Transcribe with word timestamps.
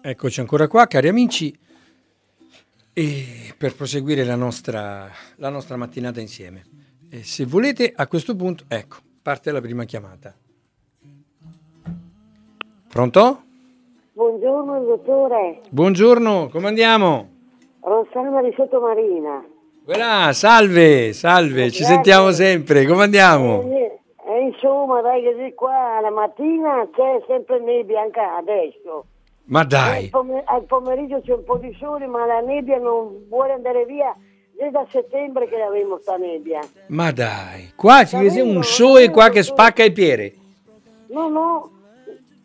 Eccoci 0.00 0.38
ancora 0.38 0.68
qua, 0.68 0.86
cari 0.86 1.08
amici, 1.08 1.52
e 2.92 3.24
per 3.58 3.74
proseguire 3.74 4.22
la 4.22 4.36
nostra, 4.36 5.08
la 5.38 5.48
nostra 5.48 5.76
mattinata 5.76 6.20
insieme. 6.20 6.62
E 7.10 7.24
se 7.24 7.44
volete, 7.46 7.92
a 7.94 8.06
questo 8.06 8.36
punto, 8.36 8.62
ecco, 8.68 8.98
parte 9.22 9.50
la 9.50 9.60
prima 9.60 9.82
chiamata. 9.82 10.32
Pronto? 12.88 13.42
Buongiorno 14.12 14.84
dottore, 14.84 15.60
Buongiorno, 15.70 16.48
come 16.48 16.68
andiamo? 16.68 17.30
Rossana 17.80 18.40
di 18.40 18.52
Sottomarina. 18.54 19.44
Voilà, 19.84 20.32
salve, 20.32 21.12
salve, 21.12 21.72
ci 21.72 21.82
sentiamo 21.82 22.30
sempre, 22.30 22.86
come 22.86 23.02
andiamo? 23.02 23.77
Insomma, 24.60 25.00
dai, 25.02 25.22
che 25.22 25.34
di 25.36 25.54
qua 25.54 26.00
la 26.00 26.10
mattina 26.10 26.88
c'è 26.92 27.22
sempre 27.28 27.60
nebbia 27.60 28.00
anche 28.00 28.18
adesso. 28.20 29.04
Ma 29.44 29.60
Al, 29.60 29.66
dai, 29.66 30.08
pome- 30.08 30.42
al 30.44 30.64
pomeriggio 30.64 31.20
c'è 31.20 31.32
un 31.34 31.44
po' 31.44 31.58
di 31.58 31.72
sole, 31.78 32.06
ma 32.06 32.26
la 32.26 32.40
nebbia 32.40 32.78
non 32.78 33.24
vuole 33.28 33.52
andare 33.52 33.84
via. 33.84 34.14
È 34.56 34.68
da 34.70 34.84
settembre 34.90 35.46
che 35.46 35.62
abbiamo 35.62 35.98
sta 35.98 36.16
nebbia. 36.16 36.60
ma 36.88 37.12
dai, 37.12 37.70
qua 37.76 38.04
ci 38.04 38.16
vede 38.16 38.40
un 38.40 38.64
sole 38.64 39.08
qua 39.10 39.28
che 39.28 39.44
spacca 39.44 39.84
i 39.84 39.92
piedi. 39.92 40.36
No, 41.10 41.28
no, 41.28 41.70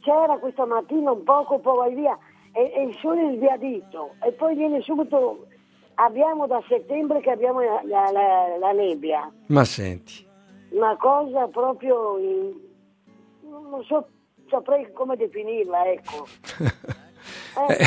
c'era 0.01 0.37
questa 0.37 0.65
mattina 0.65 1.11
un 1.11 1.23
poco, 1.23 1.57
poi 1.57 1.75
vai 1.77 1.95
via. 1.95 2.15
E, 2.53 2.71
e 2.75 2.83
il 2.83 2.95
sole 3.01 3.31
è 3.31 3.35
sbiadito. 3.35 4.11
E 4.23 4.31
poi 4.31 4.55
viene 4.55 4.81
subito... 4.81 5.47
Abbiamo 5.95 6.47
da 6.47 6.59
settembre 6.67 7.19
che 7.21 7.29
abbiamo 7.29 7.59
la, 7.61 7.81
la- 7.85 8.09
la- 8.11 8.57
la 8.59 8.71
nebbia. 8.71 9.31
Ma 9.47 9.63
senti, 9.63 10.25
una 10.73 10.97
cosa 10.97 11.47
proprio 11.47 12.17
in- 12.17 12.51
non 13.41 13.83
so 13.85 14.07
saprei 14.49 14.91
come 14.91 15.15
definirla 15.15 15.85
ecco 15.91 16.27
Eh, 17.55 17.85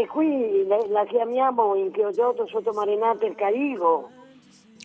e 0.00 0.06
qui 0.06 0.64
la, 0.66 1.04
chiamiamo 1.04 1.74
in 1.74 1.90
Chioggiotto 1.90 2.46
sottomarinata 2.46 3.26
il 3.26 3.34
Caigo 3.34 4.08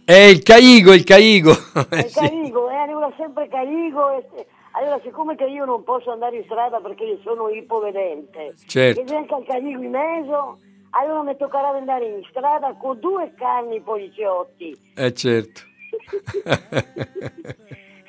è 0.03 0.14
il 0.14 0.41
caigo, 0.41 0.94
il 0.94 1.03
caigo. 1.03 1.52
Eh, 1.52 1.99
il. 1.99 2.11
Caigo, 2.16 2.69
eh, 2.69 2.75
arriva 2.75 3.11
sempre 3.17 3.47
Caigo 3.47 4.09
e, 4.17 4.47
allora 4.71 4.99
siccome 5.03 5.36
che 5.36 5.45
io 5.45 5.66
non 5.66 5.83
posso 5.83 6.11
andare 6.11 6.38
in 6.38 6.44
strada 6.45 6.80
perché 6.80 7.19
sono 7.23 7.49
ipovedente 7.49 8.55
Certo. 8.66 9.02
e 9.02 9.16
anche 9.16 9.36
il 9.36 9.45
Caigo 9.45 9.81
in 9.83 9.89
mezzo 9.92 10.59
allora 10.92 11.23
mi 11.23 11.36
toccherà 11.38 11.69
andare 11.69 12.05
in 12.05 12.23
strada 12.30 12.73
con 12.73 12.99
due 12.99 13.33
carni 13.38 13.80
poliziotti 13.81 14.75
Eh 14.95 15.14
certo. 15.14 15.61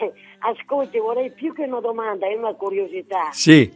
Eh, 0.01 0.13
Ascolti, 0.41 0.99
vorrei 0.99 1.31
più 1.33 1.53
che 1.53 1.65
una 1.65 1.81
domanda, 1.81 2.27
è 2.29 2.35
una 2.35 2.55
curiosità. 2.55 3.31
sì, 3.33 3.71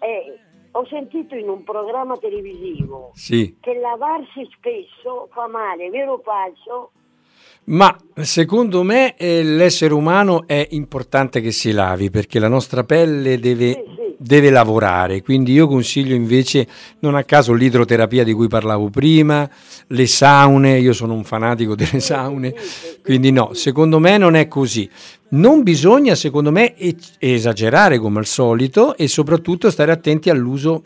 Eh, 0.00 0.38
ho 0.72 0.86
sentito 0.86 1.34
in 1.34 1.48
un 1.48 1.62
programma 1.64 2.16
televisivo 2.16 3.10
sì. 3.14 3.56
che 3.60 3.74
lavarsi 3.74 4.48
spesso 4.56 5.28
fa 5.32 5.46
male, 5.46 5.90
vero 5.90 6.14
o 6.14 6.20
falso? 6.24 6.90
Ma 7.64 7.94
secondo 8.14 8.82
me 8.82 9.16
eh, 9.16 9.42
l'essere 9.42 9.94
umano 9.94 10.46
è 10.46 10.66
importante 10.70 11.40
che 11.40 11.50
si 11.52 11.72
lavi 11.72 12.10
perché 12.10 12.38
la 12.38 12.48
nostra 12.48 12.84
pelle 12.84 13.38
deve, 13.38 13.72
Sì, 13.74 13.82
sì. 13.96 13.99
Deve 14.22 14.50
lavorare. 14.50 15.22
Quindi 15.22 15.52
io 15.52 15.66
consiglio 15.66 16.14
invece, 16.14 16.66
non 16.98 17.14
a 17.14 17.24
caso, 17.24 17.54
l'idroterapia 17.54 18.22
di 18.22 18.34
cui 18.34 18.48
parlavo 18.48 18.90
prima, 18.90 19.48
le 19.86 20.06
saune. 20.06 20.78
Io 20.78 20.92
sono 20.92 21.14
un 21.14 21.24
fanatico 21.24 21.74
delle 21.74 22.00
saune. 22.00 22.54
Quindi 23.02 23.32
no, 23.32 23.54
secondo 23.54 23.98
me 23.98 24.18
non 24.18 24.34
è 24.34 24.46
così. 24.46 24.88
Non 25.30 25.62
bisogna, 25.62 26.14
secondo 26.14 26.50
me, 26.50 26.74
esagerare 27.18 27.98
come 27.98 28.18
al 28.18 28.26
solito 28.26 28.96
e 28.96 29.08
soprattutto 29.08 29.70
stare 29.70 29.90
attenti 29.90 30.28
all'uso 30.28 30.82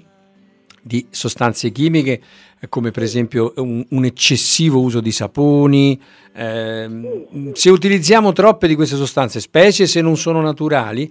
di 0.81 1.07
sostanze 1.11 1.71
chimiche 1.71 2.21
eh, 2.65 2.69
come 2.69 2.91
per 2.91 3.03
esempio 3.03 3.53
un, 3.57 3.85
un 3.89 4.05
eccessivo 4.05 4.81
uso 4.81 5.01
di 5.01 5.13
saponi. 5.13 6.01
ehm, 6.35 7.53
se 7.53 7.71
utilizziamo 7.71 8.33
troppe 8.33 8.67
di 8.67 8.75
queste 8.75 8.97
sostanze, 8.97 9.41
specie 9.41 9.87
se 9.87 10.01
non 10.01 10.17
sono 10.17 10.41
naturali, 10.41 11.11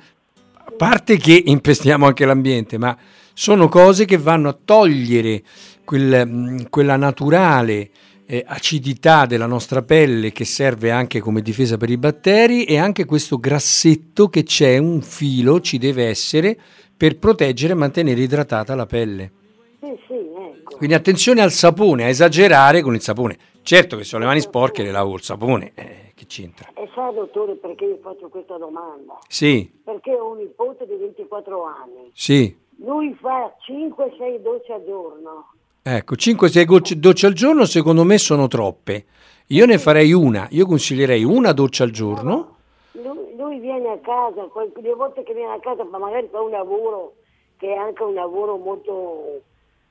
parte 0.83 1.15
che 1.15 1.41
impestiamo 1.45 2.05
anche 2.05 2.25
l'ambiente, 2.25 2.77
ma 2.77 2.97
sono 3.33 3.69
cose 3.69 4.03
che 4.03 4.17
vanno 4.17 4.49
a 4.49 4.57
togliere 4.65 5.41
quel, 5.85 6.27
mh, 6.27 6.67
quella 6.69 6.97
naturale 6.97 7.89
eh, 8.25 8.43
acidità 8.45 9.25
della 9.25 9.45
nostra 9.45 9.81
pelle 9.81 10.33
che 10.33 10.43
serve 10.43 10.91
anche 10.91 11.21
come 11.21 11.41
difesa 11.41 11.77
per 11.77 11.89
i 11.89 11.95
batteri 11.95 12.65
e 12.65 12.79
anche 12.79 13.05
questo 13.05 13.39
grassetto 13.39 14.27
che 14.27 14.43
c'è, 14.43 14.77
un 14.77 15.01
filo 15.01 15.61
ci 15.61 15.77
deve 15.77 16.07
essere 16.09 16.57
per 16.97 17.17
proteggere 17.17 17.71
e 17.71 17.77
mantenere 17.77 18.19
idratata 18.19 18.75
la 18.75 18.85
pelle. 18.85 19.31
Ecco. 19.79 20.75
Quindi 20.75 20.95
attenzione 20.95 21.39
al 21.39 21.53
sapone, 21.53 22.03
a 22.03 22.07
esagerare 22.09 22.81
con 22.81 22.93
il 22.93 23.01
sapone. 23.01 23.37
Certo 23.63 23.95
che 23.95 24.03
se 24.03 24.15
ho 24.15 24.19
le 24.19 24.25
mani 24.25 24.41
sporche 24.41 24.83
le 24.83 24.91
lavo 24.91 25.11
col 25.11 25.21
sapone, 25.21 25.71
eh, 25.75 26.11
che 26.15 26.25
c'entra? 26.25 26.69
E 26.73 26.89
sa, 26.93 27.09
dottore, 27.11 27.53
perché 27.55 27.85
io 27.85 27.97
faccio 28.01 28.27
questa 28.27 28.57
domanda? 28.57 29.17
Sì, 29.27 29.71
Perché 29.83 30.11
ho 30.13 30.31
un 30.31 30.37
nipote 30.39 30.85
di 30.85 30.95
24 30.95 31.63
anni. 31.63 32.11
sì. 32.13 32.61
Lui 32.77 33.15
fa 33.21 33.55
5-6 33.69 34.41
docce 34.41 34.73
al 34.73 34.83
giorno. 34.83 35.51
Ecco, 35.83 36.15
5-6 36.15 36.93
docce 36.93 37.25
al 37.27 37.33
giorno 37.33 37.65
secondo 37.65 38.03
me 38.03 38.17
sono 38.17 38.47
troppe. 38.47 39.05
Io 39.47 39.65
ne 39.65 39.77
farei 39.77 40.11
una, 40.11 40.47
io 40.51 40.65
consiglierei 40.65 41.23
una 41.23 41.53
doccia 41.53 41.83
al 41.83 41.91
giorno. 41.91 42.55
Lui, 42.93 43.35
lui 43.37 43.59
viene 43.59 43.89
a 43.89 43.97
casa, 43.99 44.49
le 44.81 44.93
volte 44.95 45.23
che 45.23 45.33
viene 45.33 45.53
a 45.53 45.59
casa, 45.59 45.83
ma 45.85 45.99
magari 45.99 46.27
fa 46.31 46.41
un 46.41 46.49
lavoro 46.49 47.13
che 47.57 47.71
è 47.71 47.77
anche 47.77 48.03
un 48.03 48.15
lavoro 48.15 48.57
molto, 48.57 49.41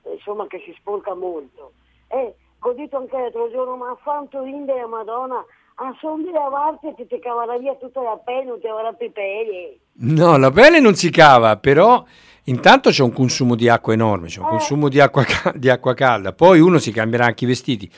eh, 0.02 0.12
insomma, 0.14 0.46
che 0.48 0.60
si 0.66 0.74
sporca 0.78 1.14
molto. 1.14 1.72
E 2.08 2.34
ho 2.64 2.72
detto 2.72 2.96
anche 2.96 3.16
l'altro 3.16 3.50
giorno, 3.50 3.76
ma 3.76 3.96
quanto 4.02 4.42
rinde 4.42 4.74
la 4.74 4.86
Madonna, 4.86 5.44
a 5.76 5.96
son 6.00 6.22
di 6.22 6.30
lavarti 6.30 6.88
e 6.88 6.94
ti, 6.94 7.06
ti 7.06 7.18
caverà 7.18 7.56
via 7.58 7.74
tutta 7.76 8.02
la 8.02 8.16
pelle, 8.22 8.44
non 8.44 8.60
ti 8.60 8.66
avrà 8.68 8.92
più 8.92 9.10
pelle. 9.12 9.78
No, 9.94 10.36
la 10.36 10.50
pelle 10.50 10.80
non 10.80 10.94
si 10.94 11.10
cava, 11.10 11.56
però 11.56 12.04
intanto 12.44 12.90
c'è 12.90 13.02
un 13.02 13.12
consumo 13.12 13.54
di 13.56 13.68
acqua 13.68 13.92
enorme, 13.92 14.28
c'è 14.28 14.40
un 14.40 14.48
consumo 14.48 14.88
di 14.88 15.00
acqua, 15.00 15.24
di 15.54 15.68
acqua 15.68 15.94
calda, 15.94 16.32
poi 16.32 16.60
uno 16.60 16.78
si 16.78 16.92
cambierà 16.92 17.26
anche 17.26 17.44
i 17.44 17.48
vestiti. 17.48 17.90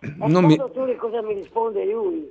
E 0.00 0.14
Non 0.16 0.44
mi- 0.44 0.56
dottore, 0.56 0.96
cosa 0.96 1.22
mi 1.22 1.34
risponde 1.34 1.84
lui? 1.84 2.28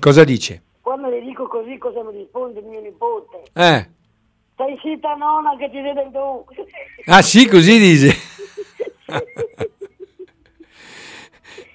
Cosa 0.00 0.24
dice? 0.24 0.62
Quando 0.80 1.08
le 1.08 1.20
dico 1.20 1.46
così, 1.48 1.78
cosa 1.78 2.02
mi 2.04 2.16
risponde 2.18 2.60
il 2.60 2.66
mio 2.66 2.80
nipote? 2.80 3.42
Eh. 3.54 3.90
Stai 4.54 4.78
zitta 4.82 5.14
nonna 5.14 5.56
che 5.56 5.68
ti 5.70 5.80
vede 5.80 6.10
tu. 6.12 6.44
Ah 7.06 7.22
sì, 7.22 7.46
così 7.48 7.78
dice. 7.78 8.14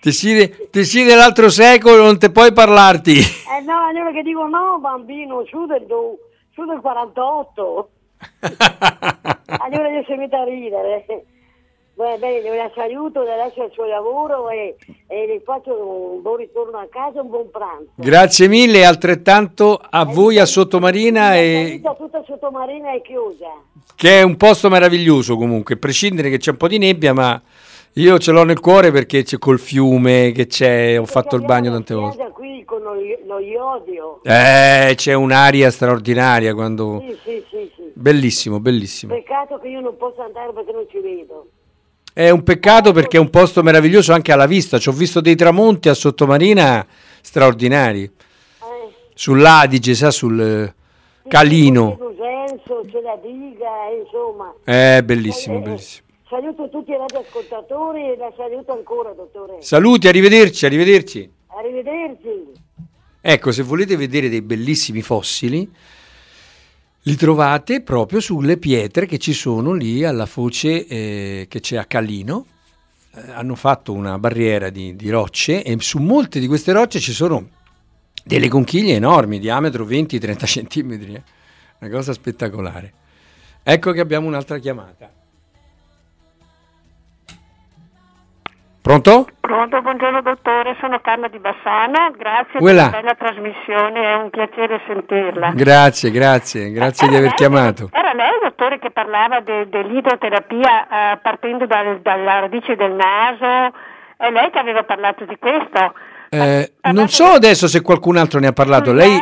Ti 0.01 0.11
si, 0.11 0.51
ti 0.71 0.83
si 0.83 1.03
dell'altro 1.03 1.49
secolo, 1.49 2.03
non 2.03 2.17
te 2.17 2.31
puoi 2.31 2.51
parlarti. 2.51 3.19
Eh 3.19 3.61
no, 3.63 3.85
allora 3.87 4.11
che 4.11 4.23
dico 4.23 4.47
no 4.47 4.79
bambino, 4.79 5.45
su 5.47 5.67
del, 5.67 5.85
do- 5.85 6.17
su 6.55 6.65
del 6.65 6.79
48. 6.81 7.89
allora 9.59 9.89
io 9.89 10.03
si 10.07 10.13
mette 10.15 10.35
a 10.35 10.43
ridere. 10.43 11.05
Beh, 11.93 12.17
bene, 12.17 12.55
la 12.55 12.71
saluto, 12.73 13.21
le 13.21 13.37
lascio 13.37 13.61
al 13.61 13.71
suo 13.73 13.85
lavoro 13.85 14.49
e, 14.49 14.75
e 15.05 15.27
le 15.27 15.39
faccio 15.45 15.71
un 16.15 16.21
buon 16.23 16.37
ritorno 16.37 16.79
a 16.79 16.87
casa, 16.89 17.21
un 17.21 17.29
buon 17.29 17.51
pranzo. 17.51 17.91
Grazie 17.93 18.47
mille 18.47 18.79
e 18.79 18.85
altrettanto 18.85 19.79
a 19.87 20.03
voi 20.05 20.39
a 20.39 20.45
Sottomarina, 20.45 21.35
e, 21.37 21.79
Saluta 21.83 21.93
tutta 22.03 22.23
Sottomarina 22.25 22.91
e 22.93 23.01
chiusa. 23.03 23.53
che 23.95 24.19
è 24.21 24.23
un 24.23 24.35
posto 24.35 24.67
meraviglioso 24.69 25.37
comunque, 25.37 25.75
a 25.75 25.77
prescindere 25.77 26.31
che 26.31 26.37
c'è 26.39 26.51
un 26.51 26.57
po' 26.57 26.67
di 26.67 26.79
nebbia, 26.79 27.13
ma 27.13 27.39
io 27.93 28.17
ce 28.19 28.31
l'ho 28.31 28.43
nel 28.43 28.59
cuore 28.59 28.91
perché 28.91 29.23
c'è 29.23 29.37
col 29.37 29.59
fiume, 29.59 30.31
che 30.31 30.47
c'è, 30.47 30.99
ho 30.99 31.05
fatto 31.05 31.35
il 31.35 31.43
bagno 31.43 31.71
tante 31.71 31.93
volte. 31.93 32.29
Qui 32.33 32.63
con 32.65 32.81
lo, 32.81 32.93
lo 33.25 33.39
iodio. 33.39 34.21
Eh, 34.23 34.93
c'è 34.95 35.13
un'aria 35.13 35.69
straordinaria 35.69 36.53
quando... 36.53 37.03
Sì, 37.05 37.17
sì, 37.23 37.43
sì, 37.49 37.71
sì. 37.75 37.91
Bellissimo, 37.93 38.59
bellissimo. 38.59 39.13
Peccato 39.13 39.59
che 39.59 39.67
io 39.67 39.81
non 39.81 39.97
posso 39.97 40.21
andare 40.21 40.53
perché 40.53 40.71
non 40.71 40.85
ci 40.89 40.99
vedo. 40.99 41.49
È 42.13 42.29
un 42.29 42.43
peccato 42.43 42.91
perché 42.93 43.17
è 43.17 43.19
un 43.19 43.29
posto 43.29 43.61
meraviglioso 43.61 44.13
anche 44.13 44.31
alla 44.31 44.45
vista. 44.45 44.77
Ci 44.77 44.89
ho 44.89 44.93
visto 44.93 45.21
dei 45.21 45.35
tramonti 45.35 45.89
a 45.89 45.93
Sottomarina 45.93 46.85
straordinari. 47.21 48.03
Eh, 48.03 48.11
Sull'Adige, 49.13 49.93
sa, 49.93 50.11
sul 50.11 50.39
eh, 50.39 50.73
Calino. 51.27 51.97
C'è 51.97 53.01
la 53.01 53.17
diga, 53.21 53.89
eh, 53.89 54.01
insomma. 54.01 54.53
È 54.63 55.01
bellissimo, 55.03 55.57
Eh, 55.57 55.59
bellissimo. 55.59 56.05
Saluto 56.31 56.69
tutti 56.69 56.91
i 56.91 56.95
radioascoltatori 56.95 58.13
e 58.13 58.15
la 58.15 58.31
saluto 58.37 58.71
ancora, 58.71 59.11
dottore. 59.11 59.61
Saluti, 59.61 60.07
arrivederci, 60.07 60.65
arrivederci. 60.65 61.29
Arrivederci. 61.47 62.29
Ecco, 63.19 63.51
se 63.51 63.63
volete 63.63 63.97
vedere 63.97 64.29
dei 64.29 64.41
bellissimi 64.41 65.01
fossili, 65.01 65.69
li 67.01 67.15
trovate 67.17 67.81
proprio 67.81 68.21
sulle 68.21 68.55
pietre 68.55 69.07
che 69.07 69.17
ci 69.17 69.33
sono 69.33 69.73
lì 69.73 70.05
alla 70.05 70.25
foce 70.25 70.87
eh, 70.87 71.47
che 71.49 71.59
c'è 71.59 71.75
a 71.75 71.83
Calino. 71.83 72.45
Eh, 73.13 73.31
hanno 73.31 73.55
fatto 73.55 73.91
una 73.91 74.17
barriera 74.17 74.69
di, 74.69 74.95
di 74.95 75.09
rocce 75.09 75.63
e 75.63 75.75
su 75.81 75.99
molte 75.99 76.39
di 76.39 76.47
queste 76.47 76.71
rocce 76.71 77.01
ci 77.01 77.11
sono 77.11 77.49
delle 78.23 78.47
conchiglie 78.47 78.95
enormi, 78.95 79.37
diametro 79.37 79.83
20-30 79.83 80.45
centimetri. 80.45 81.13
eh. 81.13 81.23
Una 81.79 81.89
cosa 81.91 82.13
spettacolare. 82.13 82.93
Ecco 83.63 83.91
che 83.91 83.99
abbiamo 83.99 84.27
un'altra 84.27 84.57
chiamata. 84.59 85.19
Pronto? 88.91 89.25
Pronto, 89.39 89.81
buongiorno 89.81 90.21
dottore, 90.21 90.75
sono 90.81 90.99
Carla 90.99 91.29
di 91.29 91.39
Bassano, 91.39 92.11
grazie 92.17 92.59
Uela. 92.59 92.89
per 92.89 92.91
la 93.05 93.13
bella 93.13 93.15
trasmissione, 93.15 94.03
è 94.03 94.15
un 94.15 94.29
piacere 94.29 94.81
sentirla. 94.85 95.51
Grazie, 95.55 96.11
grazie, 96.11 96.71
grazie 96.71 97.07
di 97.07 97.13
Era 97.15 97.23
aver 97.25 97.29
lei- 97.29 97.37
chiamato. 97.37 97.89
Era 97.93 98.11
lei, 98.11 98.31
dottore, 98.43 98.79
che 98.79 98.91
parlava 98.91 99.39
de- 99.39 99.69
dell'idroterapia 99.69 101.13
eh, 101.13 101.17
partendo 101.21 101.65
dal- 101.67 102.01
dalla 102.01 102.39
radice 102.39 102.75
del 102.75 102.91
naso, 102.91 103.73
è 104.17 104.29
lei 104.29 104.49
che 104.49 104.59
aveva 104.59 104.83
parlato 104.83 105.23
di 105.23 105.37
questo? 105.39 105.93
Eh, 106.33 106.71
non 106.93 107.09
so 107.09 107.25
adesso 107.25 107.67
se 107.67 107.81
qualcun 107.81 108.15
altro 108.15 108.39
ne 108.39 108.47
ha 108.47 108.53
parlato. 108.53 108.93
Lei, 108.93 109.21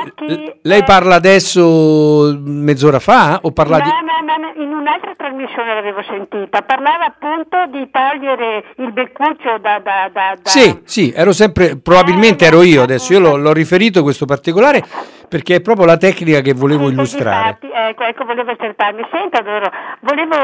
lei 0.62 0.80
eh. 0.80 0.84
parla 0.84 1.16
adesso 1.16 2.38
mezz'ora 2.40 3.00
fa 3.00 3.40
o 3.42 3.52
parla 3.52 3.78
No, 3.80 3.84
di... 3.84 3.90
no, 3.90 4.36
no, 4.38 4.64
in 4.64 4.72
un'altra 4.72 5.14
trasmissione 5.18 5.74
l'avevo 5.74 6.04
sentita, 6.04 6.62
parlava 6.62 7.06
appunto 7.06 7.66
di 7.72 7.90
togliere 7.90 8.64
il 8.78 8.92
beccuccio 8.92 9.58
da... 9.60 9.80
da, 9.80 10.08
da, 10.14 10.38
da- 10.40 10.50
Sì, 10.50 10.82
sì, 10.84 11.12
ero 11.12 11.32
sempre, 11.32 11.78
probabilmente 11.78 12.46
ero 12.46 12.62
io 12.62 12.84
adesso, 12.84 13.12
io 13.14 13.20
l'ho, 13.20 13.38
l'ho 13.38 13.54
riferito 13.54 14.04
questo 14.04 14.26
particolare 14.26 14.84
perché 15.28 15.56
è 15.56 15.62
proprio 15.62 15.88
la 15.88 15.98
tecnica 15.98 16.42
che 16.42 16.54
volevo 16.54 16.90
Sì, 16.90 16.94
illustrare. 16.94 17.58
difatti, 17.60 17.72
ecco, 17.90 18.04
ecco, 18.04 18.26
volevo 18.26 18.52
acertarmi. 18.52 19.02
Senta, 19.12 19.42
Doro, 19.42 19.72
volevo... 20.02 20.36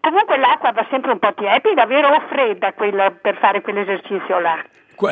Comunque 0.00 0.38
l'acqua 0.38 0.72
va 0.72 0.84
sempre 0.90 1.12
un 1.12 1.20
po' 1.20 1.32
tiepida, 1.34 1.86
vero? 1.86 2.08
O 2.08 2.20
fredda 2.28 2.72
quella, 2.72 3.12
per 3.12 3.38
fare 3.40 3.60
quell'esercizio 3.60 4.40
là? 4.40 4.56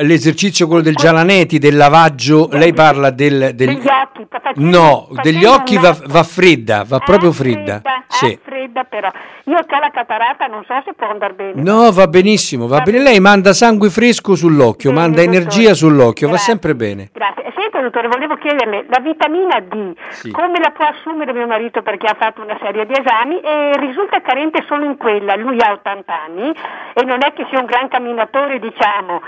L'esercizio 0.00 0.66
quello 0.66 0.82
del 0.82 0.94
Gialanetti, 0.94 1.58
del 1.58 1.76
lavaggio, 1.76 2.48
lei 2.52 2.72
parla 2.72 3.10
del... 3.10 3.52
del- 3.54 3.66
Degli 3.74 3.86
occhi. 3.86 4.26
No, 4.56 5.08
degli 5.22 5.44
occhi 5.44 5.76
va, 5.78 5.96
va 6.06 6.22
fredda, 6.22 6.84
va 6.86 6.96
Ah, 6.96 7.00
proprio 7.00 7.32
fredda. 7.32 7.80
ah, 7.84 8.02
Sì. 8.08 8.38
fredda 8.42 8.84
però. 8.84 9.10
Io 9.44 9.56
ho 9.56 9.64
la 9.80 9.90
catarata, 9.92 10.46
non 10.46 10.64
so 10.66 10.74
se 10.84 10.92
può 10.94 11.08
andare 11.08 11.34
bene. 11.34 11.62
No, 11.62 11.90
va 11.92 12.06
benissimo, 12.08 12.66
va 12.66 12.78
Va 12.78 12.82
bene. 12.82 12.98
bene. 12.98 13.10
Lei 13.10 13.20
manda 13.20 13.52
sangue 13.52 13.90
fresco 13.90 14.34
sull'occhio, 14.34 14.90
Bene, 14.90 15.02
manda 15.02 15.20
dottore. 15.20 15.36
energia 15.36 15.74
sull'occhio, 15.74 16.26
va 16.26 16.32
Grazie. 16.34 16.52
sempre 16.52 16.74
bene. 16.74 17.10
Grazie. 17.12 17.46
Senta, 17.54 17.80
dottore, 17.82 18.08
volevo 18.08 18.36
chiederle, 18.36 18.86
la 18.88 19.00
vitamina 19.00 19.60
D, 19.60 19.92
Sì. 20.10 20.30
come 20.30 20.58
la 20.58 20.70
può 20.70 20.86
assumere 20.86 21.32
mio 21.32 21.46
marito 21.46 21.82
perché 21.82 22.06
ha 22.06 22.16
fatto 22.18 22.40
una 22.40 22.56
serie 22.62 22.86
di 22.86 22.92
esami 22.96 23.40
e 23.40 23.72
risulta 23.78 24.20
carente 24.22 24.64
solo 24.66 24.84
in 24.84 24.96
quella, 24.96 25.34
lui 25.36 25.60
ha 25.60 25.72
80 25.72 26.12
anni 26.26 26.54
e 26.94 27.04
non 27.04 27.18
è 27.22 27.32
che 27.34 27.46
sia 27.50 27.58
un 27.58 27.66
gran 27.66 27.88
camminatore, 27.88 28.58
diciamo. 28.58 29.20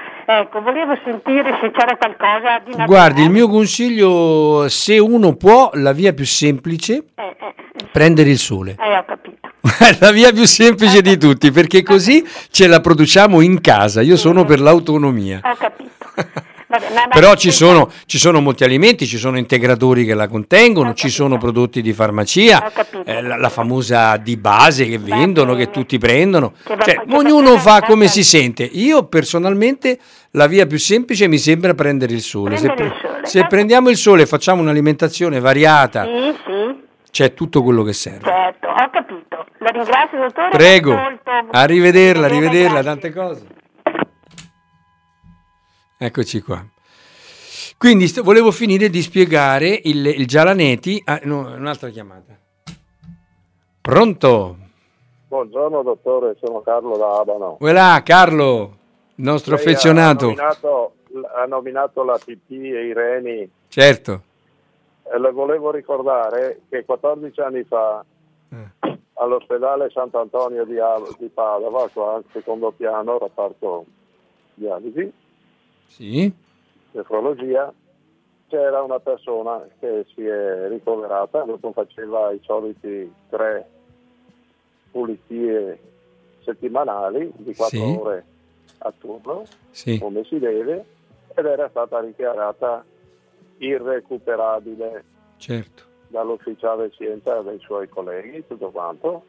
Ecco, 0.52 0.62
volevo 0.62 0.98
sentire 1.04 1.56
se 1.60 1.70
c'era 1.70 1.96
qualcosa 1.96 2.58
di 2.64 2.70
naturale. 2.70 2.86
Guardi, 2.86 3.22
il 3.22 3.30
mio 3.30 3.46
consiglio, 3.48 4.68
se 4.68 4.98
uno 4.98 5.36
può, 5.36 5.70
la 5.74 5.92
via 5.92 6.12
più 6.12 6.24
semplice, 6.26 7.04
Eh, 7.14 7.36
eh, 7.38 7.54
prendere 7.92 8.30
il 8.30 8.38
sole. 8.38 8.74
eh, 8.76 8.96
ho 8.96 9.04
capito. 9.06 9.48
la 10.00 10.10
via 10.10 10.32
più 10.32 10.44
semplice 10.46 11.02
di 11.02 11.16
tutti, 11.18 11.52
perché 11.52 11.84
così 11.84 12.26
ce 12.50 12.66
la 12.66 12.80
produciamo 12.80 13.40
in 13.42 13.60
casa. 13.60 14.00
Io 14.00 14.16
sono 14.16 14.44
per 14.44 14.58
l'autonomia. 14.60 15.40
Ho 15.44 15.54
capito. 15.56 15.88
Vabbè, 16.70 17.08
Però 17.10 17.34
ci 17.34 17.50
sono, 17.50 17.90
ci 18.06 18.16
sono 18.16 18.40
molti 18.40 18.62
alimenti, 18.62 19.04
ci 19.08 19.16
sono 19.18 19.36
integratori 19.38 20.04
che 20.04 20.14
la 20.14 20.28
contengono, 20.28 20.94
ci 20.94 21.08
sono 21.08 21.36
prodotti 21.36 21.82
di 21.82 21.92
farmacia, 21.92 22.70
eh, 23.04 23.20
la, 23.22 23.36
la 23.36 23.48
famosa 23.48 24.16
di 24.16 24.36
base 24.36 24.86
che 24.86 24.98
vendono, 24.98 25.56
che 25.56 25.70
tutti 25.70 25.98
prendono. 25.98 26.52
Che 26.64 26.76
va- 26.76 26.84
Cioè, 26.84 26.94
che 27.04 27.14
ognuno 27.16 27.58
fa 27.58 27.80
come 27.82 28.06
si 28.06 28.22
sente. 28.22 28.62
Io 28.62 29.04
personalmente 29.06 29.98
la 30.32 30.46
via 30.46 30.64
più 30.66 30.78
semplice 30.78 31.26
mi 31.26 31.38
sembra 31.38 31.74
prendere 31.74 32.12
il 32.12 32.20
sole. 32.20 32.56
Se, 32.56 32.66
il 32.66 32.74
pre- 32.74 32.94
sole. 33.02 33.20
se 33.26 33.40
Va- 33.40 33.46
prendiamo 33.48 33.88
il 33.88 33.96
sole 33.96 34.22
e 34.22 34.26
facciamo 34.26 34.62
un'alimentazione 34.62 35.40
variata, 35.40 36.04
Sì, 36.04 36.34
sì, 36.46 36.78
c'è 37.10 37.34
tutto 37.34 37.64
quello 37.64 37.82
che 37.82 37.92
serve. 37.92 38.20
certo, 38.30 38.68
ho 38.68 38.90
capito. 38.92 39.44
La 39.58 39.70
ringrazio, 39.70 40.18
dottore. 40.20 40.48
Prego, 40.50 40.96
arrivederla, 41.50 42.26
arrivederla, 42.26 42.80
tante 42.84 43.12
cose. 43.12 43.42
Eccoci 46.04 46.40
qua. 46.40 46.64
Quindi 47.76 48.08
st- 48.08 48.22
volevo 48.22 48.50
finire 48.52 48.88
di 48.88 49.02
spiegare 49.02 49.78
il, 49.84 50.06
il 50.06 50.26
Gialaneti. 50.26 50.98
Ah, 51.04 51.20
no, 51.24 51.40
un'altra 51.54 51.90
chiamata. 51.90 52.34
Pronto? 53.82 54.56
Buongiorno 55.28 55.82
dottore, 55.82 56.36
sono 56.42 56.62
Carlo 56.62 56.96
da 56.96 57.18
Abano. 57.18 57.58
Voilà, 57.60 58.00
Carlo, 58.02 58.76
il 59.16 59.24
nostro 59.24 59.54
Lei 59.56 59.62
affezionato. 59.62 60.24
Ha 60.24 60.28
nominato, 60.28 60.92
ha 61.38 61.44
nominato 61.44 62.02
la 62.02 62.16
PP 62.18 62.50
e 62.50 62.86
i 62.86 62.92
reni 62.94 63.50
Certo. 63.68 64.22
e 65.02 65.18
le 65.18 65.30
volevo 65.32 65.70
ricordare 65.70 66.62
che 66.70 66.82
14 66.86 67.40
anni 67.40 67.62
fa 67.64 68.02
Eh. 68.48 68.96
all'ospedale 69.14 69.90
Sant'Antonio 69.90 70.64
di, 70.64 70.76
di 71.18 71.28
Padova, 71.28 71.90
qua 71.92 72.14
al 72.14 72.24
secondo 72.32 72.70
piano, 72.72 73.18
reparto 73.18 73.84
dialisi, 74.54 75.12
Sì. 75.90 76.32
nefrologia, 76.92 77.72
c'era 78.48 78.82
una 78.82 79.00
persona 79.00 79.64
che 79.80 80.06
si 80.14 80.24
è 80.24 80.68
ricoverata, 80.68 81.42
dopo 81.42 81.72
faceva 81.72 82.30
i 82.32 82.40
soliti 82.42 83.12
tre 83.28 83.68
pulizie 84.92 85.78
settimanali 86.42 87.30
di 87.36 87.54
4 87.54 87.78
Sì. 87.78 87.96
ore 87.96 88.24
a 88.78 88.92
turno, 88.96 89.44
Sì. 89.70 89.98
come 89.98 90.24
si 90.24 90.38
deve, 90.38 90.84
ed 91.34 91.44
era 91.44 91.68
stata 91.68 92.00
dichiarata 92.02 92.84
irrecuperabile 93.58 95.04
Certo. 95.36 95.82
dall'ufficiale 96.08 96.90
scienza 96.90 97.40
dei 97.42 97.58
suoi 97.60 97.88
colleghi, 97.88 98.46
tutto 98.46 98.70
quanto. 98.70 99.24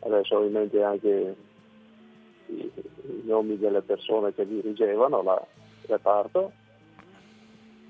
Adesso 0.00 0.36
ho 0.36 0.44
in 0.44 0.52
mente 0.52 0.82
anche 0.82 1.34
i, 2.46 2.70
i 3.06 3.22
nomi 3.24 3.58
delle 3.58 3.82
persone 3.82 4.34
che 4.34 4.46
dirigevano 4.46 5.22
la 5.22 5.40
reparto, 5.86 6.52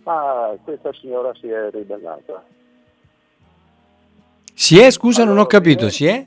ma 0.05 0.56
questa 0.62 0.93
signora 0.93 1.35
si 1.35 1.49
è 1.49 1.71
ribellata. 1.71 2.45
Si 4.56 4.79
è, 4.79 4.91
scusa, 4.91 5.21
non 5.25 5.33
ho 5.33 5.41
Allora, 5.43 5.49
capito, 5.49 5.89
si 5.91 6.06
è? 6.06 6.27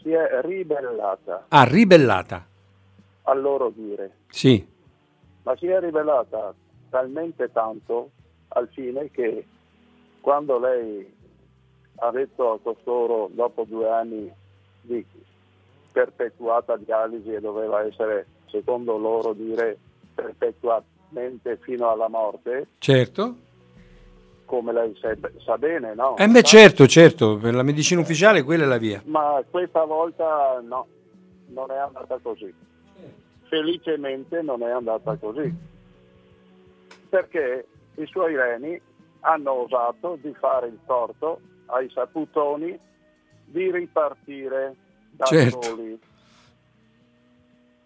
Si 0.00 0.10
è 0.10 0.40
ribellata 0.42 1.46
Ah, 1.48 1.64
ribellata. 1.64 2.46
a 3.28 3.34
loro 3.34 3.70
dire, 3.74 4.12
Sì. 4.28 4.64
ma 5.42 5.56
si 5.56 5.66
è 5.66 5.80
ribellata 5.80 6.54
talmente 6.90 7.50
tanto 7.52 8.10
al 8.48 8.68
fine 8.72 9.10
che 9.10 9.44
quando 10.20 10.58
lei 10.58 11.12
ha 11.96 12.10
detto 12.12 12.52
a 12.52 12.60
costoro 12.60 13.28
dopo 13.32 13.64
due 13.64 13.88
anni 13.90 14.32
di 14.82 15.04
perpetuata 15.96 16.76
dialisi 16.76 17.32
e 17.32 17.40
doveva 17.40 17.82
essere, 17.82 18.26
secondo 18.50 18.98
loro 18.98 19.32
dire, 19.32 19.78
perpetuamente 20.14 21.56
fino 21.62 21.88
alla 21.88 22.08
morte, 22.08 22.66
Certo. 22.76 23.34
come 24.44 24.74
lei 24.74 24.94
sa, 25.42 25.56
bene, 25.56 25.94
no? 25.94 26.14
Eh 26.18 26.28
beh, 26.28 26.42
certo, 26.42 26.86
certo, 26.86 27.38
per 27.38 27.54
la 27.54 27.62
medicina 27.62 28.02
ufficiale 28.02 28.42
quella 28.42 28.64
è 28.64 28.66
la 28.66 28.76
via. 28.76 29.00
Ma 29.06 29.42
questa 29.48 29.84
volta 29.84 30.60
no, 30.62 30.86
non 31.46 31.70
è 31.70 31.78
andata 31.78 32.18
così. 32.20 32.52
Felicemente 33.48 34.42
non 34.42 34.62
è 34.64 34.70
andata 34.70 35.16
così. 35.16 35.50
Perché 37.08 37.66
i 37.94 38.04
suoi 38.06 38.36
reni 38.36 38.78
hanno 39.20 39.52
osato 39.62 40.18
di 40.20 40.34
fare 40.38 40.66
il 40.66 40.78
torto 40.84 41.40
ai 41.66 41.88
saputoni 41.88 42.78
di 43.46 43.70
ripartire 43.70 44.74
da 45.16 45.24
Certo. 45.24 45.62
soli. 45.62 46.00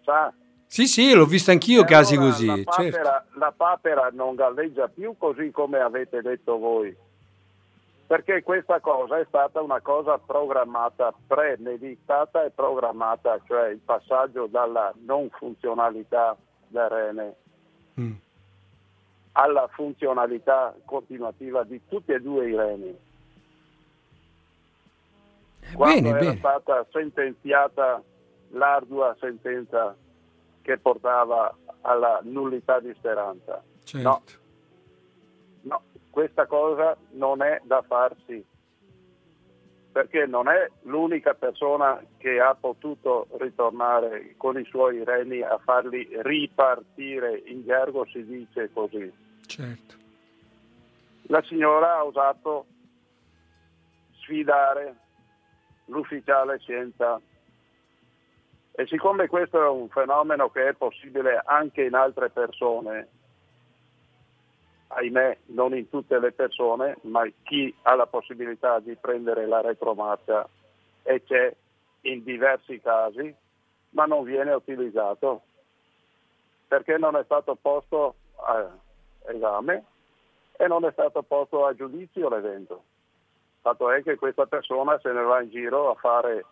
Sa? 0.03 0.33
Sì, 0.65 0.87
sì, 0.87 1.13
l'ho 1.13 1.25
visto 1.25 1.51
anch'io 1.51 1.81
E 1.81 1.85
casi 1.85 2.15
allora 2.15 2.29
così, 2.31 2.45
La 2.45 2.55
certo. 2.55 2.71
papera, 2.71 3.25
la 3.33 3.53
papera 3.55 4.09
non 4.13 4.35
galleggia 4.35 4.87
più 4.87 5.15
così 5.17 5.51
come 5.51 5.79
avete 5.79 6.21
detto 6.21 6.57
voi. 6.57 6.95
Perché 8.07 8.43
questa 8.43 8.79
cosa 8.81 9.19
è 9.19 9.25
stata 9.27 9.61
una 9.61 9.79
cosa 9.81 10.17
programmata, 10.17 11.13
premeditata 11.27 12.43
e 12.43 12.49
programmata, 12.51 13.39
cioè 13.47 13.69
il 13.69 13.79
passaggio 13.79 14.47
dalla 14.47 14.93
non 15.05 15.29
funzionalità 15.31 16.35
del 16.67 16.87
rene 16.89 17.35
Mm. 17.99 18.13
alla 19.33 19.67
funzionalità 19.73 20.73
continuativa 20.85 21.63
di 21.63 21.81
tutti 21.89 22.13
e 22.13 22.21
due 22.21 22.47
i 22.49 22.55
reni. 22.55 22.97
Quando 25.73 26.01
Bene, 26.01 26.09
era 26.09 26.19
bene. 26.19 26.37
stata 26.37 26.85
sentenziata 26.91 28.03
l'ardua 28.49 29.15
sentenza 29.19 29.95
che 30.61 30.77
portava 30.77 31.55
alla 31.81 32.19
nullità 32.23 32.79
di 32.79 32.93
speranza. 32.97 33.63
Certo. 33.83 34.07
No, 34.07 34.21
no, 35.61 35.81
questa 36.09 36.45
cosa 36.45 36.95
non 37.11 37.41
è 37.41 37.59
da 37.63 37.81
farsi, 37.87 38.45
perché 39.91 40.25
non 40.25 40.47
è 40.47 40.69
l'unica 40.83 41.33
persona 41.33 42.01
che 42.17 42.39
ha 42.39 42.55
potuto 42.55 43.27
ritornare 43.39 44.35
con 44.37 44.59
i 44.59 44.65
suoi 44.65 45.03
reni 45.03 45.41
a 45.41 45.57
farli 45.57 46.07
ripartire, 46.21 47.41
in 47.45 47.63
gergo 47.63 48.05
si 48.05 48.23
dice 48.25 48.69
così. 48.71 49.11
certo. 49.47 49.95
La 51.27 51.41
signora 51.43 51.95
ha 51.97 52.03
osato 52.05 52.65
sfidare 54.21 54.95
l'ufficiale 55.91 56.57
scienza. 56.59 57.19
E 58.73 58.87
siccome 58.87 59.27
questo 59.27 59.61
è 59.61 59.67
un 59.67 59.89
fenomeno 59.89 60.49
che 60.49 60.69
è 60.69 60.73
possibile 60.73 61.41
anche 61.45 61.83
in 61.83 61.93
altre 61.93 62.29
persone, 62.29 63.07
ahimè 64.87 65.37
non 65.47 65.75
in 65.75 65.89
tutte 65.89 66.19
le 66.19 66.31
persone, 66.31 66.97
ma 67.01 67.27
chi 67.43 67.73
ha 67.83 67.95
la 67.95 68.07
possibilità 68.07 68.79
di 68.79 68.95
prendere 68.95 69.45
la 69.45 69.61
retromarcia 69.61 70.47
e 71.03 71.23
c'è 71.23 71.53
in 72.01 72.23
diversi 72.23 72.79
casi, 72.79 73.33
ma 73.91 74.05
non 74.05 74.23
viene 74.23 74.53
utilizzato 74.53 75.43
perché 76.67 76.97
non 76.97 77.17
è 77.17 77.23
stato 77.25 77.55
posto 77.61 78.15
a 78.35 78.69
esame 79.27 79.83
e 80.53 80.67
non 80.67 80.85
è 80.85 80.91
stato 80.91 81.21
posto 81.21 81.65
a 81.65 81.75
giudizio 81.75 82.29
l'evento. 82.29 82.83
Fatto 83.61 83.91
è 83.91 84.01
che 84.01 84.15
questa 84.15 84.47
persona 84.47 84.99
se 84.99 85.11
ne 85.11 85.21
va 85.21 85.41
in 85.41 85.49
giro 85.49 85.91
a 85.91 85.95
fare 85.95 86.45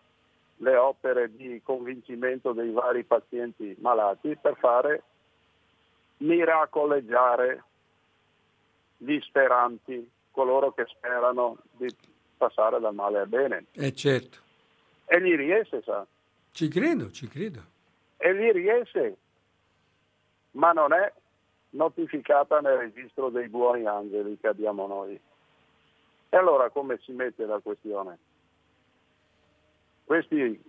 le 0.57 0.75
opere 0.75 1.35
di 1.35 1.59
convincimento 1.63 2.51
dei 2.51 2.71
vari 2.71 3.03
pazienti 3.03 3.75
malati 3.79 4.37
per 4.39 4.55
fare 4.57 5.03
miracoleggiare 6.17 7.63
gli 8.97 9.19
speranti, 9.21 10.09
coloro 10.31 10.71
che 10.73 10.85
sperano 10.87 11.57
di 11.71 11.87
passare 12.37 12.79
dal 12.79 12.93
male 12.93 13.19
al 13.19 13.27
bene. 13.27 13.65
Eh 13.71 13.93
certo. 13.93 14.37
E 15.05 15.21
gli 15.21 15.35
riesce, 15.35 15.81
sa. 15.81 16.05
Ci 16.51 16.67
credo, 16.67 17.09
ci 17.09 17.27
credo. 17.27 17.61
E 18.17 18.35
gli 18.35 18.51
riesce, 18.51 19.15
ma 20.51 20.73
non 20.73 20.93
è 20.93 21.11
notificata 21.71 22.59
nel 22.59 22.77
registro 22.77 23.29
dei 23.29 23.47
buoni 23.47 23.85
angeli 23.85 24.37
che 24.39 24.47
abbiamo 24.47 24.85
noi. 24.85 25.19
E 26.29 26.37
allora 26.37 26.69
come 26.69 26.99
si 26.99 27.11
mette 27.11 27.45
la 27.45 27.59
questione? 27.59 28.17
Questi 30.03 30.61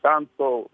tanto 0.00 0.68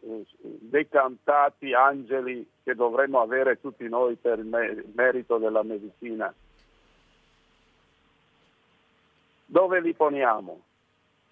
eh, 0.00 0.26
decantati 0.40 1.72
angeli 1.72 2.46
che 2.62 2.74
dovremmo 2.74 3.20
avere 3.20 3.60
tutti 3.60 3.88
noi 3.88 4.16
per 4.16 4.38
il 4.38 4.84
merito 4.94 5.38
della 5.38 5.62
medicina, 5.62 6.32
dove 9.46 9.80
li 9.80 9.94
poniamo? 9.94 10.60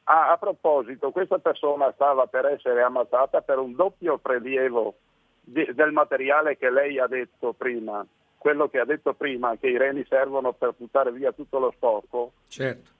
Ah, 0.04 0.32
a 0.32 0.36
proposito, 0.36 1.10
questa 1.10 1.38
persona 1.38 1.92
stava 1.92 2.26
per 2.26 2.46
essere 2.46 2.82
ammazzata 2.82 3.40
per 3.40 3.58
un 3.58 3.74
doppio 3.74 4.18
prelievo 4.18 4.94
di, 5.40 5.64
del 5.74 5.92
materiale 5.92 6.56
che 6.56 6.70
lei 6.70 6.98
ha 6.98 7.06
detto 7.06 7.52
prima, 7.52 8.04
quello 8.42 8.66
che 8.66 8.80
ha 8.80 8.84
detto 8.84 9.14
prima, 9.14 9.56
che 9.56 9.68
i 9.68 9.78
reni 9.78 10.04
servono 10.08 10.52
per 10.52 10.74
buttare 10.76 11.12
via 11.12 11.30
tutto 11.30 11.60
lo 11.60 11.70
sporco, 11.70 12.32
certo. 12.48 12.90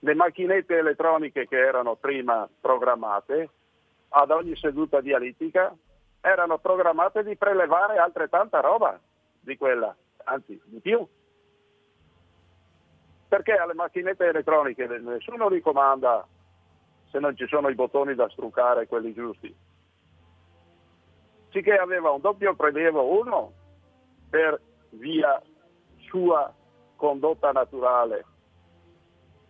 le 0.00 0.14
macchinette 0.14 0.76
elettroniche 0.76 1.48
che 1.48 1.56
erano 1.56 1.94
prima 1.94 2.46
programmate 2.60 3.48
ad 4.10 4.30
ogni 4.30 4.54
seduta 4.54 5.00
dialitica 5.00 5.74
erano 6.20 6.58
programmate 6.58 7.24
di 7.24 7.36
prelevare 7.36 7.96
altrettanta 7.96 8.60
roba 8.60 9.00
di 9.40 9.56
quella, 9.56 9.96
anzi 10.24 10.60
di 10.66 10.80
più. 10.80 11.06
Perché 13.28 13.52
alle 13.52 13.72
macchinette 13.72 14.26
elettroniche 14.26 14.86
nessuno 14.86 15.48
li 15.48 15.62
comanda 15.62 16.26
se 17.10 17.18
non 17.18 17.34
ci 17.34 17.46
sono 17.46 17.70
i 17.70 17.74
bottoni 17.74 18.14
da 18.14 18.28
struccare, 18.28 18.86
quelli 18.86 19.14
giusti. 19.14 19.56
Sicché 21.48 21.76
aveva 21.78 22.10
un 22.10 22.20
doppio 22.20 22.54
prelievo, 22.54 23.18
uno 23.18 23.64
per 24.28 24.60
via 24.90 25.40
sua 26.08 26.52
condotta 26.96 27.52
naturale 27.52 28.24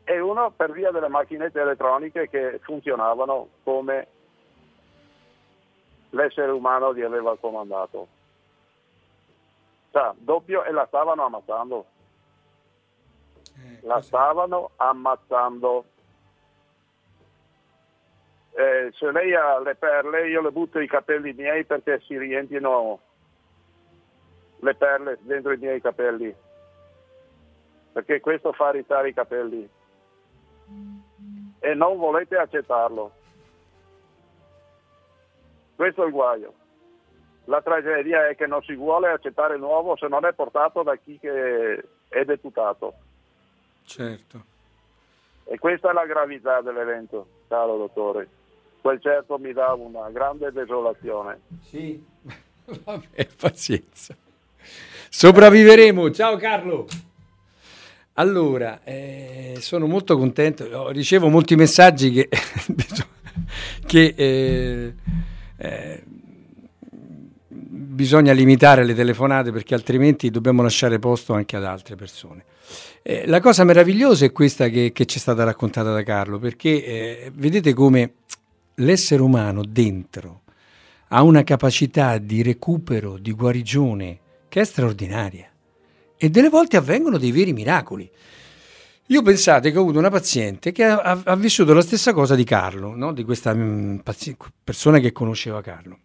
e 0.09 0.21
uno 0.21 0.53
per 0.53 0.71
via 0.71 0.93
delle 0.93 1.09
macchinette 1.09 1.61
elettroniche 1.61 2.29
che 2.29 2.61
funzionavano 2.63 3.49
come 3.65 4.07
l'essere 6.11 6.53
umano 6.53 6.95
gli 6.95 7.03
aveva 7.03 7.37
comandato. 7.37 8.07
Cioè, 9.91 10.13
doppio 10.19 10.63
e 10.63 10.71
la 10.71 10.87
stavano 10.87 11.25
ammazzando. 11.25 11.87
Eh, 13.57 13.79
la 13.83 14.01
stavano 14.01 14.71
ammazzando. 14.77 15.85
Eh, 18.53 18.93
se 18.95 19.11
lei 19.11 19.35
ha 19.35 19.59
le 19.59 19.75
perle, 19.75 20.29
io 20.29 20.41
le 20.41 20.53
butto 20.53 20.79
i 20.79 20.87
capelli 20.87 21.33
miei 21.33 21.65
perché 21.65 22.01
si 22.07 22.17
riempiono 22.17 23.01
le 24.59 24.75
perle 24.75 25.19
dentro 25.21 25.53
i 25.53 25.59
miei 25.59 25.81
capelli, 25.81 26.35
perché 27.93 28.21
questo 28.21 28.53
fa 28.53 28.71
ritare 28.71 29.09
i 29.09 29.15
capelli 29.15 29.69
e 31.59 31.75
non 31.75 31.97
volete 31.97 32.37
accettarlo. 32.37 33.13
Questo 35.75 36.03
è 36.03 36.07
il 36.07 36.13
guaio. 36.13 36.53
La 37.45 37.63
tragedia 37.63 38.29
è 38.29 38.35
che 38.35 38.47
non 38.47 38.63
si 38.63 38.75
vuole 38.75 39.09
accettare 39.09 39.55
il 39.55 39.61
nuovo 39.61 39.97
se 39.97 40.09
non 40.09 40.25
è 40.25 40.33
portato 40.33 40.83
da 40.83 40.97
chi 40.97 41.19
è 41.23 42.25
deputato. 42.25 42.95
Certo. 43.85 44.45
E 45.45 45.59
questa 45.59 45.91
è 45.91 45.93
la 45.93 46.07
gravità 46.07 46.61
dell'evento, 46.61 47.27
caro 47.47 47.77
dottore. 47.77 48.29
Quel 48.81 49.01
certo 49.01 49.39
mi 49.39 49.53
dà 49.53 49.75
una 49.75 50.11
grande 50.11 50.51
desolazione. 50.51 51.41
Sì, 51.63 52.05
vabbè, 52.85 53.29
pazienza. 53.39 54.17
Sopravviveremo. 55.09 56.11
Ciao 56.11 56.37
Carlo. 56.37 56.87
Allora, 58.15 58.81
eh, 58.83 59.57
sono 59.61 59.87
molto 59.87 60.17
contento, 60.17 60.91
ricevo 60.91 61.29
molti 61.29 61.55
messaggi 61.55 62.11
che, 62.13 62.29
che 63.87 64.15
eh, 64.17 64.95
eh, 65.59 66.03
bisogna 67.47 68.33
limitare 68.33 68.85
le 68.85 68.95
telefonate 68.95 69.53
perché 69.53 69.75
altrimenti 69.75 70.31
dobbiamo 70.31 70.63
lasciare 70.63 70.99
posto 70.99 71.35
anche 71.35 71.57
ad 71.57 71.65
altre 71.65 71.95
persone. 71.95 72.45
Eh, 73.03 73.27
la 73.27 73.41
cosa 73.41 73.65
meravigliosa 73.65 74.25
è 74.25 74.33
questa 74.33 74.69
che, 74.69 74.93
che, 74.93 75.05
ci 75.05 75.19
è 75.19 75.21
stata 75.21 75.45
raccontata 75.45 75.93
da 75.93 76.03
Carlo, 76.03 76.39
perché 76.39 76.85
eh, 76.85 77.31
vedete 77.35 77.75
come 77.75 78.15
l'essere 78.77 79.23
umano 79.23 79.63
dentro 79.63 80.41
ha 81.09 81.23
una 81.23 81.45
capacità 81.45 82.19
di 82.19 82.43
recupero, 82.43 83.19
di 83.19 83.33
guarigione, 83.33 84.19
che 84.49 84.61
è 84.61 84.65
straordinaria. 84.65 85.51
E 86.17 86.31
delle 86.31 86.49
volte 86.49 86.77
avvengono 86.77 87.19
dei 87.19 87.33
veri 87.33 87.53
miracoli. 87.53 88.11
Io 89.09 89.23
pensate 89.23 89.71
che 89.71 89.79
ho 89.79 89.83
avuto 89.83 89.99
una 89.99 90.11
paziente 90.11 90.73
che 90.73 90.85
ha, 90.85 91.21
ha 91.25 91.37
vissuto 91.37 91.73
la 91.73 91.83
stessa 91.83 92.13
cosa 92.13 92.35
di 92.35 92.43
Carlo, 92.43 92.97
no? 92.97 93.13
di 93.13 93.23
questa 93.23 93.55
mh, 93.55 93.61
mm, 93.61 93.99
persona 94.65 94.99
che 94.99 95.13
conosceva 95.13 95.61
Carlo. 95.61 95.99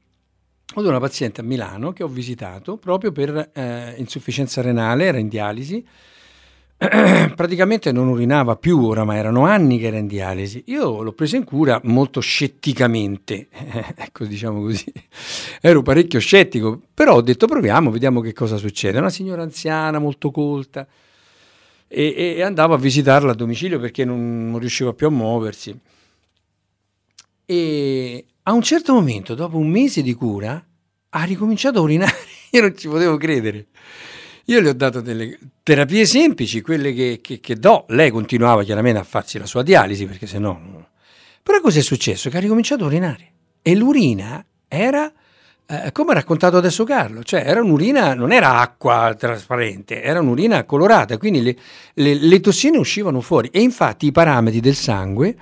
Ho 0.73 0.73
avuto 0.73 0.89
una 0.89 0.99
paziente 0.99 1.41
a 1.41 1.43
Milano 1.43 1.91
che 1.91 2.03
ho 2.03 2.07
visitato 2.07 2.77
proprio 2.77 3.11
per 3.11 3.51
eh, 3.53 3.95
insufficienza 3.97 4.61
renale, 4.61 5.05
era 5.05 5.17
in 5.17 5.27
dialisi, 5.27 5.85
praticamente 7.35 7.91
non 7.91 8.07
urinava 8.07 8.55
più 8.55 8.83
oramai, 8.83 9.17
erano 9.17 9.45
anni 9.45 9.77
che 9.77 9.87
era 9.87 9.97
in 9.97 10.07
dialisi. 10.07 10.63
Io 10.67 11.03
l'ho 11.03 11.13
presa 11.13 11.37
in 11.37 11.43
cura 11.43 11.79
molto 11.83 12.21
scetticamente, 12.21 13.49
ecco 13.95 14.25
diciamo 14.25 14.61
così, 14.61 14.91
ero 15.61 15.83
parecchio 15.83 16.19
scettico, 16.19 16.81
però 16.93 17.15
ho 17.15 17.21
detto 17.21 17.45
proviamo, 17.45 17.91
vediamo 17.91 18.19
che 18.19 18.33
cosa 18.33 18.57
succede. 18.57 18.97
Una 18.97 19.11
signora 19.11 19.43
anziana, 19.43 19.99
molto 19.99 20.31
colta, 20.31 20.87
e, 21.87 22.35
e 22.37 22.41
andavo 22.41 22.73
a 22.73 22.77
visitarla 22.77 23.31
a 23.31 23.35
domicilio 23.35 23.79
perché 23.79 24.03
non, 24.03 24.49
non 24.49 24.59
riusciva 24.59 24.93
più 24.93 25.07
a 25.07 25.11
muoversi. 25.11 25.77
E 27.45 28.25
a 28.43 28.53
un 28.53 28.61
certo 28.61 28.93
momento, 28.93 29.35
dopo 29.35 29.57
un 29.57 29.69
mese 29.69 30.01
di 30.01 30.13
cura, 30.13 30.65
ha 31.09 31.23
ricominciato 31.23 31.79
a 31.79 31.81
urinare, 31.81 32.15
io 32.51 32.61
non 32.61 32.75
ci 32.75 32.87
potevo 32.87 33.17
credere. 33.17 33.67
Io 34.45 34.59
le 34.59 34.69
ho 34.69 34.73
dato 34.73 35.01
delle 35.01 35.37
terapie 35.61 36.05
semplici, 36.05 36.61
quelle 36.61 36.93
che, 36.93 37.19
che, 37.21 37.39
che 37.39 37.55
do. 37.55 37.85
Lei 37.89 38.09
continuava 38.09 38.63
chiaramente 38.63 38.99
a 38.99 39.03
farsi 39.03 39.37
la 39.37 39.45
sua 39.45 39.61
dialisi 39.61 40.05
perché 40.05 40.25
se 40.25 40.39
no... 40.39 40.89
Però 41.43 41.59
cos'è 41.59 41.81
successo? 41.81 42.29
Che 42.29 42.37
ha 42.37 42.39
ricominciato 42.39 42.83
a 42.83 42.87
urinare 42.87 43.31
e 43.61 43.75
l'urina 43.75 44.43
era 44.67 45.11
eh, 45.71 45.91
come 45.91 46.11
ha 46.11 46.15
raccontato 46.15 46.57
adesso 46.57 46.83
Carlo, 46.83 47.23
cioè 47.23 47.43
era 47.45 47.61
un'urina, 47.61 48.13
non 48.13 48.31
era 48.31 48.59
acqua 48.59 49.15
trasparente, 49.17 50.01
era 50.01 50.19
un'urina 50.19 50.63
colorata, 50.65 51.17
quindi 51.17 51.41
le, 51.41 51.55
le, 51.93 52.15
le 52.15 52.39
tossine 52.39 52.77
uscivano 52.77 53.21
fuori. 53.21 53.49
E 53.51 53.61
infatti 53.61 54.07
i 54.07 54.11
parametri 54.11 54.59
del 54.59 54.75
sangue 54.75 55.35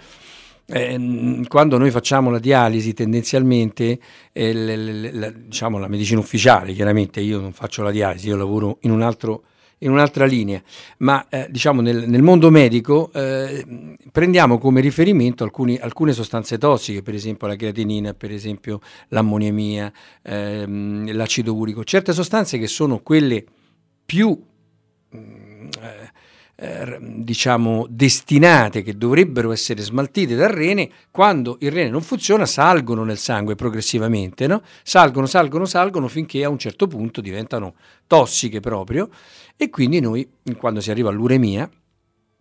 eh, 0.72 1.44
quando 1.48 1.78
noi 1.80 1.90
facciamo 1.90 2.30
la 2.30 2.38
dialisi 2.38 2.94
tendenzialmente, 2.94 4.00
eh, 4.32 4.54
le, 4.54 4.76
le, 4.76 5.12
la, 5.12 5.32
diciamo 5.32 5.80
la 5.80 5.88
medicina 5.88 6.20
ufficiale, 6.20 6.74
chiaramente 6.74 7.22
io 7.22 7.40
non 7.40 7.54
faccio 7.54 7.82
la 7.82 7.92
dialisi, 7.92 8.28
io 8.28 8.36
lavoro 8.36 8.78
in, 8.82 8.92
un 8.92 9.02
altro, 9.02 9.44
in 9.80 9.92
un'altra 9.92 10.26
linea, 10.26 10.62
ma 10.98 11.26
eh, 11.30 11.48
diciamo 11.50 11.82
nel, 11.82 12.08
nel, 12.08 12.22
mondo 12.22 12.50
medico 12.50 13.12
eh, 13.14 13.66
prendiamo 14.12 14.58
come 14.58 14.82
riferimento 14.82 15.44
alcuni, 15.44 15.78
alcune 15.78 16.14
sostanze 16.14 16.58
tossiche, 16.58 17.02
per 17.02 17.14
esempio 17.14 17.48
la 17.48 17.56
creatinina, 17.56 18.14
per 18.14 18.32
esempio 18.32 18.82
l'ammoniamia, 19.10 19.92
ehm, 20.22 21.14
l'acido 21.14 21.54
urico, 21.54 21.84
certe 21.84 22.14
sostanze 22.14 22.58
che 22.58 22.68
sono 22.68 23.00
quelle 23.00 23.46
più... 24.06 24.48
Eh, 26.62 26.98
diciamo 27.00 27.88
destinate 27.90 28.82
che 28.82 28.98
dovrebbero 28.98 29.54
essere 29.54 29.82
smaltite 29.82 30.36
dal 30.36 30.50
rene, 30.50 30.90
quando 31.10 31.56
il 31.62 31.72
rene 31.72 31.90
non 31.90 32.02
funziona 32.02 32.46
salgono 32.46 33.06
nel 33.06 33.18
sangue 33.18 33.56
progressivamente, 33.56 34.46
no? 34.46 34.62
salgono, 34.84 35.26
salgono, 35.26 35.64
salgono 35.64 36.10
finché 36.10 36.44
a 36.44 36.50
un 36.50 36.60
certo 36.60 36.86
punto 36.88 37.22
diventano 37.22 37.76
tossiche 38.08 38.60
proprio 38.60 39.08
e 39.56 39.70
quindi 39.70 40.02
noi 40.02 40.30
quando 40.58 40.82
si 40.82 40.92
arriva 40.92 41.10
all'uremia 41.10 41.70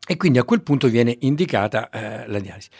e 0.04 0.16
quindi 0.16 0.38
a 0.38 0.44
quel 0.44 0.62
punto 0.62 0.88
viene 0.88 1.16
indicata 1.20 1.88
eh, 1.88 2.26
la 2.26 2.40
dialisi. 2.40 2.70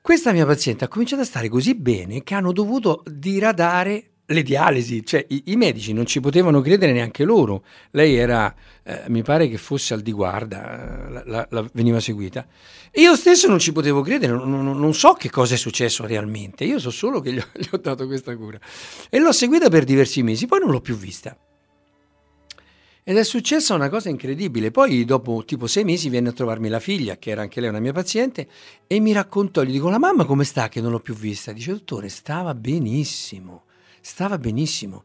Questa 0.00 0.30
mia 0.30 0.46
paziente 0.46 0.84
ha 0.84 0.88
cominciato 0.88 1.22
a 1.22 1.24
stare 1.24 1.48
così 1.48 1.74
bene 1.74 2.22
che 2.22 2.34
hanno 2.34 2.52
dovuto 2.52 3.02
diradare 3.10 4.10
le 4.26 4.42
dialisi, 4.42 5.04
cioè 5.04 5.24
i, 5.28 5.42
i, 5.46 5.56
medici 5.56 5.92
non 5.92 6.04
ci 6.04 6.20
potevano 6.20 6.60
credere 6.60 6.92
neanche 6.92 7.24
loro. 7.24 7.64
Lei 7.92 8.16
era, 8.16 8.52
eh, 8.82 9.04
mi 9.08 9.22
pare 9.22 9.48
che 9.48 9.56
fosse 9.56 9.94
al 9.94 10.00
di 10.00 10.12
guarda, 10.12 11.06
la, 11.08 11.22
la, 11.26 11.46
la 11.50 11.68
veniva 11.72 12.00
seguita. 12.00 12.46
Io 12.94 13.14
stesso 13.14 13.48
non 13.48 13.58
ci 13.58 13.72
potevo 13.72 14.02
credere, 14.02 14.32
non, 14.32 14.50
non, 14.50 14.78
non, 14.78 14.94
so 14.94 15.12
che 15.12 15.30
cosa 15.30 15.54
è 15.54 15.56
successo 15.56 16.06
realmente, 16.06 16.64
io 16.64 16.78
so 16.78 16.90
solo 16.90 17.20
che 17.20 17.32
gli 17.32 17.38
ho, 17.38 17.46
gli 17.54 17.68
ho 17.70 17.76
dato 17.76 18.06
questa 18.06 18.34
cura. 18.36 18.58
E 19.08 19.18
l'ho 19.18 19.32
seguita 19.32 19.68
per 19.68 19.84
diversi 19.84 20.22
mesi, 20.22 20.46
poi 20.46 20.60
non 20.60 20.70
l'ho 20.70 20.80
più 20.80 20.96
vista. 20.96 21.36
Ed 23.08 23.16
è 23.16 23.22
successa 23.22 23.74
una 23.74 23.88
cosa 23.88 24.08
incredibile. 24.08 24.72
Poi, 24.72 25.04
dopo 25.04 25.44
tipo 25.44 25.68
sei 25.68 25.84
mesi, 25.84 26.08
viene 26.08 26.30
a 26.30 26.32
trovarmi 26.32 26.68
la 26.68 26.80
figlia, 26.80 27.16
che 27.18 27.30
era 27.30 27.42
anche 27.42 27.60
lei 27.60 27.68
una 27.68 27.78
mia 27.78 27.92
paziente, 27.92 28.48
e 28.88 28.98
mi 28.98 29.12
raccontò, 29.12 29.62
gli 29.62 29.70
dico, 29.70 29.88
la 29.88 30.00
mamma 30.00 30.24
come 30.24 30.42
sta 30.42 30.68
che 30.68 30.80
non 30.80 30.90
l'ho 30.90 30.98
più 30.98 31.14
vista? 31.14 31.52
Dice, 31.52 31.70
dottore, 31.70 32.08
stava 32.08 32.52
benissimo 32.52 33.65
stava 34.06 34.38
benissimo. 34.38 35.04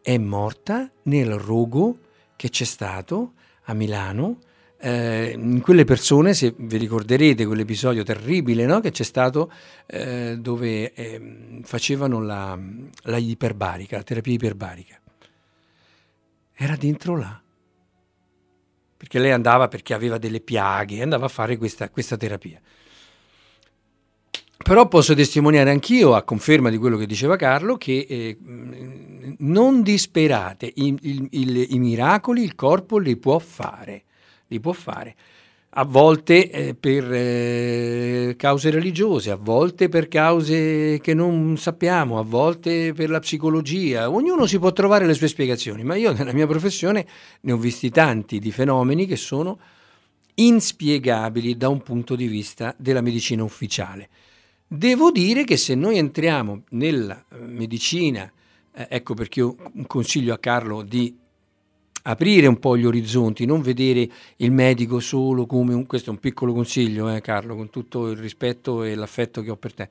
È 0.00 0.16
morta 0.18 0.88
nel 1.04 1.34
rogo 1.34 1.98
che 2.36 2.48
c'è 2.48 2.64
stato 2.64 3.32
a 3.64 3.74
Milano. 3.74 4.38
Eh, 4.78 5.32
in 5.36 5.60
quelle 5.60 5.84
persone, 5.84 6.32
se 6.32 6.54
vi 6.56 6.76
ricorderete 6.76 7.44
quell'episodio 7.44 8.04
terribile 8.04 8.64
no? 8.64 8.80
che 8.80 8.92
c'è 8.92 9.02
stato 9.02 9.50
eh, 9.86 10.36
dove 10.38 10.92
eh, 10.92 11.60
facevano 11.62 12.20
la, 12.22 12.56
la 13.02 13.16
iperbarica, 13.16 13.96
la 13.96 14.02
terapia 14.04 14.34
iperbarica, 14.34 15.00
era 16.54 16.76
dentro 16.76 17.16
là 17.16 17.40
perché 18.96 19.18
lei 19.18 19.32
andava 19.32 19.68
perché 19.68 19.92
aveva 19.92 20.18
delle 20.18 20.40
piaghe, 20.40 21.02
andava 21.02 21.26
a 21.26 21.28
fare 21.28 21.56
questa, 21.56 21.90
questa 21.90 22.16
terapia. 22.16 22.60
Però 24.66 24.88
posso 24.88 25.14
testimoniare 25.14 25.70
anch'io, 25.70 26.16
a 26.16 26.24
conferma 26.24 26.70
di 26.70 26.76
quello 26.76 26.96
che 26.96 27.06
diceva 27.06 27.36
Carlo, 27.36 27.76
che 27.76 28.04
eh, 28.08 28.36
non 29.38 29.80
disperate, 29.82 30.72
I, 30.74 30.98
il, 31.02 31.28
il, 31.30 31.66
i, 31.68 31.78
miracoli 31.78 32.42
il 32.42 32.56
corpo 32.56 32.98
li 32.98 33.16
può 33.16 33.38
fare, 33.38 34.02
li 34.48 34.58
può 34.58 34.72
fare. 34.72 35.14
A 35.78 35.84
volte 35.84 36.50
eh, 36.50 36.74
per 36.74 37.12
eh, 37.12 38.34
cause 38.36 38.70
religiose, 38.70 39.30
a 39.30 39.38
volte 39.40 39.88
per 39.88 40.08
cause 40.08 40.98
che 41.00 41.14
non 41.14 41.56
sappiamo, 41.58 42.18
a 42.18 42.24
volte 42.24 42.92
per 42.92 43.08
la 43.08 43.20
psicologia. 43.20 44.10
Ognuno 44.10 44.46
si 44.46 44.58
può 44.58 44.72
trovare 44.72 45.06
le 45.06 45.14
sue 45.14 45.28
spiegazioni, 45.28 45.84
ma 45.84 45.94
io 45.94 46.12
nella 46.12 46.32
mia 46.32 46.48
professione 46.48 47.06
ne 47.42 47.52
ho 47.52 47.56
visti 47.56 47.88
tanti 47.90 48.40
di 48.40 48.50
fenomeni 48.50 49.06
che 49.06 49.14
sono 49.14 49.60
inspiegabili 50.34 51.56
da 51.56 51.68
un 51.68 51.82
punto 51.82 52.16
di 52.16 52.26
vista 52.26 52.74
della 52.76 53.00
medicina 53.00 53.44
ufficiale. 53.44 54.08
Devo 54.68 55.12
dire 55.12 55.44
che 55.44 55.56
se 55.56 55.76
noi 55.76 55.96
entriamo 55.96 56.64
nella 56.70 57.24
eh, 57.30 57.38
medicina, 57.38 58.30
eh, 58.74 58.88
ecco 58.90 59.14
perché 59.14 59.38
io 59.38 59.56
consiglio 59.86 60.34
a 60.34 60.38
Carlo 60.38 60.82
di 60.82 61.16
aprire 62.02 62.48
un 62.48 62.58
po' 62.58 62.76
gli 62.76 62.84
orizzonti, 62.84 63.44
non 63.44 63.60
vedere 63.60 64.08
il 64.38 64.50
medico 64.50 64.98
solo 64.98 65.46
come 65.46 65.72
un, 65.72 65.86
questo 65.86 66.10
è 66.10 66.12
un 66.12 66.18
piccolo 66.18 66.52
consiglio, 66.52 67.08
eh, 67.08 67.20
Carlo, 67.20 67.54
con 67.54 67.70
tutto 67.70 68.10
il 68.10 68.16
rispetto 68.16 68.82
e 68.82 68.96
l'affetto 68.96 69.40
che 69.40 69.50
ho 69.50 69.56
per 69.56 69.72
te. 69.72 69.88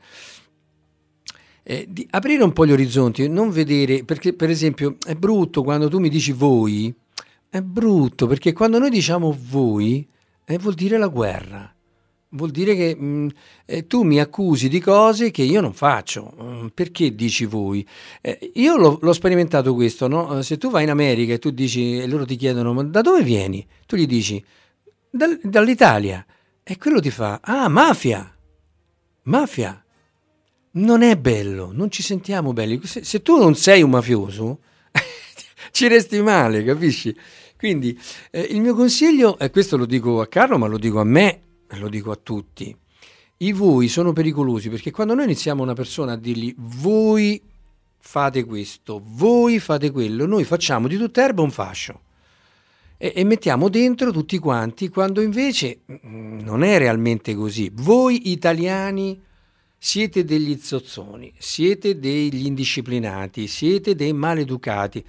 Eh, 1.64 1.86
di 1.90 2.06
aprire 2.12 2.44
un 2.44 2.52
po' 2.52 2.66
gli 2.66 2.74
orizzonti, 2.74 3.30
non 3.30 3.52
vedere, 3.52 4.04
perché 4.04 4.34
per 4.34 4.50
esempio 4.50 4.98
è 5.06 5.16
brutto 5.16 5.64
quando 5.64 5.88
tu 5.88 6.00
mi 6.00 6.10
dici 6.10 6.34
voi, 6.34 6.94
è 7.50 7.62
brutto 7.62 8.28
perché 8.28 8.52
quando 8.52 8.78
noi 8.78 8.90
diciamo 8.90 9.36
voi 9.50 10.06
eh, 10.44 10.58
vuol 10.58 10.74
dire 10.74 10.98
la 10.98 11.08
guerra 11.08 11.75
vuol 12.36 12.52
dire 12.52 12.76
che 12.76 12.95
mh, 12.95 13.06
mm, 13.06 13.28
eh, 13.65 13.88
tu 13.88 14.04
mi 14.04 14.19
accusi 14.19 14.69
di 14.69 14.80
cose 14.80 15.32
che 15.32 15.41
io 15.41 15.62
non 15.62 15.74
faccio. 15.74 16.34
Mm, 16.41 16.67
perché 16.74 17.15
dici 17.15 17.45
voi? 17.45 17.86
Eh, 18.21 18.52
io 18.56 18.78
l'ho, 18.78 19.00
l'ho, 19.02 19.13
sperimentato 19.13 19.74
questo, 19.74 20.08
no? 20.08 20.38
Eh, 20.39 20.43
se 20.43 20.58
tu 20.58 20.69
vai 20.69 20.84
in 20.84 20.89
America 20.89 21.34
e 21.34 21.54
dici, 21.54 22.00
e 22.00 22.08
loro 22.08 22.26
ti 22.26 22.36
chiedono, 22.36 22.74
ma 22.74 22.84
da 22.84 23.02
dove 23.02 23.24
vieni? 23.24 23.65
Tu 23.86 23.95
gli 23.95 24.06
dici, 24.06 24.43
Dal, 25.10 25.39
dall'Italia. 25.41 26.26
E 26.62 26.78
quello 26.78 27.00
ti 27.00 27.10
fa, 27.10 27.39
ah, 27.41 27.69
mafia, 27.69 28.36
mafia. 29.24 29.82
Non 30.71 31.04
è 31.04 31.15
bello, 31.15 31.71
non 31.71 31.89
ci 31.89 32.04
sentiamo 32.04 32.52
belli. 32.52 32.82
Se, 32.84 33.04
se 33.04 33.21
tu 33.21 33.38
non 33.38 33.56
sei 33.56 33.82
un 33.82 33.91
mafioso, 33.91 34.60
ci 35.71 35.88
resti 35.88 36.21
male, 36.21 36.63
capisci? 36.65 37.15
Quindi 37.56 37.98
eh, 38.30 38.41
il 38.41 38.60
mio 38.60 38.76
consiglio, 38.76 39.39
e 39.39 39.52
questo 39.52 39.78
lo 39.78 39.86
dico 39.86 40.19
a 40.19 40.28
Carlo, 40.28 40.58
ma 40.58 40.67
lo 40.67 40.78
dico 40.78 41.00
a 41.00 41.06
me, 41.06 41.43
lo 41.69 41.89
dico 41.89 42.12
a 42.12 42.19
tutti, 42.21 42.75
i 43.38 43.51
voi 43.51 43.88
sono 43.88 44.13
pericolosi 44.13 44.69
perché 44.69 44.91
quando 44.91 45.13
noi 45.13 45.25
iniziamo 45.25 45.62
una 45.62 45.73
persona 45.73 46.13
a 46.13 46.17
dirgli 46.17 46.54
voi 46.58 47.41
fate 47.97 48.43
questo, 48.43 49.01
voi 49.04 49.60
fate 49.60 49.91
quello, 49.91 50.25
noi 50.25 50.43
facciamo 50.43 50.88
di 50.88 50.97
tutta 50.97 51.23
erba 51.23 51.41
un 51.41 51.51
fascio 51.51 52.01
e, 52.97 53.13
e 53.15 53.23
mettiamo 53.23 53.69
dentro 53.69 54.12
tutti 54.12 54.38
quanti 54.38 54.89
quando 54.89 55.21
invece 55.21 55.82
mm, 55.91 56.39
non 56.39 56.63
è 56.63 56.78
realmente 56.78 57.36
così. 57.36 57.69
Voi 57.73 58.32
italiani 58.32 59.21
siete 59.78 60.23
degli 60.23 60.58
zozzoni, 60.58 61.34
siete 61.38 61.99
degli 61.99 62.45
indisciplinati, 62.45 63.47
siete 63.47 63.95
dei 63.95 64.13
maleducati. 64.13 65.06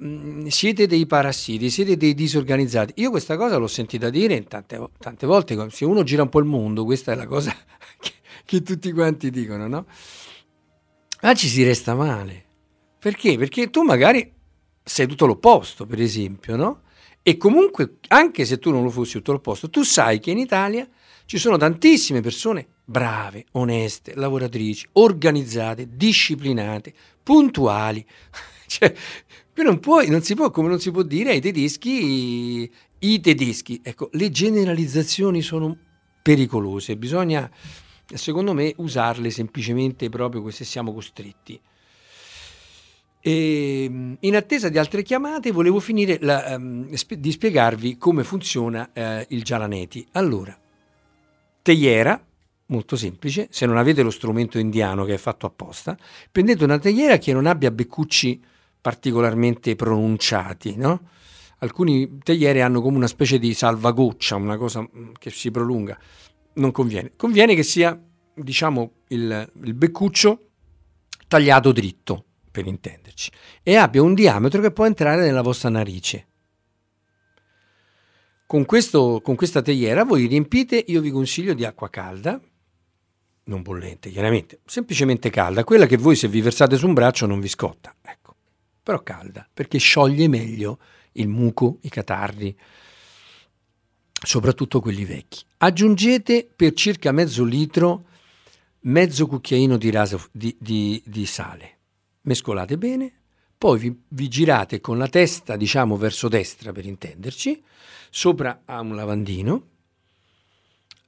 Mm, 0.00 0.46
siete 0.46 0.86
dei 0.86 1.06
parassiti, 1.06 1.70
siete 1.70 1.96
dei 1.96 2.14
disorganizzati. 2.14 2.92
Io 2.96 3.10
questa 3.10 3.36
cosa 3.36 3.56
l'ho 3.56 3.66
sentita 3.66 4.10
dire 4.10 4.44
tante, 4.44 4.90
tante, 4.98 5.26
volte, 5.26 5.70
se 5.70 5.84
uno 5.84 6.04
gira 6.04 6.22
un 6.22 6.28
po' 6.28 6.38
il 6.38 6.44
mondo, 6.44 6.84
questa 6.84 7.12
è 7.12 7.14
la 7.16 7.26
cosa 7.26 7.52
che, 7.98 8.12
che 8.44 8.62
tutti 8.62 8.92
quanti 8.92 9.30
dicono, 9.30 9.66
no? 9.66 9.86
Ma 11.22 11.34
ci 11.34 11.48
si 11.48 11.64
resta 11.64 11.96
male. 11.96 12.44
Perché? 13.00 13.36
Perché 13.36 13.70
tu 13.70 13.82
magari 13.82 14.32
sei 14.84 15.08
tutto 15.08 15.26
l'opposto, 15.26 15.84
per 15.84 16.00
esempio, 16.00 16.54
no? 16.54 16.82
E 17.22 17.36
comunque, 17.36 17.96
anche 18.08 18.44
se 18.44 18.58
tu 18.58 18.70
non 18.70 18.84
lo 18.84 18.90
fossi 18.90 19.14
tutto 19.14 19.32
l'opposto, 19.32 19.68
tu 19.68 19.82
sai 19.82 20.20
che 20.20 20.30
in 20.30 20.38
Italia 20.38 20.88
ci 21.26 21.38
sono 21.38 21.56
tantissime 21.56 22.20
persone 22.20 22.68
brave, 22.84 23.46
oneste, 23.52 24.14
lavoratrici, 24.14 24.88
organizzate, 24.92 25.88
disciplinate, 25.90 26.94
puntuali. 27.22 28.06
cioè, 28.66 28.94
Qui 29.58 29.66
non, 29.66 29.80
puoi, 29.80 30.08
non 30.08 30.22
si 30.22 30.36
può, 30.36 30.52
come 30.52 30.68
non 30.68 30.78
si 30.78 30.92
può 30.92 31.02
dire 31.02 31.30
ai 31.30 31.40
tedeschi, 31.40 32.70
i 33.00 33.20
tedeschi. 33.20 33.80
Ecco, 33.82 34.08
le 34.12 34.30
generalizzazioni 34.30 35.42
sono 35.42 35.76
pericolose, 36.22 36.96
bisogna, 36.96 37.50
secondo 38.14 38.54
me, 38.54 38.72
usarle 38.76 39.30
semplicemente 39.30 40.08
proprio 40.10 40.48
se 40.50 40.64
siamo 40.64 40.94
costretti. 40.94 41.60
E, 43.20 44.16
in 44.20 44.36
attesa 44.36 44.68
di 44.68 44.78
altre 44.78 45.02
chiamate, 45.02 45.50
volevo 45.50 45.80
finire 45.80 46.18
la, 46.20 46.54
um, 46.56 46.88
di 47.16 47.32
spiegarvi 47.32 47.96
come 47.98 48.22
funziona 48.22 48.88
uh, 48.94 49.24
il 49.34 49.42
Gialaneti. 49.42 50.06
Allora, 50.12 50.56
teiera, 51.62 52.24
molto 52.66 52.94
semplice, 52.94 53.48
se 53.50 53.66
non 53.66 53.76
avete 53.76 54.02
lo 54.02 54.10
strumento 54.10 54.60
indiano 54.60 55.04
che 55.04 55.14
è 55.14 55.18
fatto 55.18 55.46
apposta, 55.46 55.98
prendete 56.30 56.62
una 56.62 56.78
teiera 56.78 57.18
che 57.18 57.32
non 57.32 57.46
abbia 57.46 57.72
beccucci 57.72 58.40
particolarmente 58.88 59.76
pronunciati, 59.76 60.74
no? 60.76 61.10
Alcuni 61.58 62.20
teiere 62.22 62.62
hanno 62.62 62.80
come 62.80 62.96
una 62.96 63.06
specie 63.06 63.38
di 63.38 63.52
salvagoccia, 63.52 64.36
una 64.36 64.56
cosa 64.56 64.80
mm, 64.80 65.10
che 65.18 65.28
si 65.28 65.50
prolunga. 65.50 65.98
Non 66.54 66.72
conviene. 66.72 67.12
Conviene 67.14 67.54
che 67.54 67.62
sia, 67.62 68.00
diciamo, 68.34 68.92
il, 69.08 69.52
il 69.64 69.74
beccuccio 69.74 70.48
tagliato 71.26 71.70
dritto, 71.72 72.24
per 72.50 72.66
intenderci, 72.66 73.30
e 73.62 73.76
abbia 73.76 74.00
un 74.00 74.14
diametro 74.14 74.62
che 74.62 74.70
può 74.70 74.86
entrare 74.86 75.20
nella 75.20 75.42
vostra 75.42 75.68
narice. 75.68 76.26
Con, 78.46 78.64
questo, 78.64 79.20
con 79.22 79.34
questa 79.34 79.60
teiera 79.60 80.04
voi 80.04 80.24
riempite, 80.24 80.82
io 80.86 81.02
vi 81.02 81.10
consiglio 81.10 81.52
di 81.52 81.66
acqua 81.66 81.90
calda, 81.90 82.40
non 83.44 83.60
bollente 83.60 84.08
chiaramente, 84.08 84.60
semplicemente 84.64 85.28
calda, 85.28 85.62
quella 85.64 85.84
che 85.84 85.98
voi 85.98 86.16
se 86.16 86.28
vi 86.28 86.40
versate 86.40 86.76
su 86.76 86.86
un 86.86 86.94
braccio 86.94 87.26
non 87.26 87.40
vi 87.40 87.48
scotta. 87.48 87.94
Ecco 88.00 88.27
però 88.88 89.02
calda, 89.02 89.46
perché 89.52 89.76
scioglie 89.76 90.28
meglio 90.28 90.78
il 91.12 91.28
muco, 91.28 91.76
i 91.82 91.90
catarri, 91.90 92.56
soprattutto 94.10 94.80
quelli 94.80 95.04
vecchi. 95.04 95.44
Aggiungete 95.58 96.48
per 96.56 96.72
circa 96.72 97.12
mezzo 97.12 97.44
litro 97.44 98.06
mezzo 98.84 99.26
cucchiaino 99.26 99.76
di, 99.76 99.90
raso, 99.90 100.28
di, 100.32 100.56
di, 100.58 101.02
di 101.04 101.26
sale, 101.26 101.78
mescolate 102.22 102.78
bene, 102.78 103.12
poi 103.58 103.78
vi, 103.78 104.02
vi 104.08 104.28
girate 104.28 104.80
con 104.80 104.96
la 104.96 105.08
testa, 105.08 105.56
diciamo, 105.56 105.98
verso 105.98 106.28
destra 106.28 106.72
per 106.72 106.86
intenderci, 106.86 107.62
sopra 108.08 108.62
a 108.64 108.80
un 108.80 108.96
lavandino, 108.96 109.66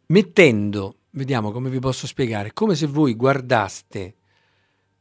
mettendo, 0.08 0.96
vediamo 1.12 1.50
come 1.50 1.70
vi 1.70 1.78
posso 1.78 2.06
spiegare, 2.06 2.52
come 2.52 2.74
se 2.74 2.84
voi 2.84 3.14
guardaste, 3.14 4.16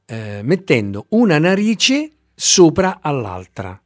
eh, 0.05 0.39
mettendo 0.43 1.07
una 1.09 1.39
narice 1.39 2.13
sopra 2.41 2.99
all'altra. 3.02 3.78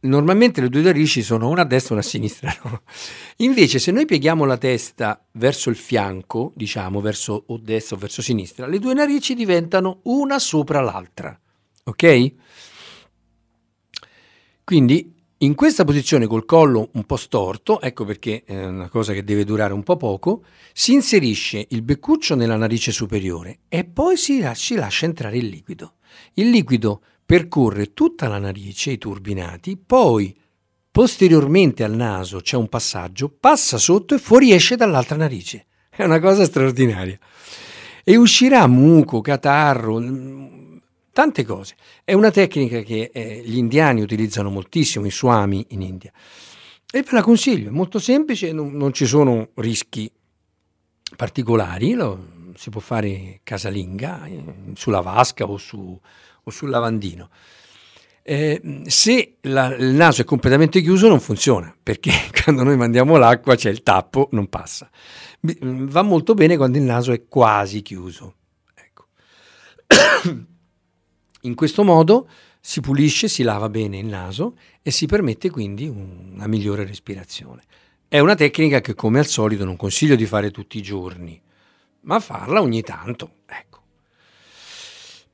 Normalmente 0.00 0.60
le 0.60 0.68
due 0.68 0.82
narici 0.82 1.22
sono 1.22 1.48
una 1.48 1.62
a 1.62 1.64
destra 1.64 1.90
e 1.90 1.98
una 1.98 2.04
a 2.04 2.08
sinistra. 2.08 2.56
No? 2.64 2.82
Invece, 3.36 3.78
se 3.78 3.92
noi 3.92 4.06
pieghiamo 4.06 4.44
la 4.44 4.58
testa 4.58 5.24
verso 5.32 5.70
il 5.70 5.76
fianco, 5.76 6.52
diciamo 6.56 7.00
verso 7.00 7.44
o 7.46 7.58
destra 7.58 7.94
o 7.94 7.98
verso 8.00 8.22
sinistra, 8.22 8.66
le 8.66 8.80
due 8.80 8.92
narici 8.92 9.34
diventano 9.34 10.00
una 10.04 10.40
sopra 10.40 10.80
l'altra. 10.80 11.38
Ok? 11.84 12.32
Quindi 14.64 15.14
in 15.38 15.54
questa 15.54 15.84
posizione 15.84 16.26
col 16.26 16.44
collo 16.44 16.88
un 16.94 17.04
po' 17.04 17.16
storto, 17.16 17.80
ecco 17.80 18.04
perché 18.04 18.42
è 18.44 18.64
una 18.64 18.88
cosa 18.88 19.12
che 19.12 19.22
deve 19.22 19.44
durare 19.44 19.72
un 19.72 19.84
po' 19.84 19.96
poco, 19.96 20.42
si 20.72 20.92
inserisce 20.92 21.66
il 21.68 21.82
beccuccio 21.82 22.34
nella 22.34 22.56
narice 22.56 22.90
superiore 22.90 23.60
e 23.68 23.84
poi 23.84 24.16
si, 24.16 24.44
si 24.54 24.74
lascia 24.74 25.04
entrare 25.04 25.36
il 25.36 25.46
liquido. 25.46 25.94
Il 26.34 26.50
liquido 26.50 27.02
percorre 27.26 27.92
tutta 27.92 28.28
la 28.28 28.38
narice, 28.38 28.92
i 28.92 28.98
turbinati, 28.98 29.76
poi 29.76 30.34
posteriormente 30.90 31.82
al 31.84 31.94
naso 31.94 32.38
c'è 32.38 32.56
un 32.56 32.68
passaggio, 32.68 33.28
passa 33.28 33.76
sotto 33.76 34.14
e 34.14 34.18
fuoriesce 34.18 34.76
dall'altra 34.76 35.16
narice. 35.16 35.66
È 35.90 36.04
una 36.04 36.20
cosa 36.20 36.44
straordinaria. 36.44 37.18
E 38.04 38.16
uscirà 38.16 38.66
muco, 38.68 39.20
catarro, 39.20 39.98
tante 41.12 41.44
cose. 41.44 41.74
È 42.04 42.12
una 42.12 42.30
tecnica 42.30 42.80
che 42.82 43.10
eh, 43.12 43.42
gli 43.44 43.56
indiani 43.56 44.02
utilizzano 44.02 44.48
moltissimo, 44.48 45.06
i 45.06 45.10
suami 45.10 45.66
in 45.70 45.82
India. 45.82 46.12
E 46.92 47.02
ve 47.02 47.10
la 47.10 47.22
consiglio, 47.22 47.68
è 47.68 47.72
molto 47.72 47.98
semplice, 47.98 48.52
non, 48.52 48.72
non 48.72 48.92
ci 48.92 49.06
sono 49.06 49.48
rischi 49.54 50.10
particolari, 51.16 51.94
lo, 51.94 52.52
si 52.54 52.70
può 52.70 52.80
fare 52.80 53.40
casalinga, 53.42 54.26
eh, 54.26 54.44
sulla 54.74 55.00
vasca 55.00 55.44
o, 55.44 55.56
su, 55.56 55.98
o 56.48 56.50
sul 56.50 56.70
lavandino. 56.70 57.28
Eh, 58.22 58.82
se 58.86 59.36
la, 59.42 59.74
il 59.74 59.94
naso 59.94 60.22
è 60.22 60.24
completamente 60.24 60.80
chiuso 60.80 61.08
non 61.08 61.20
funziona, 61.20 61.74
perché 61.80 62.10
quando 62.42 62.62
noi 62.62 62.76
mandiamo 62.76 63.16
l'acqua 63.16 63.54
c'è 63.56 63.70
il 63.70 63.82
tappo, 63.82 64.28
non 64.32 64.48
passa. 64.48 64.88
Va 65.40 66.02
molto 66.02 66.34
bene 66.34 66.56
quando 66.56 66.78
il 66.78 66.84
naso 66.84 67.12
è 67.12 67.26
quasi 67.26 67.82
chiuso. 67.82 68.34
Ecco. 68.74 69.06
In 71.42 71.54
questo 71.54 71.84
modo 71.84 72.28
si 72.60 72.80
pulisce, 72.80 73.28
si 73.28 73.42
lava 73.42 73.68
bene 73.68 73.98
il 73.98 74.06
naso 74.06 74.56
e 74.82 74.90
si 74.90 75.06
permette 75.06 75.50
quindi 75.50 75.86
una 75.86 76.48
migliore 76.48 76.84
respirazione. 76.84 77.62
È 78.08 78.18
una 78.18 78.34
tecnica 78.34 78.80
che 78.80 78.94
come 78.94 79.18
al 79.18 79.26
solito 79.26 79.64
non 79.64 79.76
consiglio 79.76 80.16
di 80.16 80.26
fare 80.26 80.50
tutti 80.50 80.78
i 80.78 80.82
giorni, 80.82 81.40
ma 82.02 82.18
farla 82.18 82.60
ogni 82.60 82.82
tanto. 82.82 83.36
Ecco. 83.46 83.75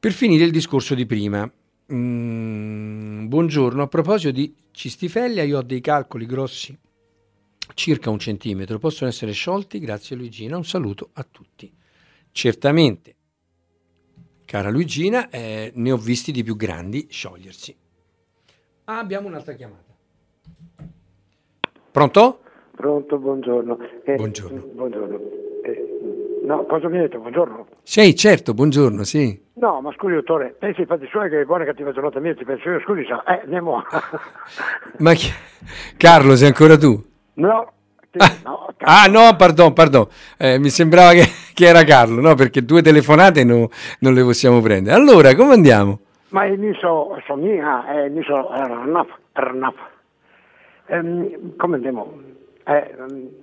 Per 0.03 0.11
finire 0.11 0.43
il 0.43 0.51
discorso 0.51 0.97
di 0.97 1.07
prima, 1.07 1.49
mm, 1.93 3.29
buongiorno, 3.29 3.83
a 3.83 3.87
proposito 3.87 4.33
di 4.33 4.53
cistifellea 4.73 5.45
io 5.45 5.59
ho 5.59 5.63
dei 5.63 5.81
calcoli 5.81 6.27
grossi 6.27 6.77
circa 7.75 8.11
un 8.11 8.19
centimetro, 8.19 8.81
possono 8.81 9.09
essere 9.09 9.31
sciolti, 9.31 9.79
grazie 9.79 10.17
Luigina, 10.17 10.57
un 10.57 10.65
saluto 10.65 11.11
a 11.13 11.23
tutti. 11.23 11.73
Certamente 12.33 13.15
Cara 14.45 14.71
Luigina, 14.71 15.31
eh, 15.31 15.71
ne 15.73 15.93
ho 15.93 15.97
visti 15.97 16.33
di 16.33 16.43
più 16.43 16.57
grandi 16.57 17.07
sciogliersi. 17.09 17.73
Ah, 18.87 18.99
abbiamo 18.99 19.29
un'altra 19.29 19.53
chiamata. 19.53 19.95
Pronto? 21.93 22.41
Pronto, 22.75 23.19
buongiorno. 23.19 23.79
Eh, 24.03 24.17
buongiorno. 24.17 24.63
Buongiorno. 24.63 25.21
Eh, 25.63 25.82
no, 26.55 26.65
cosa 26.67 26.89
mi 26.89 26.97
hai 26.97 27.03
detto? 27.03 27.19
Buongiorno. 27.19 27.67
Sì, 27.83 28.15
certo, 28.15 28.53
buongiorno, 28.53 29.05
sì. 29.05 29.41
No, 29.55 29.81
ma 29.81 29.93
scusi 29.93 30.15
dottore, 30.15 30.55
pensi 30.59 30.85
fatti 30.85 31.07
suoi 31.07 31.31
che 31.31 31.41
è 31.41 31.45
buona 31.45 31.65
cattiva 31.65 31.93
giornata 31.93 32.21
mia, 32.21 32.35
ti 32.35 32.45
penso 32.45 32.69
io, 32.69 32.81
scusi, 32.81 33.05
sa, 33.07 33.23
eh, 33.25 33.41
andiamo. 33.45 33.83
ma 34.99 35.13
chi... 35.15 35.29
Carlo, 35.97 36.37
sei 36.37 36.49
ancora 36.49 36.77
tu? 36.77 37.03
No, 37.35 37.73
Ah, 38.19 38.37
no, 38.45 38.75
ah, 38.81 39.07
no, 39.09 39.37
pardon, 39.37 39.73
pardon. 39.73 40.07
Eh, 40.37 40.59
mi 40.59 40.69
sembrava 40.69 41.13
che, 41.13 41.25
che, 41.55 41.67
era 41.67 41.83
Carlo, 41.83 42.21
no? 42.21 42.35
Perché 42.35 42.63
due 42.63 42.83
telefonate 42.83 43.43
no, 43.43 43.71
non 44.01 44.13
le 44.13 44.23
possiamo 44.23 44.61
prendere. 44.61 44.95
Allora, 44.95 45.35
come 45.35 45.55
andiamo? 45.55 45.99
Ma 46.29 46.45
il 46.45 46.59
miso 46.59 47.19
somia, 47.27 47.87
è 47.87 48.05
il 48.05 48.13
miso 48.13 48.51
Rnaf, 48.53 49.09
Rnaf. 49.33 49.75
Ehm, 50.89 51.57
come 51.57 51.77
andiamo? 51.77 52.21
Eh, 52.65 52.95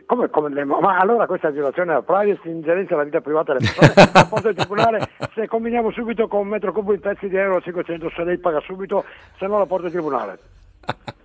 come, 0.06 0.30
come 0.30 0.48
andiamo? 0.48 0.80
Ma 0.80 0.98
allora 0.98 1.26
questa 1.26 1.50
violazione 1.50 1.90
della 1.90 2.04
privacy, 2.04 2.50
ingerenza 2.50 2.92
nella 2.92 3.04
vita 3.04 3.22
privata 3.22 3.54
delle 3.54 3.72
persone, 3.76 4.10
a 4.14 4.26
posto 4.26 4.54
tribunale, 4.54 5.10
se 5.34 5.48
combiniamo 5.48 5.92
subito 5.92 6.28
con 6.28 6.42
un 6.42 6.48
metro 6.48 6.72
cubo 6.72 6.94
in 6.94 7.02
pezzi 7.02 7.28
di 7.28 7.36
euro 7.36 7.62
500, 7.62 8.10
se 8.16 8.24
lei 8.24 8.38
paga 8.38 8.62
subito, 8.62 9.04
se 9.38 9.48
no 9.48 9.58
la 9.58 9.66
porta 9.66 9.88
in 9.88 9.92
tribunale. 9.92 10.40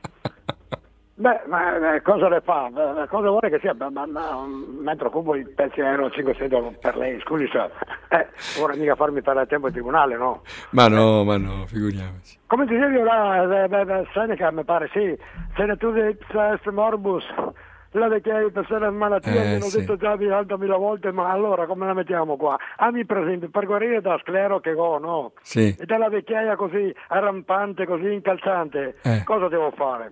Beh, 1.16 1.42
ma 1.46 1.94
eh, 1.94 2.02
cosa 2.02 2.28
le 2.28 2.40
fa? 2.40 2.68
Cosa 3.09 3.28
vuole 3.28 3.48
che 3.48 3.61
sia? 3.61 3.72
Ma, 3.78 3.88
ma, 3.88 4.35
un 4.35 4.78
metro 4.80 5.11
cubo 5.11 5.37
di 5.37 5.44
pezzi 5.44 5.78
euro 5.78 6.11
500 6.11 6.74
per 6.80 6.96
lei, 6.96 7.20
scusi, 7.20 7.46
cioè, 7.46 7.70
eh, 8.09 8.26
ora 8.61 8.74
mica 8.74 8.96
farmi 8.96 9.22
perdere 9.22 9.46
tempo 9.46 9.68
in 9.68 9.72
tribunale, 9.74 10.16
no? 10.16 10.42
Ma 10.70 10.88
no, 10.88 11.22
ma 11.22 11.37
no, 11.37 11.66
figuriamoci. 11.66 12.38
Come 12.48 12.66
dicevi 12.66 12.96
ora, 12.96 13.64
eh, 13.64 14.07
Seneca 14.12 14.50
mi 14.50 14.64
pare, 14.64 14.90
sì, 14.92 15.16
Senatore 15.54 16.11
Ipsa 16.11 16.59
La 17.96 18.09
vecchiaia 18.09 18.48
per 18.50 18.64
essere 18.64 18.90
malattia, 18.90 19.30
eh, 19.30 19.46
mi 19.46 19.54
hanno 19.54 19.64
sì. 19.66 19.78
detto 19.78 19.96
già 19.96 20.16
mille 20.16 20.76
volte, 20.76 21.12
ma 21.12 21.30
allora 21.30 21.64
come 21.66 21.87
la 21.87 21.94
mettiamo 21.94 22.37
qua? 22.37 22.59
Ah, 22.76 22.90
mi 22.90 23.04
per 23.04 23.18
esempio, 23.18 23.50
per 23.50 23.66
guarire 23.66 24.00
da 24.00 24.18
sclero 24.20 24.59
che 24.59 24.72
ho, 24.72 24.98
no? 24.98 25.33
Sì. 25.42 25.76
E 25.78 25.87
dalla 25.87 26.09
vecchiaia 26.09 26.57
così 26.57 26.92
arrampante, 27.09 27.87
così 27.87 28.12
incalzante, 28.12 28.96
eh. 29.00 29.22
cosa 29.22 29.46
devo 29.46 29.70
fare? 29.76 30.11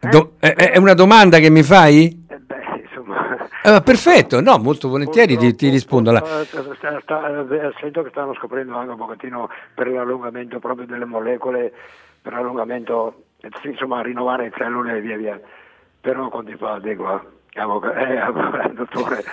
Do- 0.00 0.32
è, 0.40 0.52
è, 0.54 0.78
una 0.78 0.94
domanda 0.94 1.38
che 1.38 1.50
mi 1.50 1.62
fai? 1.62 2.26
Eh 2.28 2.38
beh, 2.38 2.82
insomma. 2.82 3.46
Eh, 3.62 3.82
perfetto, 3.82 4.40
no, 4.40 4.58
molto 4.58 4.88
volentieri 4.88 5.36
ti, 5.36 5.54
ti 5.54 5.68
rispondo. 5.68 6.10
La... 6.10 6.24
Sta, 6.24 6.98
sta, 7.00 7.28
eh, 7.28 7.72
sento 7.78 8.02
che 8.02 8.08
stanno 8.10 8.34
scoprendo 8.34 8.76
anche 8.76 8.90
un 8.90 8.96
pochettino 8.96 9.48
per 9.72 9.86
l'allungamento 9.86 10.58
proprio 10.58 10.86
delle 10.86 11.04
molecole, 11.04 11.72
per 12.20 12.32
l'allungamento, 12.32 13.22
insomma, 13.62 14.02
rinnovare 14.02 14.44
le 14.44 14.52
cellule 14.56 14.96
e 14.96 15.00
via 15.00 15.16
via. 15.16 15.40
Però 16.00 16.28
conti 16.28 16.56
fatti 16.56 16.96
qua. 16.96 17.22
Eh, 17.52 17.62
dottore, 18.74 19.24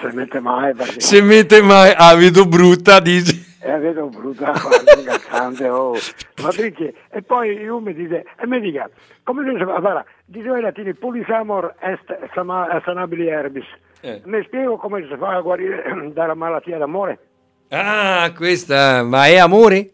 se 0.00 0.12
mette 0.12 0.40
mai 0.40 0.74
perché... 0.74 1.00
se 1.00 1.22
mette 1.22 1.62
mai 1.62 1.92
ah 1.94 2.14
vedo 2.16 2.46
brutta 2.46 3.00
dici 3.00 3.48
eh, 3.60 3.78
vedo 3.78 4.06
brutta 4.06 4.52
ingazzante 4.98 5.68
oh. 5.68 5.94
ma 6.42 6.48
perché 6.56 6.94
e 7.10 7.22
poi 7.22 7.52
io 7.52 7.78
mi 7.80 7.92
dice 7.94 8.24
e 8.36 8.46
mi 8.46 8.60
dica 8.60 8.88
come 9.22 9.44
si 9.56 9.64
fa 9.64 9.74
allora 9.74 10.04
diceva 10.24 10.58
i 10.58 10.62
latini 10.62 10.94
pulisamor 10.94 11.74
est 11.80 12.82
sanabili 12.84 13.28
herbis 13.28 13.66
eh. 14.00 14.22
mi 14.24 14.42
spiego 14.44 14.76
come 14.76 15.06
si 15.08 15.16
fa 15.16 15.36
a 15.36 15.40
guarire 15.40 15.84
dalla 16.14 16.34
malattia 16.34 16.78
d'amore 16.78 17.18
ah 17.68 18.32
questa 18.34 19.02
ma 19.04 19.26
è 19.26 19.36
amore? 19.36 19.90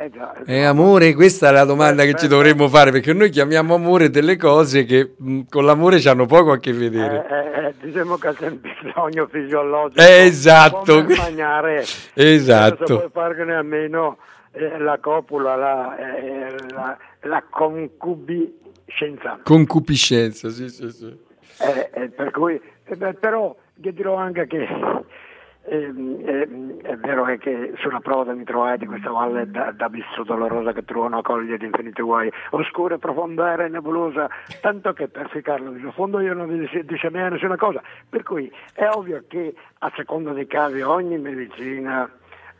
Eh 0.00 0.10
già, 0.10 0.32
è 0.44 0.62
amore? 0.62 1.12
Questa 1.12 1.48
è 1.48 1.52
la 1.52 1.64
domanda 1.64 2.04
che 2.04 2.14
ci 2.14 2.28
dovremmo 2.28 2.68
fare 2.68 2.92
perché 2.92 3.12
noi 3.12 3.30
chiamiamo 3.30 3.74
amore 3.74 4.10
delle 4.10 4.36
cose 4.36 4.84
che 4.84 5.14
mh, 5.16 5.40
con 5.48 5.64
l'amore 5.64 6.00
hanno 6.08 6.24
poco 6.24 6.52
a 6.52 6.58
che 6.58 6.72
vedere. 6.72 7.26
Eh, 7.28 7.66
eh, 7.66 7.74
diciamo 7.80 8.16
che 8.16 8.32
c'è 8.32 8.46
un 8.46 8.60
bisogno 8.60 9.26
fisiologico. 9.26 10.00
Eh, 10.00 10.26
esatto. 10.26 11.02
Come 11.02 11.16
mangiare. 11.16 11.84
esatto. 12.14 12.86
Se 12.86 12.94
puoi 12.94 13.10
farne 13.10 13.54
almeno 13.56 14.18
eh, 14.52 14.78
la 14.78 14.98
copula, 15.00 15.56
la, 15.56 15.96
eh, 15.96 16.54
la, 16.72 16.96
la 17.22 17.42
concupiscenza. 17.50 19.40
Concupiscenza, 19.42 20.48
sì, 20.48 20.68
sì, 20.68 20.90
sì. 20.90 21.18
Eh, 21.58 22.08
per 22.10 22.30
cui, 22.30 22.60
beh, 22.86 23.14
però, 23.14 23.52
io 23.82 23.92
dirò 23.92 24.14
anche 24.14 24.46
che 24.46 24.68
eh, 25.68 25.92
eh, 26.24 26.76
è 26.82 26.96
vero 26.96 27.24
che 27.36 27.74
sulla 27.78 28.00
prova 28.00 28.32
mi 28.32 28.44
trovai 28.44 28.78
di 28.78 28.86
questa 28.86 29.10
valle 29.10 29.50
da, 29.50 29.70
d'abisso 29.72 30.22
dolorosa 30.24 30.72
che 30.72 30.84
truona 30.84 31.22
coglie 31.22 31.58
di 31.58 31.66
infiniti 31.66 32.02
guai, 32.02 32.30
oscura, 32.50 32.98
profonda 32.98 33.54
e 33.54 33.68
nebulosa, 33.68 34.28
tanto 34.60 34.92
che 34.92 35.08
per 35.08 35.28
ficcarlo 35.28 35.70
di 35.70 35.90
fondo 35.92 36.20
io 36.20 36.34
non 36.34 36.48
discernevo 36.84 37.28
nessuna 37.28 37.56
cosa. 37.56 37.82
Per 38.08 38.22
cui 38.22 38.50
è 38.72 38.88
ovvio 38.88 39.24
che 39.28 39.54
a 39.78 39.92
seconda 39.94 40.32
dei 40.32 40.46
casi 40.46 40.80
ogni 40.80 41.18
medicina 41.18 42.08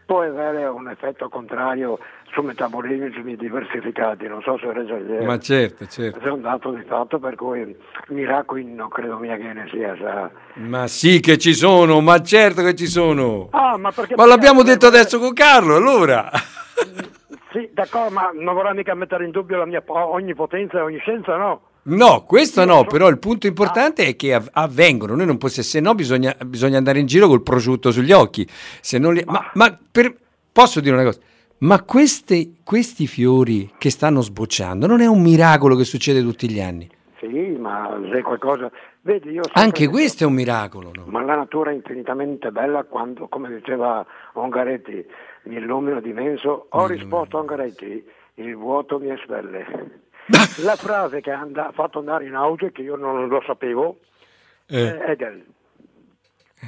può 0.09 0.23
avere 0.23 0.65
un 0.65 0.89
effetto 0.89 1.29
contrario 1.29 1.99
su 2.33 2.41
metabolismi 2.41 3.37
diversificati, 3.37 4.27
non 4.27 4.41
so 4.41 4.57
se 4.57 4.73
reso 4.73 4.95
idea. 4.95 5.23
Ma 5.23 5.39
certo, 5.39 5.85
certo. 5.85 6.19
È 6.21 6.31
un 6.31 6.41
dato 6.41 6.71
di 6.71 6.83
fatto 6.85 7.19
per 7.19 7.35
cui 7.35 7.77
miracoli 8.09 8.65
non 8.65 8.89
credo 8.89 9.19
mia 9.19 9.37
che 9.37 9.53
ne 9.53 9.69
sia. 9.71 9.95
Sa. 10.01 10.31
Ma 10.55 10.87
sì 10.87 11.21
che 11.21 11.37
ci 11.37 11.53
sono, 11.53 12.01
ma 12.01 12.23
certo 12.23 12.63
che 12.63 12.75
ci 12.75 12.87
sono. 12.87 13.49
Ah, 13.51 13.77
ma, 13.77 13.93
ma 14.17 14.25
l'abbiamo 14.25 14.63
detto 14.63 14.87
adesso 14.87 15.19
con 15.19 15.35
Carlo, 15.35 15.77
allora. 15.77 16.31
Sì, 17.53 17.69
d'accordo, 17.75 18.11
ma 18.11 18.31
non 18.33 18.55
vorrà 18.55 18.73
mica 18.73 18.95
mettere 18.95 19.27
in 19.27 19.31
dubbio 19.31 19.59
la 19.59 19.67
mia 19.67 19.83
po- 19.83 20.13
onnipotenza 20.15 20.79
e 20.79 20.81
onniscienza, 20.81 21.37
no? 21.37 21.68
No, 21.89 22.25
questo 22.25 22.65
no, 22.65 22.85
però 22.85 23.09
il 23.09 23.19
punto 23.19 23.47
importante 23.47 24.07
è 24.07 24.17
che 24.17 24.35
av- 24.35 24.49
avvengono, 24.53 25.15
noi 25.15 25.25
non 25.27 25.39
possiamo, 25.39 25.67
se 25.69 25.81
no 25.81 25.95
bisogna, 25.95 26.35
bisogna 26.47 26.77
andare 26.79 26.99
in 26.99 27.07
giro 27.07 27.29
col 27.29 27.43
prosciutto 27.43 27.91
sugli 27.91 28.13
occhi. 28.13 28.47
Se 28.49 28.99
non 28.99 29.15
li- 29.15 29.25
ma 29.27 29.51
ma 29.55 29.79
per- 29.91 30.15
posso 30.53 30.81
dire 30.81 30.95
una 30.95 31.05
cosa? 31.05 31.21
Ma 31.61 31.83
queste- 31.83 32.53
questi 32.63 33.07
fiori 33.07 33.71
che 33.79 33.91
stanno 33.91 34.21
sbocciando 34.21 34.87
non 34.87 35.01
è 35.01 35.07
un 35.07 35.23
miracolo 35.23 35.77
che 35.77 35.85
succede 35.85 36.21
tutti 36.23 36.51
gli 36.51 36.61
anni? 36.61 36.89
Sì, 37.21 37.57
ma 37.59 37.99
se 38.13 38.23
qualcosa... 38.23 38.71
Vedi, 39.01 39.41
Anche 39.55 39.81
dico- 39.83 39.93
questo 39.93 40.25
è 40.25 40.27
un 40.27 40.35
miracolo, 40.35 40.91
no? 40.95 41.05
Ma 41.07 41.23
la 41.23 41.37
natura 41.37 41.71
è 41.71 41.75
infinitamente 41.75 42.51
bella 42.51 42.85
quando, 42.85 43.27
come 43.29 43.49
diceva 43.49 44.05
Ongaretti, 44.35 45.05
mi 45.45 45.57
illumino 45.57 46.01
di 46.01 46.13
menso, 46.13 46.67
ho 46.69 46.87
risposto 46.87 47.39
a 47.39 47.41
Ongaretti, 47.41 48.05
il 48.35 48.55
vuoto 48.55 48.99
mi 48.99 49.11
espelle. 49.11 50.03
La 50.63 50.77
frase 50.77 51.21
che 51.21 51.31
ha 51.31 51.47
fatto 51.73 51.99
andare 52.01 52.27
in 52.27 52.35
auge, 52.35 52.73
che 52.73 52.83
io 52.83 52.97
non 52.97 53.29
lo 53.29 53.43
sapevo, 53.47 53.99
Eh, 54.67 54.99
è 54.99 55.11
Hegel, 55.11 55.45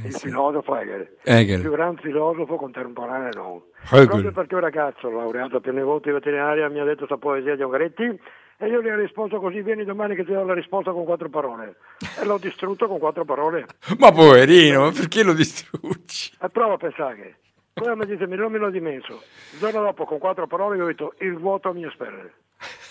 il 0.04 0.14
filosofo 0.14 0.76
Hegel, 0.76 1.16
Hegel. 1.22 1.56
il 1.56 1.60
più 1.60 1.70
grande 1.70 2.00
filosofo 2.00 2.56
contemporaneo 2.56 3.30
non. 3.34 3.62
Hegel. 3.90 4.06
Proprio 4.08 4.32
perché 4.32 4.54
un 4.54 4.60
ragazzo 4.60 5.10
laureato 5.10 5.56
a 5.56 5.60
pieni 5.60 5.82
voti 5.82 6.08
in 6.08 6.14
veterinaria 6.14 6.68
mi 6.68 6.80
ha 6.80 6.84
detto 6.84 7.06
questa 7.06 7.18
poesia 7.18 7.56
di 7.56 7.62
Ongaretti 7.62 8.20
e 8.62 8.66
io 8.68 8.82
gli 8.82 8.88
ho 8.88 8.96
risposto 8.96 9.40
così, 9.40 9.62
vieni 9.62 9.84
domani 9.84 10.14
che 10.14 10.24
ti 10.24 10.32
do 10.32 10.44
la 10.44 10.52
risposta 10.54 10.92
con 10.92 11.04
quattro 11.04 11.28
parole. 11.30 11.76
E 12.20 12.24
l'ho 12.26 12.36
distrutto 12.38 12.88
con 12.88 12.98
quattro 12.98 13.24
parole. 13.24 13.64
Ma 13.98 14.12
poverino, 14.12 14.82
ma 14.82 14.90
perché 14.92 15.22
lo 15.22 15.32
distruggi? 15.32 16.32
E 16.38 16.48
prova 16.50 16.74
a 16.74 16.76
pensare. 16.76 17.36
Poi 17.72 17.96
mi 17.96 18.04
dice, 18.04 18.26
mi 18.26 18.36
nomino 18.36 18.68
di 18.68 18.80
menso. 18.80 19.22
Il 19.52 19.58
giorno 19.60 19.80
dopo, 19.80 20.04
con 20.04 20.18
quattro 20.18 20.46
parole, 20.46 20.76
gli 20.76 20.80
ho 20.80 20.86
detto, 20.86 21.14
il 21.20 21.38
vuoto 21.38 21.72
mi 21.72 21.86
espelle. 21.86 22.32
E 22.60 22.89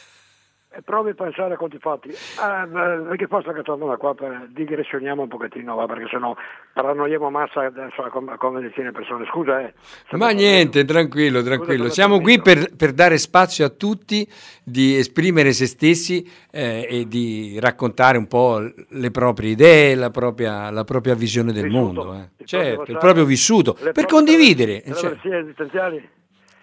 provi 0.86 1.10
a 1.10 1.13
pensare 1.15 1.55
a 1.55 1.58
conti 1.58 1.77
fatti. 1.79 2.12
Ah, 2.38 2.67
perché 2.67 3.27
forse 3.27 3.51
che 3.53 3.63
torno 3.63 3.88
da 3.88 3.97
qua 3.97 4.13
per 4.13 4.49
digressioniamo 4.51 5.23
un 5.23 5.27
pochettino, 5.27 5.75
va, 5.75 5.86
perché 5.88 6.08
sennò 6.10 6.36
paranoiamo 6.73 7.29
massa 7.29 7.65
adesso 7.65 8.01
con, 8.12 8.34
con 8.38 8.53
medicine 8.53 8.91
persone. 8.91 9.25
Scusa, 9.25 9.62
eh. 9.62 9.73
Ma 10.12 10.29
niente, 10.29 10.86
tranquillo, 10.86 11.41
tranquillo. 11.41 11.84
Scusa, 11.84 11.93
Siamo 11.93 12.19
qui 12.21 12.39
per, 12.41 12.75
per 12.75 12.93
dare 12.93 13.17
spazio 13.17 13.65
a 13.65 13.69
tutti 13.69 14.27
di 14.63 14.95
esprimere 14.95 15.53
se 15.53 15.65
stessi 15.65 16.29
eh, 16.51 16.86
e 16.89 17.08
di 17.08 17.58
raccontare 17.60 18.17
un 18.17 18.27
po' 18.27 18.60
le 18.60 19.12
proprie 19.12 19.51
idee, 19.51 19.95
la 19.95 20.12
propria, 20.12 20.69
la 20.69 20.84
propria 20.84 21.15
visione 21.15 21.51
del 21.51 21.63
Vissuto. 21.63 21.84
mondo. 22.03 22.13
eh. 22.13 22.29
Il 22.38 22.45
Certo, 22.45 22.75
proprio 22.75 22.93
il 22.93 22.99
proprio 22.99 23.25
vissuto, 23.25 23.77
le 23.82 23.91
per 23.91 24.05
condividere, 24.05 24.82
traver- 24.82 25.19
cioè, 25.21 25.36
esistenziali. 25.39 26.10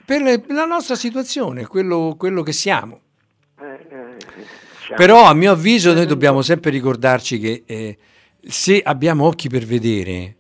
per 0.05 0.21
le- 0.23 0.45
la 0.49 0.65
nostra 0.65 0.95
situazione, 0.95 1.67
quello, 1.67 2.15
quello 2.17 2.43
che 2.43 2.53
siamo. 2.53 3.01
Eh, 3.59 3.87
eh, 3.89 4.95
Però 4.97 5.25
a 5.25 5.33
mio 5.35 5.53
avviso 5.53 5.95
noi 5.95 6.07
dobbiamo 6.07 6.43
sempre 6.43 6.71
ricordarci 6.71 7.39
che 7.39 7.63
eh, 7.65 7.97
se 8.41 8.83
abbiamo 8.83 9.25
occhi 9.25 9.49
per 9.49 9.65
vedere, 9.65 10.37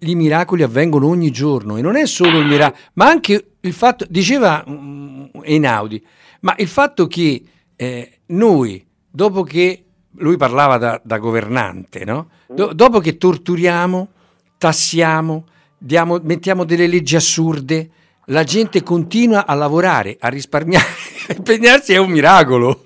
i 0.00 0.14
miracoli 0.14 0.62
avvengono 0.62 1.06
ogni 1.08 1.30
giorno 1.30 1.76
e 1.76 1.82
non 1.82 1.96
è 1.96 2.06
solo 2.06 2.38
il 2.38 2.46
miracolo, 2.46 2.82
ma 2.94 3.06
anche 3.08 3.50
il 3.60 3.72
fatto, 3.72 4.06
diceva 4.08 4.64
mm, 4.68 5.26
Einaudi, 5.42 6.04
ma 6.40 6.54
il 6.58 6.68
fatto 6.68 7.06
che 7.06 7.42
eh, 7.76 8.18
noi, 8.26 8.84
dopo 9.08 9.42
che 9.42 9.84
lui 10.12 10.36
parlava 10.36 10.78
da, 10.78 11.00
da 11.04 11.18
governante, 11.18 12.04
no? 12.04 12.30
Do- 12.46 12.72
dopo 12.72 12.98
che 12.98 13.18
torturiamo, 13.18 14.08
tassiamo, 14.56 15.46
diamo- 15.76 16.18
mettiamo 16.22 16.64
delle 16.64 16.86
leggi 16.86 17.14
assurde, 17.14 17.90
la 18.28 18.44
gente 18.44 18.82
continua 18.82 19.46
a 19.46 19.54
lavorare, 19.54 20.16
a 20.20 20.28
risparmiare, 20.28 20.84
a 21.28 21.34
impegnarsi 21.36 21.92
è 21.92 21.98
un 21.98 22.10
miracolo. 22.10 22.84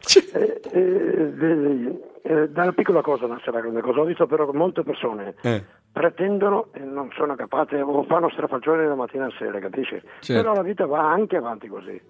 Cioè, 0.00 0.22
Eh, 0.32 0.60
eh, 0.72 2.00
eh, 2.22 2.48
da 2.48 2.62
una 2.62 2.72
piccola 2.72 3.02
cosa 3.02 3.26
nasce 3.26 3.50
la 3.50 3.60
grande 3.60 3.80
cosa. 3.82 4.00
Ho 4.00 4.04
visto 4.04 4.26
però 4.26 4.48
che 4.48 4.56
molte 4.56 4.82
persone 4.82 5.34
eh, 5.42 5.62
pretendono 5.92 6.68
e 6.72 6.80
non 6.80 7.10
sono 7.14 7.34
capaci 7.34 7.74
o 7.74 8.04
fanno 8.04 8.30
strafalcione 8.30 8.86
da 8.86 8.94
mattina 8.94 9.26
a 9.26 9.32
sera, 9.38 9.58
capisci? 9.58 10.00
Certo. 10.20 10.42
Però 10.42 10.54
la 10.54 10.62
vita 10.62 10.86
va 10.86 11.10
anche 11.10 11.36
avanti 11.36 11.68
così. 11.68 12.00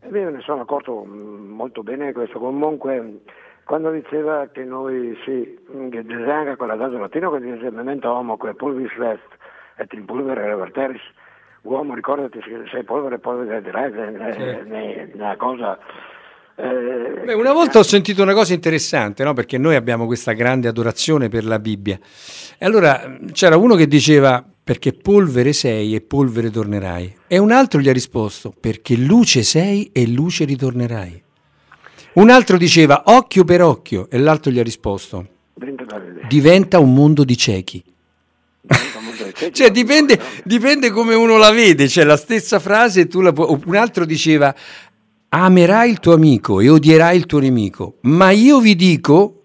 E 0.00 0.08
io 0.08 0.30
ne 0.30 0.40
sono 0.40 0.62
accorto 0.62 1.04
mm, 1.06 1.50
molto 1.50 1.82
bene 1.82 2.12
questo. 2.12 2.38
Comunque, 2.38 3.20
quando 3.64 3.90
diceva 3.90 4.48
che 4.52 4.64
noi 4.64 5.16
sì, 5.24 5.58
che 5.90 6.02
disegna 6.02 6.56
quella 6.56 6.76
data 6.76 6.98
latino 6.98 7.30
che 7.30 7.40
dice 7.40 7.70
memento 7.70 8.10
homo 8.10 8.36
que 8.36 8.54
pulvis 8.54 8.92
est 8.98 9.22
et 9.76 9.92
in 9.94 10.04
pulvere 10.04 10.44
reverteris, 10.44 11.00
uomo 11.64 11.94
ricordati 11.94 12.38
che 12.38 12.62
sei 12.70 12.84
polvere 12.84 13.18
polvere 13.18 13.62
dirai, 13.62 13.92
è 13.92 15.08
una 15.14 15.36
cosa... 15.36 15.78
eh, 16.56 17.22
Beh, 17.24 17.34
una 17.34 17.52
volta 17.52 17.78
ho 17.78 17.82
sentito 17.82 18.22
una 18.22 18.34
cosa 18.34 18.54
interessante, 18.54 19.24
no? 19.24 19.32
perché 19.32 19.58
noi 19.58 19.74
abbiamo 19.74 20.06
questa 20.06 20.32
grande 20.32 20.68
adorazione 20.68 21.28
per 21.28 21.44
la 21.44 21.58
Bibbia. 21.58 21.98
E 22.58 22.64
allora 22.64 23.18
c'era 23.32 23.56
uno 23.56 23.74
che 23.74 23.86
diceva 23.86 24.44
perché 24.64 24.92
polvere 24.92 25.52
sei 25.52 25.94
e 25.94 26.00
polvere 26.00 26.50
tornerai. 26.50 27.16
E 27.26 27.38
un 27.38 27.50
altro 27.50 27.80
gli 27.80 27.88
ha 27.88 27.92
risposto 27.92 28.52
perché 28.58 28.96
luce 28.96 29.42
sei 29.42 29.90
e 29.92 30.06
luce 30.08 30.44
ritornerai. 30.44 31.22
Un 32.14 32.30
altro 32.30 32.56
diceva 32.56 33.02
occhio 33.06 33.44
per 33.44 33.60
occhio 33.60 34.08
e 34.08 34.18
l'altro 34.18 34.50
gli 34.50 34.58
ha 34.58 34.62
risposto 34.62 35.26
diventa 36.28 36.78
un 36.78 36.94
mondo 36.94 37.24
di 37.24 37.36
ciechi. 37.36 37.82
Cioè 39.32 39.70
dipende, 39.70 40.20
dipende 40.44 40.90
come 40.90 41.14
uno 41.14 41.36
la 41.36 41.50
vede, 41.50 41.88
cioè 41.88 42.04
la 42.04 42.16
stessa 42.16 42.58
frase 42.58 43.06
tu 43.06 43.20
la 43.20 43.32
puoi... 43.32 43.58
Un 43.64 43.76
altro 43.76 44.04
diceva 44.04 44.54
amerai 45.28 45.90
il 45.90 45.98
tuo 45.98 46.14
amico 46.14 46.60
e 46.60 46.68
odierai 46.68 47.16
il 47.16 47.26
tuo 47.26 47.40
nemico, 47.40 47.96
ma 48.02 48.30
io 48.30 48.60
vi 48.60 48.76
dico 48.76 49.40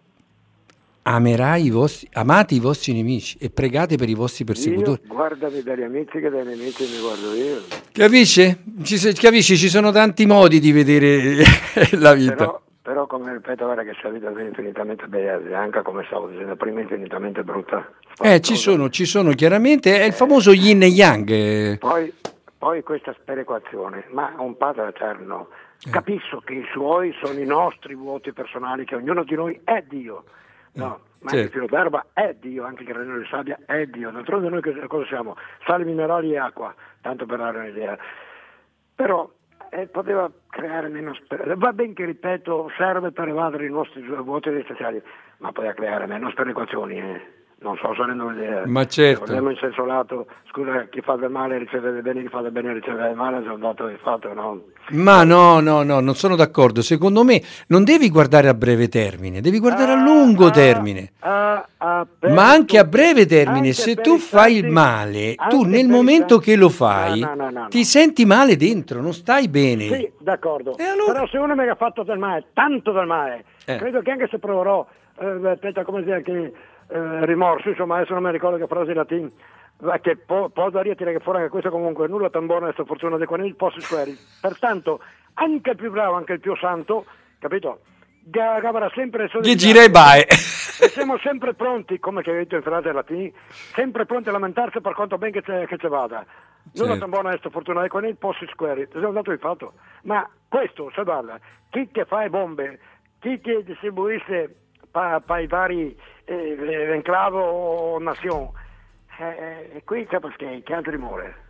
amerai 1.01 1.65
i 1.65 1.69
vostri, 1.71 2.07
amate 2.13 2.53
i 2.53 2.59
vostri 2.59 2.93
nemici 2.93 3.37
e 3.39 3.49
pregate 3.49 3.95
per 3.95 4.07
i 4.07 4.13
vostri 4.13 4.43
persecutori. 4.43 5.01
Io 5.07 5.13
guardami 5.13 5.63
dagli 5.63 5.81
amici 5.81 6.19
che 6.19 6.29
dai 6.29 6.45
nemici 6.45 6.83
mi 6.83 6.99
guardo 7.01 7.33
io. 7.33 7.61
Capisci? 7.91 8.57
Ci, 8.83 9.13
capisci? 9.13 9.57
Ci 9.57 9.69
sono 9.69 9.91
tanti 9.91 10.27
modi 10.27 10.59
di 10.59 10.71
vedere 10.71 11.43
la 11.97 12.13
vita. 12.13 12.35
Però, 12.35 12.61
però 12.89 13.05
come 13.05 13.31
ripeto, 13.33 13.65
guarda 13.65 13.83
che 13.83 13.89
questa 13.89 14.09
vita 14.09 14.35
è 14.35 14.41
infinitamente 14.41 15.05
bella, 15.05 15.47
e 15.47 15.53
anche 15.53 15.83
come 15.83 16.03
stavo 16.07 16.25
dicendo 16.25 16.55
prima, 16.55 16.79
infinitamente 16.81 17.43
brutta. 17.43 17.87
Eh, 18.19 18.41
ci 18.41 18.55
sono, 18.55 18.89
ci 18.89 19.05
sono 19.05 19.29
chiaramente, 19.33 19.99
è 20.01 20.05
il 20.05 20.13
famoso 20.13 20.51
yin 20.51 20.81
e 20.81 20.87
yang. 20.87 21.29
eh. 21.29 21.77
Poi, 21.79 22.11
poi 22.57 22.81
questa 22.81 23.13
sperequazione, 23.13 24.05
ma 24.09 24.33
un 24.39 24.57
padre 24.57 24.87
eterno, 24.87 25.49
Eh. 25.85 25.91
capisco 25.91 26.39
che 26.39 26.53
i 26.53 26.65
suoi 26.71 27.13
sono 27.23 27.37
i 27.37 27.45
nostri 27.45 27.93
vuoti 27.93 28.33
personali, 28.33 28.85
che 28.85 28.95
ognuno 28.95 29.23
di 29.23 29.35
noi 29.35 29.61
è 29.63 29.83
Dio. 29.87 30.23
No, 30.71 30.85
ma 31.19 31.29
anche 31.29 31.35
il 31.35 31.41
certo. 31.43 31.51
filo 31.51 31.65
d'erba 31.67 32.05
è 32.13 32.35
Dio, 32.39 32.63
anche 32.63 32.81
il 32.81 32.87
granello 32.87 33.19
di 33.19 33.27
sabbia 33.29 33.59
è 33.67 33.85
Dio. 33.85 34.09
D'altronde 34.09 34.49
noi 34.49 34.87
cosa 34.87 35.05
siamo? 35.05 35.35
Sali 35.63 35.83
minerali 35.83 36.31
e 36.31 36.39
acqua, 36.39 36.73
tanto 37.01 37.27
per 37.27 37.37
dare 37.37 37.59
un'idea. 37.59 37.95
Però 38.95 39.29
eh, 39.69 39.87
poteva 39.87 40.31
creare 40.49 40.87
meno 40.87 41.13
sperequazione. 41.13 41.59
Va 41.59 41.73
ben 41.73 41.93
che, 41.93 42.05
ripeto, 42.05 42.71
serve 42.77 43.11
per 43.11 43.27
evadere 43.27 43.65
i 43.65 43.69
nostri 43.69 44.01
vuoti 44.01 44.49
essenziali, 44.49 45.01
ma 45.37 45.51
poteva 45.51 45.73
creare 45.73 46.05
meno 46.05 46.29
sperequazioni. 46.29 46.99
eh. 46.99 47.38
Non 47.61 47.75
so 47.75 47.93
se 47.93 48.05
rendo 48.05 48.29
l'idea. 48.29 48.63
Ma 48.67 48.85
certo. 48.85 49.25
Se 49.25 49.31
vogliamo 49.33 49.49
in 49.49 49.57
senso 49.57 49.83
lato, 49.83 50.27
scusa, 50.49 50.85
chi 50.89 51.01
fa 51.01 51.17
del 51.17 51.29
male 51.29 51.57
riceve 51.57 51.91
del 51.91 52.01
bene, 52.01 52.21
chi 52.21 52.29
fa 52.29 52.39
del 52.39 52.53
bene 52.53 52.71
riceve 52.71 53.01
del 53.03 53.15
male, 53.15 53.43
è 53.43 53.49
un 53.49 53.59
dato 53.59 53.85
di 53.87 53.97
fatto, 54.01 54.33
no? 54.33 54.61
Ma 54.91 55.25
no, 55.25 55.59
no, 55.59 55.83
no, 55.83 55.99
non 55.99 56.15
sono 56.15 56.37
d'accordo. 56.37 56.81
Secondo 56.81 57.25
me 57.25 57.41
non 57.67 57.83
devi 57.83 58.09
guardare 58.09 58.47
a 58.47 58.53
breve 58.53 58.87
termine, 58.87 59.41
devi 59.41 59.59
guardare 59.59 59.91
a 59.91 59.99
Ah, 59.99 60.03
lungo 60.03 60.45
ah, 60.47 60.51
termine. 60.51 61.11
ah, 61.19 61.67
ah, 61.79 62.07
Ma 62.29 62.49
anche 62.49 62.77
a 62.77 62.85
breve 62.85 63.25
termine, 63.25 63.73
se 63.73 63.95
tu 63.95 64.17
fai 64.17 64.55
il 64.55 64.69
male, 64.69 65.35
tu 65.49 65.63
nel 65.63 65.89
momento 65.89 66.37
che 66.39 66.55
lo 66.55 66.69
fai, 66.69 67.19
No, 67.19 67.33
no, 67.35 67.49
no, 67.49 67.67
ti 67.67 67.83
senti 67.83 68.23
male 68.25 68.55
dentro, 68.55 69.01
non 69.01 69.11
stai 69.11 69.49
bene. 69.49 69.83
Sì, 69.83 70.11
d'accordo. 70.17 70.75
Allora? 70.79 71.11
Però 71.11 71.27
se 71.27 71.37
uno 71.37 71.55
mi 71.55 71.67
ha 71.67 71.75
fatto 71.75 72.03
del 72.03 72.19
male, 72.19 72.45
tanto 72.53 72.93
del 72.93 73.05
male, 73.05 73.43
Eh. 73.65 73.75
credo 73.75 74.01
che 74.01 74.11
anche 74.11 74.27
se 74.31 74.39
proverò, 74.39 74.87
eh, 75.19 75.49
aspetta, 75.49 75.83
come 75.83 76.03
dire, 76.03 76.21
che 76.21 76.53
eh, 76.89 77.25
rimorso, 77.25 77.69
insomma, 77.69 77.97
adesso 77.97 78.13
non 78.13 78.23
mi 78.23 78.31
ricordo 78.31 78.57
che 78.57 78.67
frase 78.67 78.91
in 78.91 78.97
latino, 78.97 79.31
ma 79.81 79.99
che 79.99 80.17
può, 80.17 80.49
può 80.49 80.69
da 80.69 80.81
tirare 80.81 81.13
che 81.13 81.19
fuori 81.19 81.39
anche 81.39 81.49
questo 81.49 81.69
comunque, 81.69 82.07
nulla 82.07 82.29
tan 82.29 82.45
buono 82.45 82.67
è 82.67 82.73
sta 82.73 82.83
fortuna 82.85 83.17
dei 83.17 83.27
quali 83.27 83.53
posso 83.53 83.79
sueri. 83.79 84.17
Pertanto, 84.41 84.99
anche 85.35 85.69
il 85.71 85.75
più 85.75 85.91
bravo, 85.91 86.15
anche 86.15 86.33
il 86.33 86.39
più 86.39 86.55
santo, 86.57 87.05
capito? 87.39 87.81
Ga- 88.21 88.55
avrà 88.55 88.91
sempre 88.93 89.23
il 89.23 89.29
suo 89.29 89.39
Gli 89.39 89.53
desiderio. 89.53 89.73
girei 89.73 89.89
bae. 89.89 90.25
E 90.81 90.87
siamo 90.87 91.17
sempre 91.17 91.53
pronti, 91.55 91.99
come 91.99 92.21
che 92.21 92.31
hai 92.31 92.37
detto 92.37 92.55
in 92.55 92.61
frase 92.61 92.93
latini, 92.93 93.33
sempre 93.73 94.05
pronti 94.05 94.29
a 94.29 94.31
lamentarsi 94.31 94.79
per 94.79 94.93
quanto 94.93 95.17
ben 95.17 95.33
che 95.33 95.41
ce 95.41 95.87
vada. 95.89 96.19
Non 96.19 96.25
Certo. 96.73 96.93
è 96.93 96.97
tan 96.99 97.09
buona 97.09 97.29
questa 97.31 97.49
fortuna 97.49 97.85
con 97.89 98.05
il 98.05 98.15
posti 98.15 98.47
square, 98.49 98.87
è 98.89 98.97
un 98.97 99.11
dato 99.11 99.29
di 99.31 99.37
fatto. 99.39 99.73
Ma 100.03 100.25
questo, 100.47 100.89
se 100.95 101.03
guarda, 101.03 101.37
chi 101.69 101.89
che 101.91 102.05
fa 102.05 102.21
le 102.21 102.29
bombe, 102.29 102.79
chi 103.19 103.41
che 103.41 103.61
distribuisce 103.65 104.55
per 104.91 105.39
i 105.41 105.47
vari 105.47 105.95
eh, 106.25 106.93
enclave 106.93 107.37
o 107.37 107.99
nazioni, 107.99 108.49
eh, 109.19 109.75
eh, 109.75 109.81
qui 109.83 110.05
c'è 110.07 110.19
perché 110.19 110.61
che 110.63 110.73
altri 110.73 110.97
muore. 110.97 111.47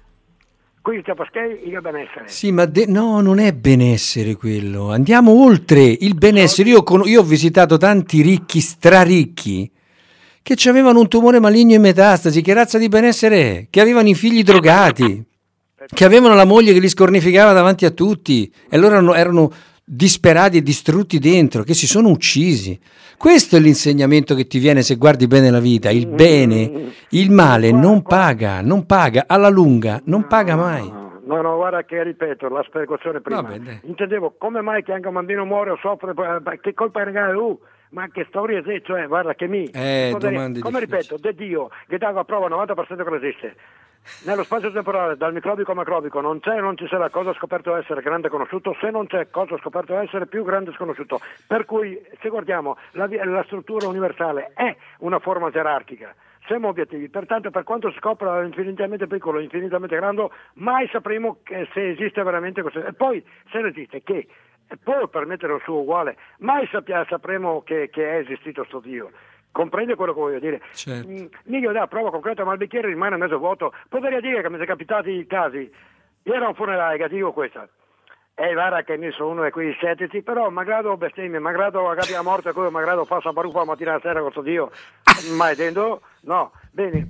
Qui 0.82 1.02
c'è 1.02 1.14
perché 1.14 1.62
il 1.64 1.80
benessere. 1.82 2.28
Sì, 2.28 2.52
ma 2.52 2.66
de- 2.66 2.86
no, 2.88 3.20
non 3.20 3.40
è 3.40 3.52
benessere 3.54 4.36
quello. 4.36 4.92
Andiamo 4.92 5.44
oltre 5.44 5.82
il 5.82 6.16
benessere. 6.16 6.70
Io, 6.70 6.84
con- 6.84 7.06
io 7.06 7.20
ho 7.20 7.24
visitato 7.24 7.78
tanti 7.78 8.22
ricchi, 8.22 8.62
straricchi, 8.62 9.70
che 10.42 10.70
avevano 10.70 11.02
un 11.02 11.08
tumore 11.10 11.40
maligno 11.40 11.76
in 11.76 11.82
metastasi. 11.82 12.42
Che 12.42 12.54
razza 12.54 12.78
di 12.78 12.88
benessere 12.88 13.42
è? 13.42 13.68
Che 13.70 13.82
avevano 13.82 14.08
i 14.08 14.16
figli 14.16 14.42
drogati, 14.42 15.24
che 15.86 16.06
avevano 16.06 16.34
la 16.34 16.46
moglie 16.46 16.74
che 16.74 16.80
li 16.80 16.90
scornificava 16.90 17.54
davanti 17.54 17.86
a 17.86 17.92
tutti 17.92 18.52
e 18.70 18.78
loro 18.78 18.96
erano, 18.96 19.14
erano 19.14 19.52
disperati 19.92 20.58
e 20.58 20.62
distrutti 20.62 21.18
dentro, 21.18 21.64
che 21.64 21.74
si 21.74 21.88
sono 21.88 22.10
uccisi. 22.10 22.80
Questo 23.18 23.56
è 23.56 23.60
l'insegnamento 23.60 24.36
che 24.36 24.46
ti 24.46 24.60
viene 24.60 24.84
se 24.84 24.96
guardi 24.96 25.26
bene 25.26 25.50
la 25.50 25.60
vita. 25.60 25.90
Il 25.90 26.06
bene, 26.06 26.92
il 27.10 27.32
male 27.32 27.72
non 27.72 28.04
paga, 28.04 28.62
non 28.62 28.86
paga, 28.86 29.24
alla 29.28 29.50
lunga 29.50 30.00
non 30.06 30.28
paga 30.28 30.56
mai. 30.56 30.88
No, 31.24 31.42
no, 31.42 31.56
guarda 31.56 31.84
che 31.84 32.04
ripeto, 32.04 32.50
la 32.50 32.64
spiegazione 32.68 33.22
prima. 33.22 33.42
Vabbè. 33.42 33.82
Intendevo 33.84 34.36
come 34.38 34.62
mai 34.62 34.84
che 34.84 34.94
anche 34.94 35.08
un 35.08 35.14
bambino 35.16 35.46
muore 35.46 35.72
o 35.72 35.78
soffre, 35.78 36.12
eh, 36.12 36.60
che 36.60 36.74
colpa 36.74 37.04
è 37.04 37.36
uh, 37.36 37.60
ma 37.90 38.08
che 38.10 38.26
storia 38.30 38.60
è, 38.60 38.82
cioè, 38.82 39.08
guarda 39.08 39.34
che 39.34 39.48
mi... 39.48 39.66
Eh, 39.66 40.16
Come- 40.20 40.60
come 40.60 40.80
ripeto, 40.80 41.18
di 41.20 41.34
Dio, 41.36 41.70
che 41.88 41.98
dà 41.98 42.12
la 42.12 42.24
prova 42.24 42.48
90% 42.48 42.76
che 42.86 43.16
esiste. 43.16 43.56
Nello 44.26 44.44
spazio 44.44 44.72
temporale, 44.72 45.16
dal 45.16 45.34
microbico 45.34 45.72
al 45.72 45.78
macrobico, 45.78 46.20
non 46.20 46.40
c'è 46.40 46.58
e 46.58 46.62
non 46.62 46.76
ci 46.76 46.88
sarà 46.88 47.10
cosa 47.10 47.34
scoperto 47.34 47.76
essere 47.76 48.02
grande 48.02 48.28
conosciuto, 48.28 48.76
se 48.80 48.90
non 48.90 49.08
c'è 49.08 49.30
cosa 49.30 49.58
scoperto 49.58 49.98
essere 49.98 50.28
più 50.28 50.44
grande 50.44 50.72
sconosciuto. 50.74 51.22
Per 51.48 51.66
cui, 51.66 52.00
se 52.22 52.30
guardiamo, 52.30 52.78
la, 52.92 53.08
la 53.26 53.44
struttura 53.44 53.88
universale 53.88 54.52
è 54.56 54.76
una 55.00 55.20
forma 55.20 55.52
gerarchica. 55.52 56.14
Siamo 56.48 56.70
obiettivi, 56.70 57.10
pertanto 57.10 57.52
per 57.52 57.64
quanto 57.64 57.92
si 57.92 57.98
scopra 57.98 58.44
infinitamente 58.44 59.06
piccolo, 59.08 59.40
infinitamente 59.40 59.96
grande, 59.96 60.28
mai 60.56 60.88
sapremo 60.92 61.38
se 61.46 61.90
esiste 61.90 62.24
veramente 62.24 62.62
questo. 62.62 62.84
E 62.84 62.94
poi, 62.94 63.24
se 63.52 63.60
non 63.60 63.70
esiste, 63.70 64.02
che? 64.02 64.28
E 64.68 64.78
poi 64.84 65.08
per 65.10 65.26
mettere 65.26 65.54
il 65.54 65.62
suo 65.64 65.82
uguale, 65.82 66.18
mai 66.40 66.68
sappia- 66.72 67.06
sapremo 67.08 67.62
che, 67.62 67.90
che 67.90 68.10
è 68.10 68.18
esistito 68.20 68.64
sto 68.66 68.80
Dio. 68.80 69.12
Comprende 69.52 69.96
quello 69.96 70.14
che 70.14 70.20
voglio 70.20 70.40
dire? 70.40 70.62
Certo. 70.74 71.08
Mm, 71.10 71.26
Mica 71.46 71.72
dà 71.72 71.88
prova 71.88 72.12
concreta, 72.12 72.44
ma 72.44 72.54
il 72.54 72.58
bicchiere 72.58 72.88
rimane 72.88 73.18
mezzo 73.18 73.38
vuoto. 73.38 73.74
Potrei 73.90 74.22
dire 74.22 74.42
che 74.42 74.50
mi 74.50 74.56
sono 74.56 74.66
capitati 74.66 75.12
i 75.12 75.28
casi. 75.28 75.72
Era 76.24 76.48
un 76.48 76.56
funerale, 76.56 76.98
che 76.98 77.10
dico 77.10 77.32
questa. 77.32 77.68
E 78.36 78.54
guarda 78.54 78.84
che 78.84 78.96
ne 78.96 79.12
sono 79.12 79.32
uno 79.32 79.44
di 79.44 79.52
quei 79.52 79.74
scettici, 79.74 80.22
però 80.22 80.50
malgrado 80.50 80.96
bestemmie, 80.96 81.40
malgrado 81.40 81.82
la 81.88 81.96
gabbia 81.96 82.22
morta, 82.22 82.54
come 82.54 82.70
malgrado 82.70 83.04
passa 83.04 83.30
a 83.30 83.34
parupa 83.34 83.60
la 83.60 83.66
mattina 83.66 83.92
alla 83.92 84.00
sera 84.00 84.22
con 84.22 84.32
sto 84.32 84.42
Dio, 84.42 84.72
mai 85.36 85.56
dentro, 85.56 86.02
no, 86.22 86.54
bene. 86.72 87.08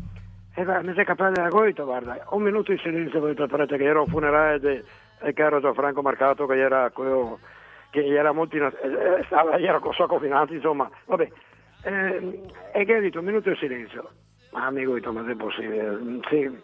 E 0.56 0.64
guarda, 0.64 0.88
mi 0.88 0.96
sei 0.96 1.06
capitato 1.06 1.40
da 1.40 1.50
questo, 1.50 1.86
guarda, 1.86 2.26
un 2.32 2.42
minuto 2.42 2.72
di 2.72 2.80
silenzio 2.80 3.20
per 3.20 3.30
interpretare 3.30 3.78
che 3.78 3.84
era 3.84 4.02
un 4.02 4.08
funerale 4.08 4.60
di 4.60 4.84
di 5.22 5.34
caro 5.34 5.60
Gianfranco 5.60 6.02
Marcato, 6.02 6.46
che 6.46 6.58
era 6.58 6.90
quello 6.92 7.40
che 7.90 8.06
era 8.06 8.32
molto 8.32 8.56
in, 8.56 8.64
eh, 8.64 9.24
stava, 9.26 9.58
era 9.58 9.80
con 9.80 9.94
suo 9.94 10.08
confinante, 10.08 10.56
insomma, 10.56 10.90
vabbè. 11.06 11.30
Eh, 11.90 12.40
e 12.74 12.86
che 12.86 12.94
ha 12.94 13.00
detto 13.00 13.20
un 13.20 13.26
minuto 13.26 13.50
di 13.50 13.56
silenzio. 13.56 14.10
Ma 14.52 14.66
amico, 14.68 14.92
ho 14.92 14.94
detto, 14.96 15.12
ma 15.12 15.28
è 15.30 15.36
possibile? 15.36 15.90
Mm, 15.90 16.20
Sì. 16.30 16.62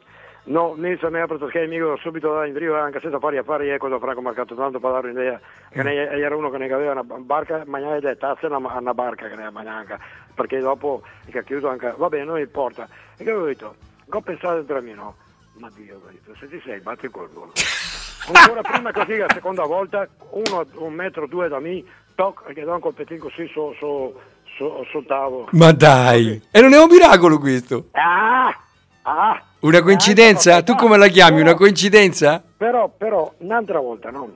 No, 0.48 0.76
mi 0.78 0.96
sono 0.98 1.20
aperto 1.24 1.48
che 1.48 1.64
amico 1.64 1.98
subito 1.98 2.32
da 2.32 2.46
in 2.46 2.54
brio, 2.54 2.76
anche 2.76 3.00
senza 3.00 3.18
fare 3.18 3.40
affari, 3.40 3.70
ecco 3.70 3.88
da 3.88 3.98
Franco 3.98 4.22
Marcato, 4.22 4.54
tanto 4.54 4.80
per 4.80 4.92
dare 4.92 5.10
un'idea, 5.10 5.40
che 5.72 5.82
ne, 5.82 6.08
era 6.08 6.36
uno 6.36 6.52
che 6.52 6.60
ne 6.60 6.72
aveva 6.72 6.92
una 6.92 7.02
barca, 7.04 7.64
mangiare 7.66 8.00
delle 8.00 8.16
tazze, 8.16 8.46
una, 8.46 8.58
una 8.58 8.94
barca 8.94 9.28
che 9.28 9.36
ne 9.36 9.50
mangiava, 9.50 9.98
perché 10.36 10.60
dopo 10.60 11.02
che 11.32 11.40
ha 11.40 11.42
chiuso 11.42 11.68
anche, 11.68 11.96
va 11.98 12.10
bene, 12.10 12.26
non 12.26 12.38
importa. 12.38 12.88
E 13.18 13.24
che 13.24 13.32
avevo 13.32 13.48
detto, 13.48 13.76
ho 14.08 14.22
pensato 14.22 14.64
tra 14.66 14.82
me, 14.82 14.94
no, 14.94 15.16
ma 15.54 15.68
Dio, 15.74 15.96
ho 15.96 16.10
detto, 16.12 16.36
se 16.36 16.48
ti 16.48 16.62
sei, 16.64 16.80
batti 16.80 17.06
il 17.06 17.12
colpo. 17.12 17.50
Ancora 18.32 18.62
prima 18.62 18.92
così, 18.92 19.18
la 19.18 19.30
seconda 19.34 19.64
volta, 19.66 20.08
uno 20.30 20.64
un 20.76 20.94
metro 20.94 21.26
due 21.26 21.48
da 21.48 21.60
me, 21.60 21.84
toc, 22.14 22.54
che 22.54 22.64
do 22.64 22.74
un 22.74 22.80
colpettino 22.82 23.24
così 23.24 23.48
su, 23.48 23.74
su, 23.80 24.14
tavolo. 25.06 25.48
Ma 25.52 25.72
dai, 25.72 26.42
e 26.52 26.62
non 26.62 26.74
è 26.74 26.80
un 26.82 26.88
miracolo 26.90 27.38
questo? 27.40 27.88
Ah! 27.92 28.56
Ah! 29.04 29.42
Una 29.60 29.82
coincidenza? 29.82 30.56
Ah, 30.58 30.64
Tu 30.64 30.76
come 30.76 30.98
la 30.98 31.08
chiami? 31.08 31.36
Una 31.36 31.46
però- 31.54 31.58
coincidenza? 31.58 32.44
Però, 32.58 32.90
però, 32.96 33.34
un'altra 33.40 33.80
volta, 33.80 34.10
no? 34.10 34.30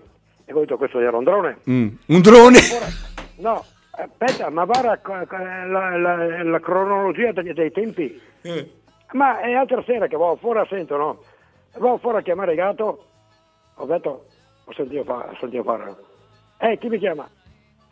E 0.45 0.53
ho 0.53 0.59
detto, 0.59 0.77
questo 0.77 0.99
era 0.99 1.15
un 1.17 1.23
drone? 1.23 1.57
Mm, 1.69 1.87
Un 2.07 2.21
drone? 2.21 2.59
No, 3.37 3.63
aspetta, 3.91 4.49
ma 4.49 4.65
guarda 4.65 4.99
la, 5.67 5.97
la- 5.97 6.43
la 6.43 6.59
cronologia 6.59 7.31
dei, 7.31 7.53
dei 7.53 7.71
tempi. 7.71 8.19
Ma 9.11 9.39
è 9.39 9.53
altra 9.53 9.83
sera 9.85 10.07
che 10.07 10.17
vado 10.17 10.35
fuori 10.37 10.59
a 10.59 10.65
sento, 10.69 10.97
no? 10.97 11.19
Vado 11.77 11.97
fuori 11.99 12.17
a 12.17 12.21
chiamare 12.21 12.51
il 12.51 12.57
gatto, 12.57 13.05
ho 13.75 13.85
detto, 13.85 14.25
ho 14.65 14.73
sentito, 14.73 15.03
fa- 15.03 15.29
ho 15.31 15.37
sentito 15.39 15.63
fare. 15.63 15.95
Eh, 16.59 16.77
chi 16.77 16.89
mi 16.89 16.97
chiama? 16.97 17.27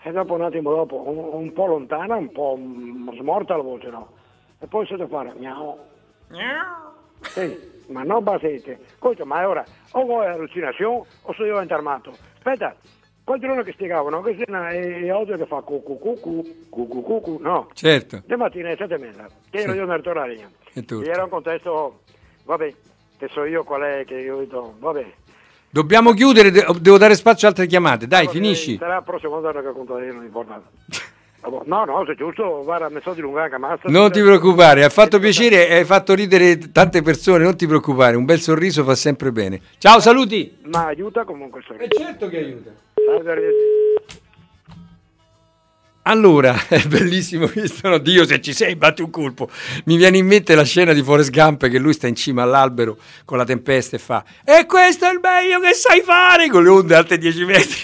E 0.04 0.12
dopo 0.12 0.34
un 0.36 0.42
attimo 0.44 0.74
dopo, 0.74 1.04
un, 1.08 1.42
un 1.42 1.54
po' 1.54 1.66
lontana, 1.66 2.16
un 2.16 2.32
po' 2.32 2.58
smorta 3.18 3.56
la 3.58 3.64
voce, 3.64 3.90
no? 3.90 4.10
E 4.60 4.68
poi 4.68 4.86
sento 4.88 5.08
fare, 5.08 5.34
miau. 5.38 5.78
Sì, 7.22 7.58
ma 7.90 8.04
non 8.04 8.24
basete. 8.24 8.80
Ascolta, 8.94 9.26
ma 9.26 9.48
ora 9.48 9.64
o 9.92 10.04
vuoi 10.06 10.28
allucinazione 10.28 11.04
o 11.24 11.34
sono 11.34 11.48
io 11.48 11.62
intermato. 11.62 12.12
Aspetta, 12.38 12.76
quel 13.24 13.40
giorno 13.40 13.64
che 13.64 13.72
spiegavano, 13.74 14.22
questo 14.22 14.44
è 14.44 14.46
una- 14.50 14.70
è 14.70 15.10
audio 15.10 15.36
che 15.38 15.46
fa 15.46 15.62
cucu 15.62 15.98
cucu, 15.98 16.44
cucu 16.70 17.02
cucu, 17.04 17.38
no. 17.42 17.68
Certo. 17.74 18.22
Le 18.26 18.36
mattine 18.38 18.68
alle 18.70 18.78
sette 18.78 18.94
e 18.94 18.98
mezza, 19.00 19.28
che 19.50 19.58
ero 19.58 19.72
Sì. 19.74 19.78
io 19.78 19.86
nel. 19.86 20.48
E 20.74 20.84
tutto. 20.86 21.10
Era 21.10 21.24
un 21.24 21.30
contesto, 21.30 22.02
vabbè, 22.46 22.74
che 23.18 23.28
so 23.30 23.44
io 23.46 23.64
qual 23.64 23.82
è 23.82 24.06
che 24.06 24.16
io 24.20 24.36
ho 24.36 24.40
detto, 24.40 24.76
vabbè. 24.80 25.14
Dobbiamo 25.70 26.14
chiudere, 26.14 26.52
de- 26.52 26.66
devo 26.80 26.98
dare 26.98 27.16
spazio 27.16 27.48
a 27.48 27.52
altre 27.52 27.68
chiamate. 27.68 28.08
Dai, 28.08 28.26
Vabbè, 28.26 28.36
finisci. 28.38 28.78
Sarà 28.78 28.96
la 28.96 29.02
prossima 29.02 29.38
volta 29.38 29.52
che 29.62 29.68
importa. 30.24 30.62
Vabbè, 31.42 31.66
No, 31.66 31.86
no, 31.86 32.04
se 32.06 32.12
è 32.14 32.16
giusto, 32.16 32.62
guarda, 32.64 32.90
mi 32.90 33.00
so 33.02 33.14
dilungare 33.14 33.46
anche 33.46 33.58
mazza. 33.58 33.82
Non 33.90 34.12
ti 34.12 34.22
preoccupare, 34.22 34.84
ha 34.84 34.90
fatto 34.90 35.18
piacere 35.20 35.70
e 35.70 35.76
hai 35.76 35.86
fatto 35.86 36.14
ridere 36.14 36.72
tante 36.72 37.02
persone, 37.02 37.44
non 37.44 37.56
ti 37.56 37.68
preoccupare, 37.68 38.18
un 38.18 38.26
bel 38.26 38.40
sorriso 38.40 38.84
fa 38.84 38.96
sempre 38.96 39.32
bene. 39.32 39.62
Ciao, 39.78 40.00
saluti! 40.00 40.58
Ma 40.66 40.88
aiuta 40.88 41.24
comunque 41.24 41.60
il 41.60 41.66
sorriso. 41.66 41.90
certo 42.04 42.28
che 42.28 42.38
aiuta. 42.38 42.72
Arrivederci. 43.10 43.87
Allora, 46.08 46.56
è 46.70 46.82
bellissimo 46.88 47.48
questo, 47.50 47.90
no? 47.90 47.98
Dio 47.98 48.26
se 48.26 48.40
ci 48.40 48.54
sei, 48.54 48.78
batti 48.78 49.02
un 49.02 49.10
colpo. 49.10 49.50
Mi 49.86 49.98
viene 49.98 50.18
in 50.18 50.26
mente 50.26 50.56
la 50.56 50.64
scena 50.64 50.94
di 50.94 51.04
Forrest 51.04 51.32
Gump 51.32 51.68
che 51.68 51.78
lui 51.80 51.92
sta 51.92 52.08
in 52.08 52.16
cima 52.16 52.44
all'albero 52.44 52.96
con 53.26 53.38
la 53.38 53.44
tempesta 53.44 53.98
e 53.98 54.00
fa 54.00 54.24
E 54.46 54.66
questo 54.66 55.06
è 55.06 55.12
il 55.12 55.20
meglio 55.22 55.60
che 55.60 55.74
sai 55.74 56.00
fare 56.02 56.48
con 56.50 56.64
le 56.64 56.70
onde 56.70 56.96
alte 56.96 57.18
10 57.18 57.46
metri. 57.46 57.76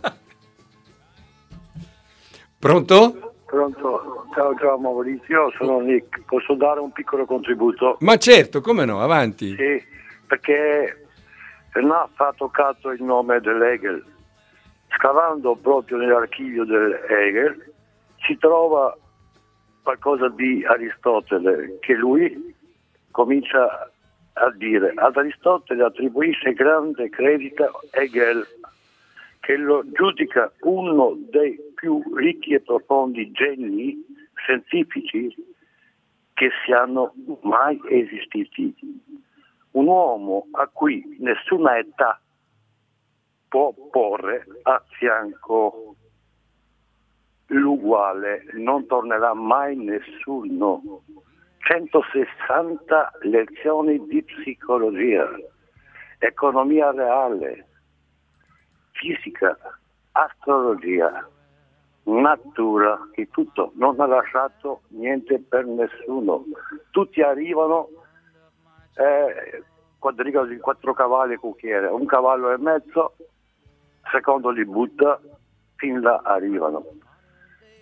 Pronto? 2.58 3.34
Pronto? 3.44 4.26
Ciao, 4.34 4.54
ciao 4.58 4.78
Maurizio, 4.78 5.52
sono 5.58 5.80
Nick. 5.80 6.22
Posso 6.24 6.54
dare 6.54 6.80
un 6.80 6.90
piccolo 6.90 7.26
contributo? 7.26 7.98
Ma 8.00 8.16
certo, 8.16 8.62
come 8.62 8.86
no, 8.86 9.02
avanti. 9.02 9.54
Sì, 9.56 9.84
perché 10.26 11.06
Renaf 11.72 12.18
ha 12.18 12.32
toccato 12.34 12.90
il 12.92 13.02
nome 13.02 13.40
dell'Hegel. 13.40 14.02
Scavando 14.94 15.56
proprio 15.56 15.96
nell'archivio 15.96 16.64
dell'Hegel 16.64 17.72
si 18.26 18.36
trova 18.38 18.96
qualcosa 19.82 20.28
di 20.28 20.64
Aristotele 20.64 21.78
che 21.80 21.94
lui 21.94 22.54
comincia 23.10 23.90
a 24.34 24.50
dire. 24.50 24.92
Ad 24.96 25.16
Aristotele 25.16 25.84
attribuisce 25.84 26.52
grande 26.52 27.08
credito 27.08 27.80
Hegel 27.90 28.46
che 29.40 29.56
lo 29.56 29.82
giudica 29.90 30.52
uno 30.60 31.18
dei 31.30 31.58
più 31.74 32.00
ricchi 32.14 32.54
e 32.54 32.60
profondi 32.60 33.32
geni 33.32 34.04
scientifici 34.34 35.34
che 36.34 36.50
siano 36.64 37.12
mai 37.42 37.80
esistiti. 37.88 38.74
Un 39.72 39.86
uomo 39.86 40.46
a 40.52 40.68
cui 40.68 41.16
nessuna 41.18 41.76
età 41.78 42.21
può 43.52 43.70
porre 43.90 44.46
a 44.62 44.82
fianco 44.96 45.94
l'uguale, 47.48 48.44
non 48.54 48.86
tornerà 48.86 49.34
mai 49.34 49.76
nessuno. 49.76 51.02
160 51.58 53.12
lezioni 53.20 54.06
di 54.06 54.22
psicologia, 54.22 55.28
economia 56.18 56.92
reale, 56.92 57.66
fisica, 58.92 59.54
astrologia, 60.12 61.28
natura, 62.04 62.98
di 63.14 63.28
tutto, 63.28 63.72
non 63.74 64.00
ha 64.00 64.06
lasciato 64.06 64.80
niente 64.88 65.38
per 65.40 65.66
nessuno. 65.66 66.44
Tutti 66.90 67.20
arrivano 67.20 67.88
eh, 68.94 69.62
quadriga 69.98 70.42
di 70.44 70.56
quattro 70.56 70.94
cavalli 70.94 71.36
cucchiere, 71.36 71.88
un 71.88 72.06
cavallo 72.06 72.50
e 72.50 72.56
mezzo, 72.56 73.14
secondo 74.10 74.50
li 74.50 74.64
butta, 74.64 75.20
fin 75.76 76.00
là 76.00 76.20
arrivano. 76.24 76.84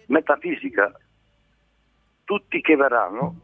Metafisica, 0.06 0.92
tutti 2.24 2.60
che 2.60 2.76
verranno 2.76 3.34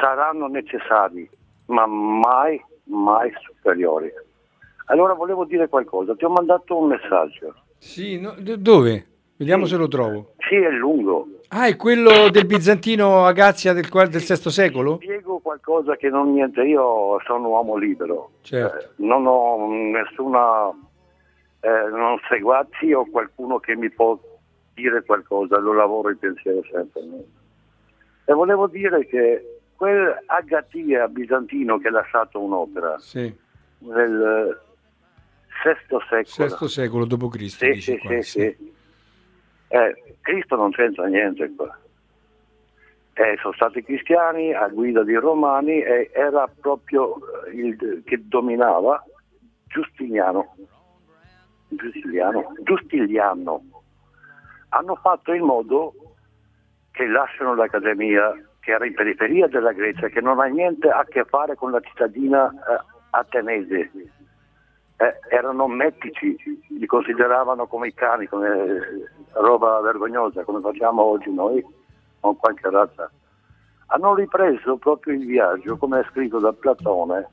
saranno 0.00 0.46
necessari, 0.46 1.28
ma 1.66 1.86
mai 1.86 2.62
mai 2.84 3.32
superiori. 3.40 4.12
Allora 4.86 5.14
volevo 5.14 5.44
dire 5.44 5.68
qualcosa, 5.68 6.14
ti 6.14 6.24
ho 6.24 6.30
mandato 6.30 6.76
un 6.76 6.88
messaggio. 6.88 7.54
Sì, 7.78 8.20
no, 8.20 8.34
dove? 8.38 9.06
Vediamo 9.36 9.64
se 9.64 9.76
lo 9.76 9.88
trovo. 9.88 10.34
Sì, 10.48 10.54
è 10.54 10.70
lungo. 10.70 11.26
Ah, 11.48 11.66
è 11.66 11.76
quello 11.76 12.30
del 12.30 12.46
bizantino 12.46 13.24
Agazia 13.24 13.72
del, 13.72 13.88
del 13.88 14.20
VI 14.20 14.50
secolo? 14.50 14.98
Spiego 15.02 15.38
qualcosa 15.38 15.96
che 15.96 16.08
non 16.08 16.32
niente, 16.32 16.62
io 16.62 17.18
sono 17.24 17.38
un 17.38 17.44
uomo 17.46 17.76
libero, 17.76 18.30
Certo. 18.42 18.76
Eh, 18.76 18.88
non 18.96 19.26
ho 19.26 19.66
nessuna, 19.68 20.70
eh, 21.64 21.88
non 21.88 22.18
seguaci 22.28 22.92
o 22.92 23.06
qualcuno 23.06 23.58
che 23.58 23.74
mi 23.74 23.90
può 23.90 24.18
dire 24.74 25.02
qualcosa, 25.02 25.58
lo 25.58 25.72
lavoro 25.72 26.10
il 26.10 26.18
pensiero 26.18 26.62
sempre. 26.70 27.00
E 28.26 28.32
volevo 28.34 28.66
dire 28.66 29.06
che 29.06 29.60
quel 29.74 30.14
Agatia 30.26 31.08
bizantino 31.08 31.78
che 31.78 31.88
ha 31.88 31.92
lasciato 31.92 32.38
un'opera 32.38 32.98
Sì, 32.98 33.34
nel 33.78 34.60
VI 35.64 36.24
secolo, 36.26 36.56
VI 36.58 36.68
secolo 36.68 37.04
d.C. 37.06 37.48
sì, 37.48 37.80
sì, 37.80 37.98
qua, 37.98 38.10
sì, 38.10 38.22
sì. 38.22 38.40
sì. 38.40 38.72
Eh, 39.68 40.16
Cristo 40.20 40.56
non 40.56 40.70
c'entra 40.70 41.06
niente 41.06 41.50
qua. 41.54 41.78
Eh, 43.14 43.38
sono 43.40 43.54
stati 43.54 43.82
cristiani 43.82 44.52
a 44.52 44.68
guida 44.68 45.02
di 45.02 45.14
romani 45.14 45.80
e 45.80 46.10
era 46.12 46.46
proprio 46.60 47.16
eh, 47.46 47.50
il 47.52 48.02
che 48.04 48.20
dominava 48.26 49.02
Giustiniano. 49.66 50.54
Giustiliano, 51.76 52.52
Giustiliano. 52.62 53.62
Hanno 54.70 54.94
fatto 54.96 55.32
in 55.32 55.44
modo 55.44 55.94
che 56.90 57.06
lasciano 57.06 57.54
l'Accademia, 57.54 58.32
che 58.60 58.72
era 58.72 58.86
in 58.86 58.94
periferia 58.94 59.46
della 59.46 59.72
Grecia, 59.72 60.08
che 60.08 60.20
non 60.20 60.40
ha 60.40 60.44
niente 60.44 60.88
a 60.88 61.04
che 61.04 61.24
fare 61.24 61.54
con 61.54 61.70
la 61.70 61.80
cittadina 61.80 62.50
eh, 62.50 62.82
ateniese. 63.10 63.90
Eh, 64.96 65.18
erano 65.28 65.66
mettici, 65.66 66.36
li 66.68 66.86
consideravano 66.86 67.66
come 67.66 67.88
i 67.88 67.94
cani, 67.94 68.26
come 68.26 68.48
eh, 68.48 69.08
roba 69.32 69.80
vergognosa, 69.80 70.44
come 70.44 70.60
facciamo 70.60 71.02
oggi 71.02 71.32
noi 71.32 71.64
con 72.20 72.36
qualche 72.36 72.70
razza. 72.70 73.10
Hanno 73.86 74.14
ripreso 74.14 74.76
proprio 74.76 75.14
il 75.14 75.26
viaggio, 75.26 75.76
come 75.76 76.00
è 76.00 76.06
scritto 76.10 76.38
da 76.38 76.52
Platone, 76.52 77.28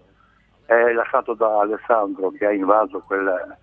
è 0.66 0.92
lasciato 0.94 1.34
da 1.34 1.62
Alessandro 1.62 2.32
che 2.32 2.46
ha 2.46 2.52
invaso 2.52 3.00
quella 3.06 3.58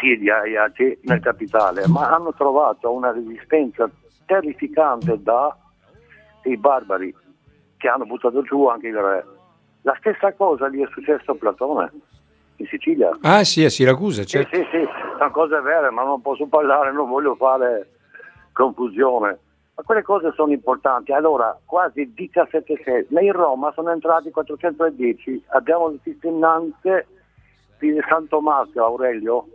Siria 0.00 0.42
e 0.42 0.56
Ati 0.56 0.98
nel 1.02 1.20
capitale, 1.20 1.86
ma 1.88 2.10
hanno 2.14 2.32
trovato 2.34 2.92
una 2.92 3.12
resistenza 3.12 3.88
terrificante 4.26 5.20
dai 5.22 6.56
barbari 6.56 7.14
che 7.76 7.88
hanno 7.88 8.04
buttato 8.04 8.42
giù 8.42 8.66
anche 8.66 8.88
il 8.88 8.96
re. 8.96 9.24
La 9.82 9.94
stessa 9.98 10.32
cosa 10.32 10.68
gli 10.68 10.82
è 10.82 10.88
successo 10.90 11.32
a 11.32 11.34
Platone 11.34 11.90
in 12.56 12.66
Sicilia. 12.66 13.16
Ah 13.22 13.44
sì, 13.44 13.64
a 13.64 13.70
Siracusa, 13.70 14.22
Sì, 14.22 14.28
certo. 14.28 14.56
sì, 14.56 14.66
sì, 14.70 14.84
sono 15.18 15.30
cose 15.30 15.60
vere, 15.60 15.90
ma 15.90 16.02
non 16.02 16.20
posso 16.22 16.46
parlare, 16.46 16.90
non 16.92 17.08
voglio 17.08 17.34
fare 17.36 17.90
confusione. 18.52 19.38
Ma 19.76 19.82
quelle 19.84 20.02
cose 20.02 20.32
sono 20.34 20.52
importanti. 20.52 21.12
Allora, 21.12 21.56
quasi 21.66 22.12
17 22.14 22.80
secoli. 22.82 23.26
In 23.26 23.32
Roma 23.32 23.70
sono 23.74 23.90
entrati 23.92 24.30
410, 24.30 25.44
abbiamo 25.48 25.88
le 25.90 25.98
testimonianze 26.02 27.06
di 27.78 27.94
San 28.08 28.26
Tommaso 28.26 28.82
Aurelio, 28.82 29.46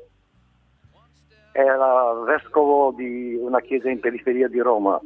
era 1.52 2.14
vescovo 2.26 2.92
di 2.92 3.36
una 3.36 3.60
chiesa 3.60 3.90
in 3.90 4.00
periferia 4.00 4.48
di 4.48 4.60
Roma. 4.60 5.00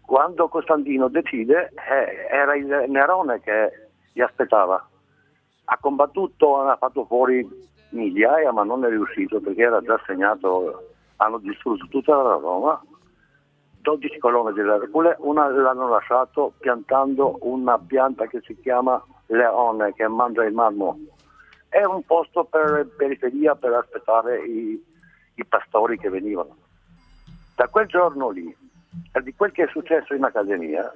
Quando 0.00 0.48
Costantino 0.48 1.08
decide, 1.08 1.72
eh, 1.74 2.26
era 2.30 2.56
il 2.56 2.86
Nerone 2.88 3.40
che 3.40 3.88
gli 4.12 4.20
aspettava 4.20 4.84
ha 5.72 5.78
combattuto, 5.80 6.60
ha 6.60 6.76
fatto 6.76 7.04
fuori 7.04 7.46
migliaia, 7.90 8.52
ma 8.52 8.64
non 8.64 8.84
è 8.84 8.88
riuscito 8.88 9.40
perché 9.40 9.62
era 9.62 9.80
già 9.80 10.00
segnato, 10.04 10.90
hanno 11.16 11.38
distrutto 11.38 11.86
tutta 11.88 12.16
la 12.16 12.34
Roma, 12.34 12.82
12 13.80 14.18
colonne 14.18 14.52
di 14.52 14.60
Hercule, 14.60 15.16
una 15.20 15.48
l'hanno 15.48 15.88
lasciato 15.88 16.52
piantando 16.58 17.38
una 17.42 17.78
pianta 17.78 18.26
che 18.26 18.40
si 18.42 18.58
chiama 18.60 19.02
leone, 19.26 19.94
che 19.94 20.06
mangia 20.08 20.44
il 20.44 20.52
marmo. 20.52 20.98
È 21.68 21.84
un 21.84 22.02
posto 22.02 22.44
per 22.44 22.88
periferia 22.96 23.54
per 23.54 23.72
aspettare 23.72 24.44
i, 24.44 24.84
i 25.34 25.44
pastori 25.44 25.98
che 25.98 26.08
venivano. 26.08 26.56
Da 27.54 27.68
quel 27.68 27.86
giorno 27.86 28.30
lì, 28.30 28.56
di 29.22 29.34
quel 29.34 29.52
che 29.52 29.64
è 29.64 29.68
successo 29.68 30.14
in 30.14 30.24
accademia, 30.24 30.92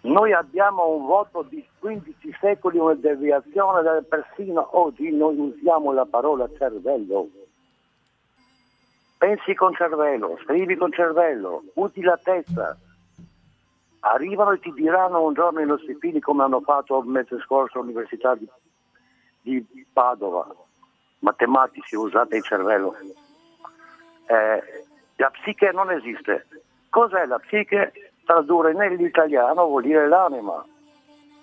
noi 0.00 0.32
abbiamo 0.32 0.88
un 0.88 1.06
voto 1.06 1.42
di 1.42 1.66
15 1.78 2.36
secoli, 2.40 2.78
una 2.78 2.94
deviazione, 2.94 3.82
da- 3.82 4.02
persino 4.08 4.78
oggi 4.78 5.10
noi 5.10 5.36
usiamo 5.38 5.92
la 5.92 6.06
parola 6.06 6.48
cervello. 6.56 7.28
Pensi 9.18 9.54
con 9.54 9.74
cervello, 9.74 10.38
scrivi 10.44 10.76
con 10.76 10.92
cervello, 10.92 11.64
usi 11.74 12.00
la 12.02 12.18
testa. 12.22 12.78
Arrivano 14.00 14.52
e 14.52 14.60
ti 14.60 14.72
diranno 14.72 15.24
un 15.24 15.34
giorno 15.34 15.60
i 15.60 15.66
nostri 15.66 15.96
figli 15.96 16.20
come 16.20 16.44
hanno 16.44 16.60
fatto 16.60 17.00
il 17.00 17.08
mese 17.08 17.38
scorso 17.40 17.78
all'Università 17.78 18.36
di, 18.36 18.48
di 19.42 19.86
Padova. 19.92 20.54
Matematici, 21.20 21.96
usate 21.96 22.36
il 22.36 22.44
cervello. 22.44 22.94
Eh, 24.26 24.62
la 25.16 25.30
psiche 25.30 25.72
non 25.72 25.90
esiste. 25.90 26.46
Cos'è 26.90 27.26
la 27.26 27.38
psiche? 27.38 27.92
Tradurre 28.24 28.72
nell'italiano 28.72 29.66
vuol 29.66 29.82
dire 29.82 30.06
l'anima. 30.06 30.64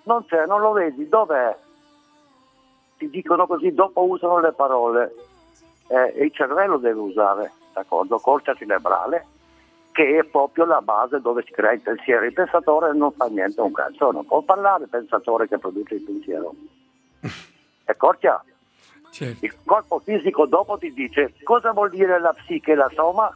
Non 0.04 0.24
c'è, 0.26 0.46
non 0.46 0.60
lo 0.60 0.72
vedi, 0.72 1.08
dov'è? 1.08 1.56
Ti 2.96 3.10
dicono 3.10 3.46
così, 3.46 3.72
dopo 3.74 4.04
usano 4.04 4.38
le 4.38 4.52
parole. 4.52 5.14
Eh, 5.88 6.24
il 6.24 6.32
cervello 6.32 6.78
deve 6.78 7.00
usare, 7.00 7.52
d'accordo? 7.72 8.18
Corcia 8.18 8.54
cerebrale, 8.54 9.26
che 9.92 10.18
è 10.18 10.24
proprio 10.24 10.64
la 10.64 10.80
base 10.80 11.20
dove 11.20 11.42
si 11.44 11.52
crea 11.52 11.72
il 11.72 11.80
pensiero. 11.80 12.24
Il 12.24 12.32
pensatore 12.32 12.94
non 12.94 13.12
fa 13.12 13.26
niente, 13.26 13.60
un 13.60 13.72
cazzo, 13.72 14.10
non 14.12 14.24
può 14.24 14.40
parlare 14.42 14.84
il 14.84 14.88
pensatore 14.88 15.48
che 15.48 15.58
produce 15.58 15.94
il 15.96 16.02
pensiero. 16.02 16.54
È 17.84 17.94
corcia? 17.96 18.42
Certo. 19.16 19.44
Il 19.44 19.54
corpo 19.64 19.98
fisico 20.00 20.46
dopo 20.46 20.76
ti 20.76 20.92
dice 20.92 21.32
cosa 21.42 21.72
vuol 21.72 21.90
dire 21.90 22.20
la 22.20 22.34
psiche 22.34 22.72
e 22.72 22.74
la 22.74 22.90
soma? 22.94 23.34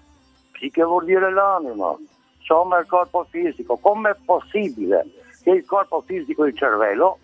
Psiche 0.53 0.83
vuol 0.83 1.07
dire 1.07 1.33
l'anima, 1.33 1.97
soma 2.43 2.77
è 2.77 2.81
il 2.81 2.87
corpo 2.87 3.25
fisico. 3.31 3.79
Com'è 3.79 4.15
possibile 4.25 5.07
che 5.43 5.51
il 5.51 5.65
corpo 5.65 6.03
fisico, 6.03 6.45
il 6.45 6.57
cervello, 6.57 7.19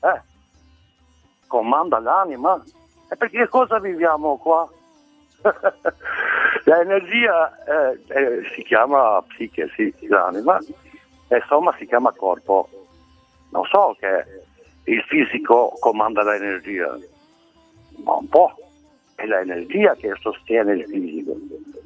eh, 0.00 0.22
comanda 1.48 1.98
l'anima? 1.98 2.62
E 3.08 3.16
perché 3.16 3.48
cosa 3.48 3.80
viviamo 3.80 4.36
qua? 4.36 4.68
L'energia 6.64 7.64
eh, 7.64 8.00
eh, 8.06 8.42
si 8.54 8.62
chiama 8.62 9.22
psiche, 9.22 9.68
sì, 9.74 9.92
l'anima, 10.06 10.58
e 11.28 11.42
soma 11.48 11.74
si 11.76 11.86
chiama 11.86 12.12
corpo. 12.12 12.68
Non 13.50 13.64
so 13.64 13.96
che 13.98 14.24
il 14.84 15.02
fisico 15.02 15.72
comanda 15.80 16.22
l'energia, 16.22 16.96
ma 18.02 18.16
un 18.16 18.28
po'. 18.28 18.54
È 19.14 19.24
l'energia 19.24 19.94
che 19.94 20.12
sostiene 20.20 20.74
il 20.74 20.84
fisico. 20.86 21.36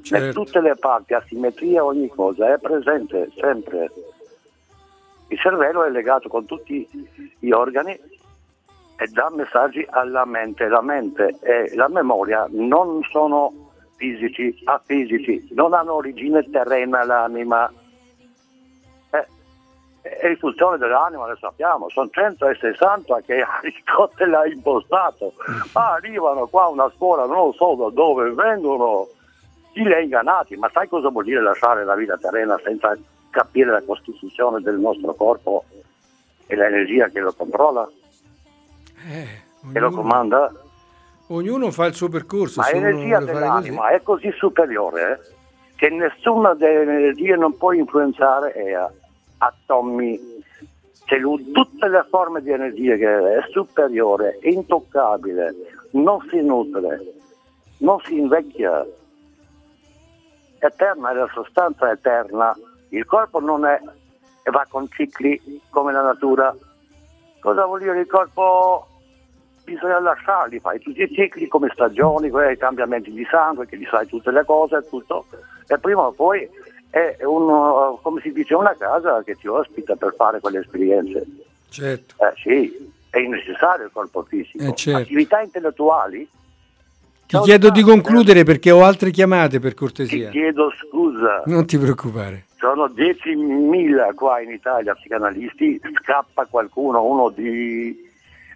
Certo. 0.03 0.45
tutte 0.45 0.61
le 0.61 0.75
parti, 0.77 1.15
asimmetria, 1.15 1.85
ogni 1.85 2.09
cosa 2.09 2.53
è 2.53 2.59
presente 2.59 3.31
sempre. 3.37 3.91
Il 5.29 5.39
cervello 5.39 5.85
è 5.85 5.91
legato 5.91 6.29
con 6.29 6.47
tutti 6.47 6.89
gli 7.39 7.51
organi 7.51 7.93
e 7.93 9.07
dà 9.13 9.31
messaggi 9.31 9.87
alla 9.89 10.25
mente. 10.25 10.67
La 10.69 10.83
mente 10.83 11.37
e 11.41 11.75
la 11.75 11.89
memoria 11.89 12.47
non 12.51 13.03
sono 13.11 13.71
fisici, 13.97 14.59
afisici, 14.65 15.49
non 15.53 15.75
hanno 15.75 15.95
origine 15.95 16.49
terrena 16.51 17.05
l'anima. 17.05 17.71
È 20.03 20.27
il 20.27 20.39
funzione 20.39 20.79
dell'anima, 20.79 21.29
lo 21.29 21.37
sappiamo, 21.37 21.89
sono 21.91 22.09
160 22.11 23.21
che 23.21 23.41
Aristotele 23.45 24.37
ha 24.37 24.47
impostato, 24.47 25.35
ma 25.75 25.93
arrivano 25.93 26.47
qua 26.47 26.65
a 26.65 26.69
una 26.69 26.91
scuola, 26.97 27.27
non 27.27 27.53
so 27.53 27.75
da 27.75 27.91
dove 27.91 28.31
vengono, 28.31 29.09
chi 29.73 29.83
li 29.83 29.93
ha 29.93 29.99
ingannati, 30.01 30.57
ma 30.57 30.71
sai 30.73 30.89
cosa 30.89 31.11
vuol 31.11 31.25
dire 31.25 31.43
lasciare 31.43 31.85
la 31.85 31.95
vita 31.95 32.17
terrena 32.17 32.59
senza 32.65 32.97
capire 33.29 33.71
la 33.71 33.83
costituzione 33.83 34.61
del 34.63 34.79
nostro 34.79 35.13
corpo 35.15 35.65
e 36.47 36.57
l'energia 36.57 37.09
che 37.09 37.21
lo 37.21 37.33
controlla, 37.37 37.87
Eh, 39.07 39.73
che 39.73 39.79
lo 39.79 39.87
ognuno, 39.89 40.03
comanda? 40.03 40.53
ognuno 41.29 41.71
fa 41.71 41.85
il 41.87 41.95
suo 41.95 42.09
percorso. 42.09 42.61
Ma 42.61 42.71
l'energia 42.73 43.21
dell'anima 43.21 43.89
è 43.91 44.03
così 44.03 44.33
superiore 44.33 45.13
eh, 45.13 45.75
che 45.77 45.91
nessuna 45.91 46.55
delle 46.55 46.81
energie 46.83 47.37
non 47.37 47.57
può 47.57 47.73
influenzare 47.73 48.53
eh, 48.55 48.77
atomi, 49.41 50.19
lui- 51.19 51.51
tutte 51.51 51.89
le 51.89 52.07
forme 52.09 52.41
di 52.41 52.51
energia 52.51 52.97
che 52.97 53.37
è 53.37 53.43
superiore, 53.51 54.39
è 54.41 54.49
intoccabile, 54.49 55.55
non 55.93 56.21
si 56.31 56.41
nutre, 56.41 57.01
non 57.79 57.99
si 58.01 58.19
invecchia, 58.19 58.87
eterna 60.59 61.11
è 61.11 61.15
la 61.15 61.31
sostanza 61.33 61.91
eterna, 61.91 62.57
il 62.91 63.05
corpo 63.05 63.41
non 63.41 63.67
è 63.67 63.81
e 64.43 64.51
va 64.51 64.65
con 64.69 64.89
cicli 64.89 65.61
come 65.69 65.93
la 65.93 66.03
natura, 66.03 66.55
Cosa 67.41 67.65
vuol 67.65 67.81
dire 67.81 68.01
il 68.01 68.07
corpo? 68.07 68.87
Bisogna 69.65 69.99
lasciarli, 69.99 70.61
fai 70.61 70.79
tutti 70.79 71.03
i 71.03 71.11
cicli 71.11 71.49
come 71.49 71.71
stagioni, 71.73 72.29
i 72.29 72.57
cambiamenti 72.59 73.11
di 73.13 73.27
sangue, 73.31 73.67
che 73.67 73.79
gli 73.79 73.87
sai 73.91 74.07
tutte 74.07 74.31
le 74.31 74.45
cose, 74.45 74.87
tutto. 74.89 75.25
E 75.67 75.79
prima 75.79 76.03
o 76.03 76.13
poi 76.13 76.49
è 76.91 77.25
un, 77.25 77.97
come 78.03 78.21
si 78.21 78.33
dice, 78.33 78.55
una 78.55 78.75
casa 78.77 79.23
che 79.23 79.37
ti 79.37 79.47
ospita 79.47 79.95
per 79.95 80.15
fare 80.17 80.41
quelle 80.41 80.59
esperienze. 80.59 81.25
Certo. 81.69 82.15
Eh, 82.19 82.33
sì, 82.43 82.93
è 83.11 83.21
necessario 83.21 83.87
il 83.87 83.93
corpo 83.93 84.23
fisico. 84.23 84.65
Eh, 84.65 84.75
certo. 84.75 85.01
Attività 85.01 85.41
intellettuali. 85.41 86.29
Ti 87.27 87.39
chiedo 87.43 87.71
di 87.71 87.83
concludere 87.83 88.43
perché 88.43 88.73
ho 88.73 88.83
altre 88.83 89.13
chiamate 89.13 89.61
per 89.61 89.75
cortesia. 89.75 90.31
Ti 90.31 90.39
chiedo 90.39 90.73
scusa. 90.73 91.45
Non 91.47 91.65
ti 91.65 91.79
preoccupare. 91.79 92.47
Sono 92.57 92.87
10.000 92.87 94.15
qua 94.15 94.41
in 94.41 94.51
Italia 94.51 94.95
psicanalisti, 94.95 95.81
scappa 96.03 96.45
qualcuno, 96.47 97.05
uno 97.05 97.29
di 97.31 97.97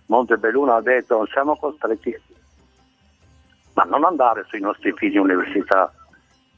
Montebelluno 0.07 0.75
ha 0.75 0.83
detto 0.83 1.25
siamo 1.31 1.57
costretti. 1.57 2.15
Ma 3.75 3.85
non 3.85 4.05
andare 4.05 4.45
sui 4.49 4.61
nostri 4.61 4.93
figli 4.93 5.17
all'università. 5.17 5.93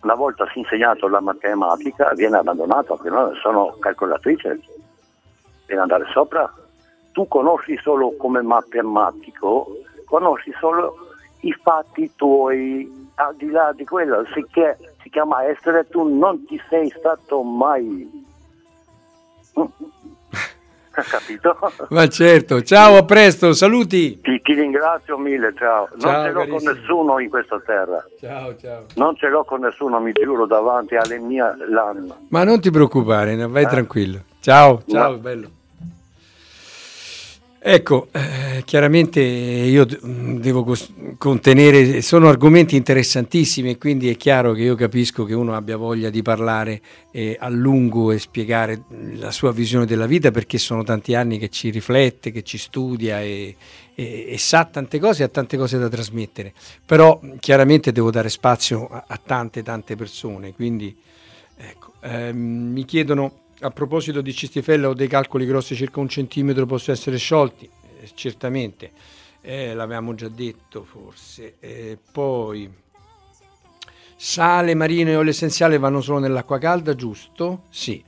Una 0.03 0.15
volta 0.15 0.47
si 0.47 0.59
è 0.59 0.59
insegnato 0.59 1.09
la 1.09 1.21
matematica 1.21 2.13
viene 2.15 2.39
abbandonato, 2.39 2.95
perché 2.97 3.11
noi 3.11 3.37
sono 3.41 3.77
calcolatrice, 3.79 4.61
viene 5.67 5.83
andare 5.83 6.07
sopra. 6.13 6.53
Tu 7.13 7.27
conosci 7.29 7.77
solo 7.79 8.15
come 8.17 8.43
matematico, 8.43 9.67
conosci 10.05 10.53
solo 10.61 10.95
i 11.41 11.53
fatti 11.53 12.13
tuoi, 12.15 13.11
al 13.17 13.35
di 13.37 13.51
là 13.51 13.73
di 13.73 13.85
quello, 13.85 14.25
si, 14.33 14.45
che, 14.51 14.77
si 15.03 15.11
chiama 15.11 15.45
essere, 15.45 15.89
tu 15.89 16.03
non 16.07 16.45
ci 16.47 16.61
sei 16.69 16.91
stato 16.91 17.43
mai. 17.43 18.25
Capito? 21.11 21.57
Ma 21.91 22.09
certo, 22.09 22.63
ciao, 22.63 22.97
a 22.97 23.05
presto, 23.05 23.53
saluti. 23.53 24.21
Ti, 24.21 24.41
ti 24.43 24.53
ringrazio 24.55 25.19
mille, 25.19 25.53
ciao. 25.59 25.89
Non 25.93 26.01
Ciao, 26.01 26.25
ce 26.25 26.31
l'ho 26.31 26.39
carissimo. 26.41 26.59
con 26.73 26.81
nessuno 26.81 27.19
in 27.19 27.29
questa 27.29 27.61
terra. 27.65 28.05
Ciao, 28.21 28.57
ciao. 28.57 28.85
Non 28.95 29.17
ce 29.17 29.29
l'ho 29.29 29.45
con 29.45 29.61
nessuno, 29.61 30.01
mi 30.01 30.13
giuro, 30.13 30.47
davanti 30.47 30.97
alle 30.97 31.19
mie 31.19 31.45
l'anima. 31.69 32.17
Ma 32.29 32.45
non 32.45 32.61
ti 32.61 32.71
preoccupare, 32.71 33.37
vai 33.47 33.67
tranquillo. 33.67 34.21
Ciao, 34.41 34.83
ciao, 34.87 35.11
No. 35.13 35.19
bello. 35.19 35.49
Ecco, 37.69 38.07
eh, 38.13 38.63
chiaramente 38.65 39.21
io 39.21 39.85
devo 39.85 40.77
contenere, 41.19 42.01
sono 42.01 42.29
argomenti 42.29 42.77
interessantissimi 42.77 43.71
e 43.71 43.77
quindi 43.77 44.09
è 44.09 44.17
chiaro 44.17 44.53
che 44.53 44.63
io 44.63 44.77
capisco 44.77 45.25
che 45.25 45.35
uno 45.35 45.53
abbia 45.53 45.77
voglia 45.77 46.09
di 46.09 46.23
parlare 46.23 46.81
eh, 47.11 47.37
a 47.37 47.49
lungo 47.49 48.13
e 48.13 48.21
spiegare 48.21 48.85
la 49.15 49.33
sua 49.33 49.51
visione 49.51 49.85
della 49.85 50.07
vita 50.07 50.31
perché 50.31 50.59
sono 50.59 50.85
tanti 50.85 51.17
anni 51.17 51.39
che 51.39 51.49
ci 51.49 51.71
riflette, 51.71 52.31
che 52.31 52.45
ci 52.45 52.57
studia 52.57 53.21
e, 53.21 53.57
e- 53.97 54.27
e 54.29 54.39
sa 54.39 54.65
tante 54.67 55.01
cose 55.01 55.23
e 55.23 55.25
ha 55.25 55.29
tante 55.29 55.57
cose 55.57 55.77
da 55.77 55.89
trasmettere. 55.89 56.53
Però 56.87 57.21
chiaramente 57.41 57.91
devo 57.91 58.13
dare 58.13 58.29
spazio 58.29 58.87
a, 58.87 59.07
a 59.09 59.21
tante 59.21 59.65
tante 59.65 59.97
persone, 59.97 60.55
quindi 60.55 60.97
ecco, 61.57 61.95
ehm, 62.03 62.37
mi 62.39 62.85
chiedono 62.85 63.46
a 63.61 63.71
proposito 63.71 64.21
di 64.21 64.35
cistifella 64.35 64.89
o 64.89 64.95
dei 64.95 65.09
calcoli 65.09 65.47
grossi 65.47 65.75
circa 65.75 66.01
un 66.01 66.09
centimetro 66.09 66.67
possono 66.67 66.97
essere 66.97 67.17
sciolti? 67.17 67.69
Eh, 68.01 68.11
certamente, 68.15 68.91
Eh, 69.49 69.75
l'avevamo 69.75 70.13
già 70.17 70.29
detto 70.29 70.83
forse. 70.83 71.55
Eh, 71.61 71.97
poi 72.11 72.69
sale 74.17 74.75
marino 74.75 75.11
e 75.11 75.17
olio 75.17 75.31
essenziale 75.31 75.79
vanno 75.79 76.01
solo 76.01 76.19
nell'acqua 76.19 76.59
calda, 76.59 76.97
giusto? 76.97 77.63
Sì. 77.71 78.03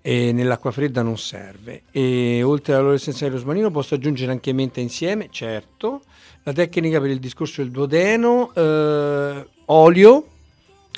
E 0.00 0.30
nell'acqua 0.30 0.70
fredda 0.70 1.02
non 1.02 1.18
serve. 1.18 1.82
E 1.90 2.40
oltre 2.44 2.74
all'olio 2.74 2.94
essenziale 2.94 3.32
rosmarino 3.32 3.72
posso 3.72 3.96
aggiungere 3.96 4.30
anche 4.30 4.52
menta 4.52 4.78
insieme? 4.78 5.26
Certo. 5.32 6.02
La 6.44 6.52
tecnica 6.52 7.00
per 7.00 7.10
il 7.10 7.18
discorso 7.18 7.62
del 7.62 7.72
duodeno, 7.72 8.54
eh, 8.54 9.46
olio 9.64 10.26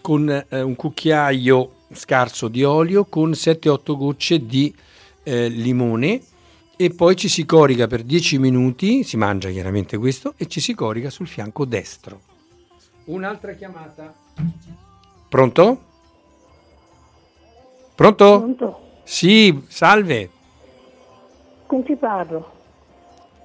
con 0.02 0.28
eh, 0.28 0.60
un 0.60 0.76
cucchiaio 0.76 1.72
scarso 1.92 2.48
di 2.48 2.62
olio 2.64 3.04
con 3.04 3.30
7-8 3.30 3.96
gocce 3.96 4.44
di 4.44 4.74
eh, 5.22 5.48
limone 5.48 6.20
e 6.76 6.90
poi 6.90 7.16
ci 7.16 7.28
si 7.28 7.44
corica 7.44 7.86
per 7.88 8.04
10 8.04 8.38
minuti, 8.38 9.02
si 9.02 9.16
mangia 9.16 9.50
chiaramente 9.50 9.96
questo, 9.96 10.34
e 10.36 10.46
ci 10.46 10.60
si 10.60 10.74
corica 10.74 11.10
sul 11.10 11.26
fianco 11.26 11.64
destro. 11.64 12.20
Un'altra 13.06 13.52
chiamata. 13.54 14.14
Pronto? 15.28 15.82
Pronto? 17.96 18.38
Pronto? 18.38 18.80
Sì, 19.02 19.64
salve. 19.66 20.30
Con 21.66 21.82
chi 21.82 21.96
parlo? 21.96 22.52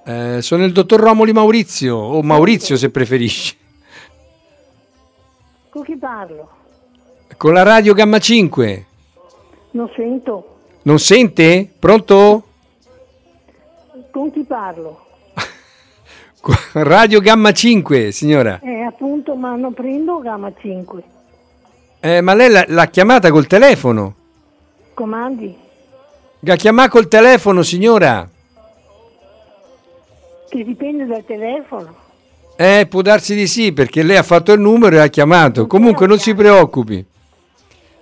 Eh, 0.04 0.40
sono 0.40 0.64
il 0.64 0.72
dottor 0.72 1.00
Romoli 1.00 1.32
Maurizio, 1.32 1.96
o 1.96 2.22
Maurizio 2.22 2.76
se 2.76 2.90
preferisci. 2.90 3.56
Con 5.70 5.82
chi 5.82 5.96
parlo? 5.96 6.62
Con 7.36 7.52
la 7.52 7.62
radio 7.62 7.94
Gamma 7.94 8.18
5. 8.18 8.86
Non 9.72 9.90
sento. 9.94 10.56
Non 10.82 10.98
sente? 10.98 11.68
Pronto? 11.78 12.42
Con 14.10 14.30
chi 14.30 14.44
parlo? 14.44 15.00
Radio 16.74 17.20
Gamma 17.20 17.52
5, 17.52 18.12
signora. 18.12 18.60
Eh, 18.62 18.82
appunto, 18.82 19.34
ma 19.34 19.56
non 19.56 19.72
prendo 19.72 20.20
gamma 20.20 20.52
5. 20.56 21.02
Eh, 22.00 22.20
ma 22.20 22.34
lei 22.34 22.50
l'ha, 22.50 22.64
l'ha 22.68 22.86
chiamata 22.86 23.30
col 23.30 23.46
telefono? 23.46 24.14
Comandi? 24.92 25.56
L'ha 26.40 26.56
chiamata 26.56 26.90
col 26.90 27.08
telefono, 27.08 27.62
signora? 27.62 28.28
Che 30.48 30.64
dipende 30.64 31.06
dal 31.06 31.24
telefono. 31.24 31.94
Eh, 32.56 32.86
può 32.88 33.00
darsi 33.02 33.34
di 33.34 33.46
sì, 33.48 33.72
perché 33.72 34.02
lei 34.02 34.18
ha 34.18 34.22
fatto 34.22 34.52
il 34.52 34.60
numero 34.60 34.96
e 34.96 35.00
ha 35.00 35.08
chiamato. 35.08 35.66
Comunque 35.66 36.06
non 36.06 36.18
si 36.18 36.34
preoccupi. 36.34 37.04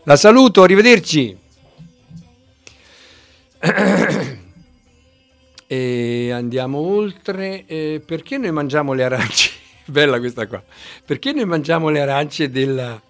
La 0.05 0.17
saluto, 0.17 0.63
arrivederci. 0.63 1.39
E 5.67 6.31
andiamo 6.33 6.79
oltre. 6.79 7.65
Eh, 7.67 8.03
perché 8.05 8.37
noi 8.39 8.51
mangiamo 8.53 8.93
le 8.93 9.05
arance? 9.05 9.51
Bella 9.87 10.19
questa 10.19 10.47
qua. 10.47 10.63
Perché 11.05 11.33
noi 11.33 11.45
mangiamo 11.45 11.89
le 11.89 12.01
arance 12.01 12.51
della- 12.51 13.01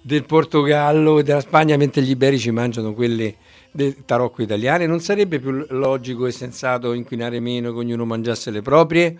del 0.00 0.24
Portogallo 0.24 1.18
e 1.18 1.22
della 1.22 1.40
Spagna 1.40 1.76
mentre 1.76 2.02
gli 2.02 2.10
iberici 2.10 2.50
mangiano 2.50 2.94
quelle 2.94 3.36
del 3.70 4.04
tarocco 4.06 4.42
italiane? 4.42 4.86
Non 4.86 5.00
sarebbe 5.00 5.38
più 5.38 5.66
logico 5.68 6.26
e 6.26 6.32
sensato 6.32 6.94
inquinare 6.94 7.40
meno 7.40 7.70
che 7.72 7.78
ognuno 7.78 8.04
mangiasse 8.06 8.50
le 8.50 8.62
proprie? 8.62 9.18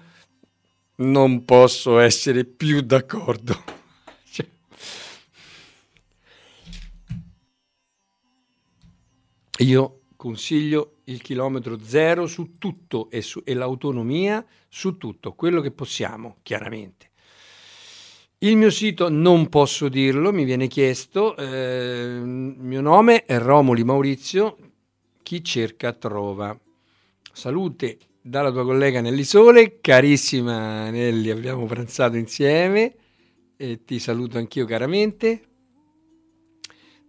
Non 0.97 1.45
posso 1.45 1.99
essere 1.99 2.45
più 2.45 2.81
d'accordo. 2.81 3.77
Io 9.59 10.01
consiglio 10.17 10.99
il 11.05 11.21
chilometro 11.23 11.79
zero 11.83 12.27
su 12.27 12.59
tutto 12.59 13.11
e, 13.11 13.23
su- 13.23 13.43
e 13.45 13.55
l'autonomia 13.55 14.45
su 14.69 14.97
tutto, 14.97 15.33
quello 15.33 15.61
che 15.61 15.71
possiamo, 15.71 16.37
chiaramente. 16.43 17.11
Il 18.39 18.57
mio 18.57 18.71
sito 18.71 19.09
non 19.09 19.49
posso 19.49 19.89
dirlo, 19.89 20.33
mi 20.33 20.45
viene 20.45 20.69
chiesto, 20.69 21.37
eh, 21.37 22.19
il 22.19 22.25
mio 22.25 22.81
nome 22.81 23.25
è 23.25 23.37
Romoli 23.39 23.83
Maurizio, 23.83 24.57
chi 25.23 25.43
cerca 25.43 25.93
trova. 25.93 26.57
Salute 27.33 27.99
dalla 28.21 28.53
tua 28.53 28.65
collega 28.65 29.01
Nelly 29.01 29.25
Sole, 29.25 29.81
carissima 29.81 30.89
Nelly, 30.91 31.31
abbiamo 31.31 31.65
pranzato 31.67 32.17
insieme 32.17 32.95
e 33.57 33.85
ti 33.85 33.99
saluto 33.99 34.39
anch'io 34.39 34.67
caramente. 34.67 35.48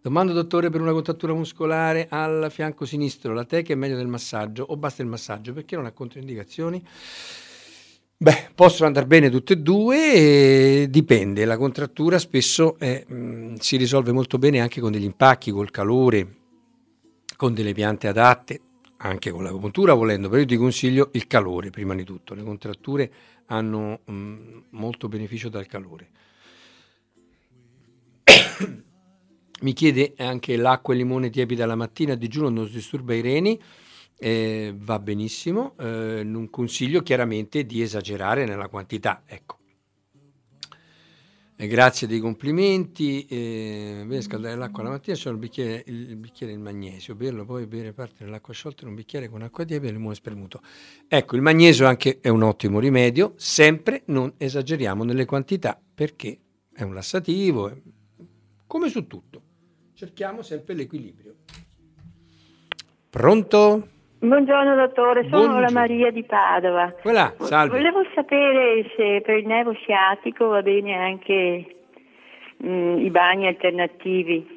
Domando 0.02 0.32
dottore 0.32 0.70
per 0.70 0.80
una 0.80 0.94
contrattura 0.94 1.34
muscolare 1.34 2.08
al 2.10 2.48
fianco 2.52 2.86
sinistro, 2.86 3.34
la 3.34 3.44
teca 3.44 3.74
è 3.74 3.76
meglio 3.76 3.98
del 3.98 4.08
massaggio 4.08 4.64
o 4.64 4.78
basta 4.78 5.02
il 5.02 5.10
massaggio? 5.10 5.52
Perché 5.52 5.76
non 5.76 5.86
ha 5.86 5.92
controindicazioni? 5.92 6.82
Beh, 8.16 8.50
possono 8.56 8.88
andare 8.88 9.06
bene 9.08 9.30
tutte 9.30 9.54
e 9.54 9.58
due, 9.58 10.14
e 10.14 10.88
dipende, 10.90 11.44
la 11.44 11.58
contrattura 11.58 12.18
spesso 12.18 12.78
è, 12.78 13.04
mh, 13.06 13.56
si 13.56 13.76
risolve 13.76 14.14
molto 14.14 14.38
bene 14.38 14.62
anche 14.62 14.80
con 14.80 14.94
degli 14.94 15.04
impacchi, 15.04 15.52
col 15.52 15.70
calore, 15.70 16.36
con 17.36 17.54
delle 17.54 17.74
piante 17.74 18.08
adatte, 18.08 18.62
anche 18.98 19.32
con 19.32 19.44
l'agopuntura 19.44 19.94
volendo, 19.94 20.30
però 20.30 20.40
io 20.40 20.48
ti 20.48 20.56
consiglio 20.56 21.10
il 21.14 21.28
calore 21.28 21.72
prima 21.72 21.94
di 21.94 22.06
tutto, 22.06 22.34
le 22.34 22.44
contratture 22.44 23.12
hanno 23.48 24.00
mh, 24.06 24.64
molto 24.72 25.10
beneficio 25.10 25.50
dal 25.50 25.66
calore. 25.66 26.10
Mi 29.62 29.74
chiede 29.74 30.14
anche 30.18 30.56
l'acqua 30.56 30.94
e 30.94 30.98
limone 30.98 31.30
tiepida 31.30 31.66
la 31.66 31.76
mattina 31.76 32.14
a 32.14 32.16
digiuno 32.16 32.50
non 32.50 32.70
disturba 32.72 33.14
i 33.14 33.22
reni, 33.22 33.60
eh, 34.18 34.74
va 34.78 35.00
benissimo, 35.00 35.76
eh, 35.78 36.22
non 36.24 36.50
consiglio 36.50 37.02
chiaramente 37.02 37.66
di 37.66 37.82
esagerare 37.82 38.46
nella 38.46 38.68
quantità, 38.68 39.24
ecco. 39.26 39.58
Eh, 41.62 41.68
grazie 41.68 42.08
dei 42.08 42.22
complimenti. 42.22 43.26
Eh, 43.26 44.18
scaldare 44.22 44.56
l'acqua 44.56 44.82
la 44.82 44.92
mattina, 44.92 45.18
c'è 45.18 45.30
il 45.30 45.36
bicchiere, 45.36 45.84
il 45.88 46.16
bicchiere 46.16 46.54
del 46.54 46.62
magnesio, 46.62 47.16
berlo, 47.16 47.44
poi 47.44 47.68
bere 47.68 47.92
parte 47.92 48.24
dell'acqua 48.24 48.54
sciolta 48.54 48.84
in 48.84 48.90
un 48.90 48.96
bicchiere 48.96 49.28
con 49.28 49.42
acqua 49.42 49.66
tiepida 49.66 49.90
e 49.92 49.94
limone 49.94 50.16
spremuto. 50.16 50.62
Ecco, 51.06 51.36
il 51.36 51.42
magnesio 51.42 51.86
anche 51.86 52.20
è 52.22 52.30
un 52.30 52.44
ottimo 52.44 52.80
rimedio, 52.80 53.34
sempre 53.36 54.04
non 54.06 54.36
esageriamo 54.38 55.04
nelle 55.04 55.26
quantità 55.26 55.78
perché 55.94 56.40
è 56.74 56.84
un 56.84 56.94
lassativo, 56.94 57.78
come 58.66 58.88
su 58.88 59.06
tutto. 59.06 59.42
Cerchiamo 60.00 60.44
sempre 60.44 60.76
l'equilibrio. 60.76 61.34
Pronto? 63.10 63.88
Buongiorno 64.20 64.74
dottore, 64.76 65.24
sono 65.24 65.40
Buongiorno. 65.40 65.60
la 65.60 65.72
Maria 65.72 66.10
di 66.10 66.24
Padova. 66.24 66.96
Voilà, 67.04 67.36
salve. 67.42 67.76
Volevo 67.76 68.04
sapere 68.16 68.86
se 68.96 69.22
per 69.26 69.40
il 69.40 69.46
nervo 69.46 69.74
sciatico 69.74 70.48
va 70.48 70.62
bene 70.62 70.94
anche 70.96 71.76
mm, 72.66 72.98
i 73.00 73.10
bagni 73.10 73.48
alternativi. 73.48 74.48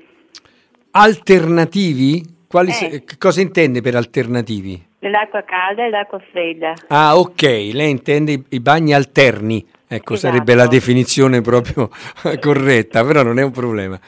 Alternativi? 0.92 2.22
Quali 2.46 2.70
Eh. 2.70 2.74
se- 2.74 3.04
che 3.04 3.18
cosa 3.18 3.40
intende 3.40 3.80
per 3.80 3.96
alternativi? 3.96 4.80
L'acqua 5.08 5.42
calda 5.42 5.84
e 5.84 5.90
l'acqua 5.90 6.20
fredda. 6.30 6.74
Ah, 6.88 7.18
ok, 7.18 7.42
lei 7.72 7.90
intende 7.90 8.32
i, 8.32 8.44
i 8.50 8.60
bagni 8.60 8.94
alterni. 8.94 9.66
Ecco, 9.88 10.14
Esatto. 10.14 10.32
sarebbe 10.32 10.54
la 10.54 10.66
definizione 10.68 11.40
proprio 11.42 11.90
corretta, 12.40 13.04
però 13.04 13.22
non 13.22 13.38
è 13.38 13.42
un 13.42 13.50
problema. 13.50 13.98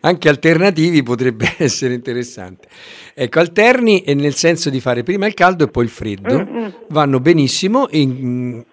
Anche 0.00 0.28
alternativi 0.28 1.02
potrebbe 1.02 1.54
essere 1.58 1.94
interessante. 1.94 2.68
Ecco, 3.14 3.40
alterni 3.40 4.02
è 4.02 4.14
nel 4.14 4.34
senso 4.34 4.70
di 4.70 4.80
fare 4.80 5.02
prima 5.02 5.26
il 5.26 5.34
caldo 5.34 5.64
e 5.64 5.68
poi 5.68 5.84
il 5.84 5.90
freddo. 5.90 6.38
Mm, 6.38 6.66
Vanno 6.88 7.20
benissimo 7.20 7.88
in- 7.90 8.64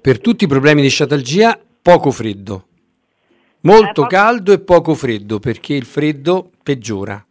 per 0.00 0.20
tutti 0.20 0.44
i 0.44 0.48
problemi 0.48 0.80
di 0.82 0.88
sciatalgia, 0.88 1.60
poco 1.82 2.10
freddo. 2.10 2.66
Molto 3.60 3.88
Eh, 4.02 4.04
po- 4.04 4.06
caldo 4.06 4.52
e 4.52 4.60
poco 4.60 4.94
freddo, 4.94 5.38
perché 5.38 5.74
il 5.74 5.84
freddo 5.84 6.50
peggiora. 6.62 7.22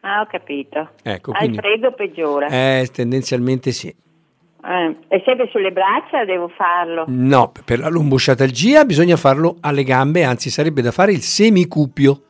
Ah, 0.00 0.20
ho 0.22 0.26
capito. 0.26 0.90
Ecco, 1.02 1.32
Al 1.32 1.54
freddo 1.54 1.92
peggiora. 1.92 2.46
Eh, 2.48 2.88
tendenzialmente 2.92 3.70
sì. 3.72 3.88
Eh, 3.88 4.96
E 5.08 5.22
sempre 5.24 5.48
sulle 5.50 5.72
braccia 5.72 6.24
devo 6.24 6.48
farlo. 6.48 7.04
No, 7.08 7.52
per 7.64 7.78
la 7.78 7.88
lombosciatalgia 7.88 8.84
bisogna 8.84 9.16
farlo 9.16 9.56
alle 9.60 9.84
gambe, 9.84 10.24
anzi 10.24 10.48
sarebbe 10.50 10.82
da 10.82 10.90
fare 10.90 11.12
il 11.12 11.20
semicupio. 11.20 12.22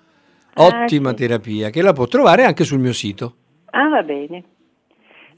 Ah, 0.54 0.64
Ottima 0.66 1.10
sì. 1.10 1.16
terapia 1.16 1.70
che 1.70 1.80
la 1.82 1.92
può 1.92 2.06
trovare 2.06 2.44
anche 2.44 2.64
sul 2.64 2.80
mio 2.80 2.92
sito. 2.92 3.34
Ah, 3.70 3.88
va 3.88 4.02
bene. 4.02 4.42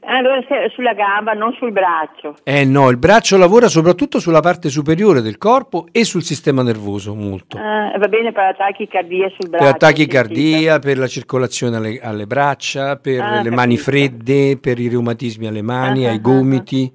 Allora 0.05 0.41
sulla 0.75 0.95
gamba, 0.95 1.33
non 1.33 1.53
sul 1.59 1.71
braccio. 1.73 2.37
Eh 2.43 2.65
no, 2.65 2.89
il 2.91 2.97
braccio 2.97 3.37
lavora 3.37 3.69
soprattutto 3.69 4.19
sulla 4.19 4.41
parte 4.41 4.69
superiore 4.69 5.21
del 5.21 5.39
corpo 5.39 5.87
e 5.93 6.05
sul 6.05 6.23
sistema 6.25 6.63
nervoso 6.63 7.15
molto. 7.15 7.57
Ah, 7.57 7.97
va 7.97 8.09
bene 8.09 8.33
per 8.33 8.43
la 8.45 8.55
tachicardia 8.55 9.29
sul 9.29 9.49
braccio. 9.49 9.65
Per 9.65 9.73
la 9.73 9.79
tachicardia, 9.79 10.79
per 10.81 10.99
la 10.99 11.07
circolazione 11.07 11.77
alle, 11.77 12.01
alle 12.03 12.27
braccia, 12.27 12.97
per 12.97 13.21
Ah, 13.21 13.43
le 13.43 13.51
mani 13.51 13.77
capito. 13.77 13.83
fredde, 13.91 14.59
per 14.59 14.79
i 14.81 14.89
reumatismi 14.89 15.47
alle 15.47 15.63
mani, 15.63 16.05
Ah, 16.07 16.11
ai 16.11 16.17
ah, 16.17 16.21
gomiti. 16.21 16.93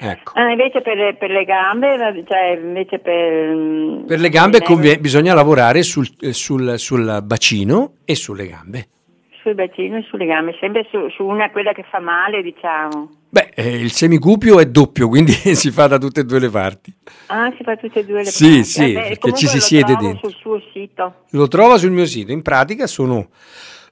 Ecco. 0.00 0.32
Ah, 0.36 0.50
invece 0.52 0.80
per 0.80 0.96
le, 0.96 1.16
per 1.16 1.30
le 1.30 1.44
gambe, 1.44 2.24
cioè 2.28 2.56
invece 2.62 3.00
per... 3.00 3.48
mm, 3.52 4.04
Per 4.06 4.20
le 4.20 4.28
gambe 4.28 4.62
convie- 4.62 4.98
bisogna 5.00 5.34
lavorare 5.34 5.82
sul, 5.82 6.06
eh, 6.20 6.32
sul- 6.32 6.78
sul 6.78 7.20
bacino 7.24 7.94
e 8.04 8.14
sulle 8.14 8.46
gambe. 8.46 8.86
Sul 9.48 9.54
bacino 9.56 9.96
e 9.96 10.04
sulle 10.10 10.26
gambe, 10.26 10.54
sempre 10.60 10.86
su, 10.90 11.08
su 11.08 11.24
una 11.24 11.50
quella 11.50 11.72
che 11.72 11.82
fa 11.90 12.00
male, 12.00 12.42
diciamo. 12.42 13.08
Beh, 13.30 13.52
eh, 13.54 13.76
il 13.80 13.90
semicupio 13.92 14.60
è 14.60 14.66
doppio, 14.66 15.08
quindi 15.08 15.32
si 15.56 15.70
fa 15.70 15.86
da 15.86 15.96
tutte 15.96 16.20
e 16.20 16.24
due 16.24 16.38
le 16.38 16.50
parti. 16.50 16.92
Ah, 17.28 17.50
si 17.56 17.64
fa 17.64 17.76
tutte 17.76 18.00
e 18.00 18.04
due 18.04 18.18
le 18.18 18.24
Sì, 18.26 18.44
parti. 18.44 18.64
sì, 18.64 18.92
beh, 18.92 19.00
perché 19.08 19.32
ci 19.32 19.46
si 19.46 19.56
lo 19.56 19.62
siede 19.62 19.96
dentro. 19.96 20.28
sul 20.28 20.38
suo 20.38 20.62
sito. 20.72 21.14
Lo 21.30 21.48
trova 21.48 21.78
sul 21.78 21.92
mio 21.92 22.04
sito. 22.04 22.30
In 22.30 22.42
pratica 22.42 22.86
sono 22.86 23.28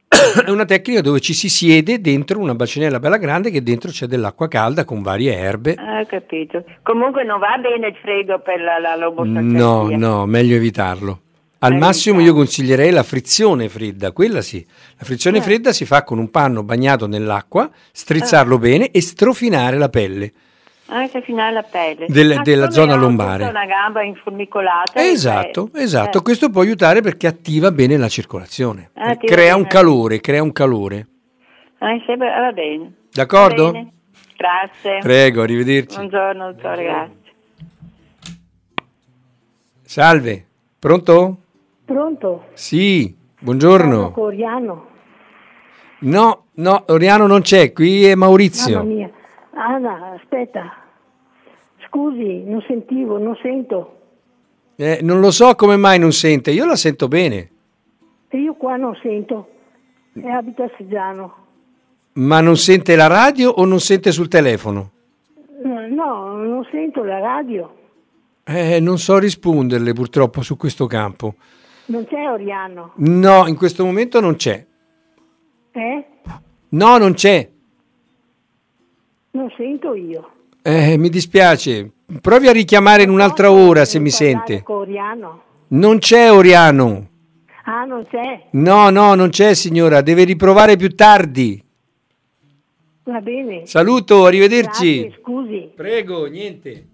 è 0.44 0.50
una 0.50 0.66
tecnica 0.66 1.00
dove 1.00 1.20
ci 1.20 1.32
si 1.32 1.48
siede 1.48 2.02
dentro 2.02 2.38
una 2.38 2.54
bacinella 2.54 3.00
bella 3.00 3.16
grande 3.16 3.50
che 3.50 3.62
dentro 3.62 3.90
c'è 3.90 4.04
dell'acqua 4.04 4.48
calda 4.48 4.84
con 4.84 5.00
varie 5.00 5.34
erbe. 5.34 5.74
Ah, 5.78 6.04
capito. 6.04 6.64
Comunque 6.82 7.24
non 7.24 7.38
va 7.38 7.56
bene 7.56 7.88
il 7.88 7.96
freddo 8.02 8.40
per 8.40 8.60
la, 8.60 8.78
la. 8.78 8.94
No, 8.96 9.88
no, 9.88 10.26
meglio 10.26 10.54
evitarlo. 10.54 11.20
Al 11.58 11.74
massimo 11.76 12.20
io 12.20 12.34
consiglierei 12.34 12.90
la 12.90 13.02
frizione 13.02 13.68
fredda, 13.68 14.12
quella 14.12 14.42
sì. 14.42 14.64
La 14.98 15.04
frizione 15.04 15.38
Eh. 15.38 15.40
fredda 15.40 15.72
si 15.72 15.84
fa 15.86 16.04
con 16.04 16.18
un 16.18 16.30
panno 16.30 16.62
bagnato 16.62 17.06
nell'acqua, 17.06 17.70
strizzarlo 17.92 18.58
bene 18.58 18.90
e 18.90 19.00
strofinare 19.00 19.78
la 19.78 19.88
pelle. 19.88 20.32
Anche 20.88 21.20
fino 21.22 21.44
alla 21.44 21.62
pelle. 21.62 22.06
Del- 22.08 22.34
Ma 22.36 22.42
della 22.42 22.70
zona 22.70 22.94
lombare. 22.94 23.44
una 23.44 23.66
gamba 23.66 24.02
informicolata. 24.02 25.02
Esatto, 25.02 25.70
esatto. 25.74 26.18
eh. 26.18 26.22
Questo 26.22 26.50
può 26.50 26.60
aiutare 26.60 27.00
perché 27.00 27.26
attiva 27.26 27.72
bene 27.72 27.96
la 27.96 28.08
circolazione. 28.08 28.90
Ah, 28.94 29.16
crea 29.16 29.56
un 29.56 29.66
calore, 29.66 30.20
crea 30.20 30.42
un 30.42 30.52
calore. 30.52 31.06
Ah, 31.78 31.88
ah, 31.90 32.40
va 32.42 32.52
bene. 32.52 32.92
D'accordo? 33.10 33.64
Va 33.64 33.70
bene. 33.72 33.92
Grazie. 34.36 34.98
Prego, 35.00 35.42
arrivederci. 35.42 35.96
Buongiorno, 35.96 36.52
dottore, 36.52 36.82
grazie. 36.84 37.14
Salve, 39.82 40.46
pronto? 40.78 41.38
Pronto? 41.86 42.46
Sì, 42.54 43.02
Sono 43.04 43.38
buongiorno. 43.40 44.10
Coriano. 44.10 44.86
No, 46.00 46.44
no, 46.54 46.84
Oriano 46.88 47.26
non 47.26 47.40
c'è, 47.40 47.72
qui 47.72 48.04
è 48.04 48.10
Mamma 48.14 48.26
Maurizio. 48.26 48.82
mia. 48.82 49.10
Anna, 49.54 50.12
aspetta. 50.20 50.72
Scusi, 51.88 52.42
non 52.44 52.62
sentivo, 52.66 53.18
non 53.18 53.36
sento. 53.40 53.92
Eh, 54.76 54.98
non 55.02 55.20
lo 55.20 55.30
so 55.30 55.54
come 55.54 55.76
mai 55.76 55.98
non 55.98 56.12
sente, 56.12 56.50
io 56.50 56.66
la 56.66 56.76
sento 56.76 57.08
bene, 57.08 57.50
E 58.28 58.38
io 58.38 58.54
qua 58.54 58.76
non 58.76 58.94
sento. 59.02 59.48
E 60.12 60.28
abito 60.28 60.62
a 60.64 60.70
Seggiano. 60.76 61.34
ma 62.14 62.40
non 62.40 62.56
sente 62.56 62.96
la 62.96 63.06
radio 63.06 63.50
o 63.50 63.64
non 63.64 63.80
sente 63.80 64.10
sul 64.12 64.28
telefono? 64.28 64.90
No, 65.62 65.86
no, 65.88 66.36
non 66.42 66.66
sento 66.70 67.02
la 67.04 67.18
radio. 67.20 67.74
Eh, 68.44 68.80
non 68.80 68.98
so 68.98 69.18
risponderle 69.18 69.92
purtroppo 69.94 70.42
su 70.42 70.56
questo 70.56 70.86
campo. 70.86 71.34
Non 71.86 72.04
c'è 72.06 72.28
Oriano. 72.28 72.92
No, 72.96 73.46
in 73.46 73.56
questo 73.56 73.84
momento 73.84 74.20
non 74.20 74.36
c'è. 74.36 74.64
Eh? 75.72 76.04
No, 76.70 76.96
non 76.98 77.14
c'è. 77.14 77.48
Non 79.32 79.52
sento 79.56 79.94
io. 79.94 80.30
Eh, 80.62 80.96
mi 80.96 81.08
dispiace. 81.08 81.90
Provi 82.20 82.48
a 82.48 82.52
richiamare 82.52 83.02
in 83.02 83.10
un'altra 83.10 83.50
ora 83.50 83.84
se 83.84 83.98
mi 83.98 84.10
sente. 84.10 84.62
con 84.62 84.76
Oriano. 84.78 85.42
Non 85.68 85.98
c'è 85.98 86.32
Oriano. 86.32 87.08
Ah, 87.64 87.84
non 87.84 88.04
c'è. 88.08 88.46
No, 88.52 88.90
no, 88.90 89.14
non 89.14 89.28
c'è 89.28 89.54
signora, 89.54 90.00
deve 90.00 90.24
riprovare 90.24 90.76
più 90.76 90.94
tardi. 90.94 91.62
Va 93.04 93.20
bene. 93.20 93.66
Saluto, 93.66 94.24
arrivederci. 94.24 95.00
Grazie, 95.02 95.20
scusi. 95.20 95.70
Prego, 95.74 96.26
niente. 96.26 96.86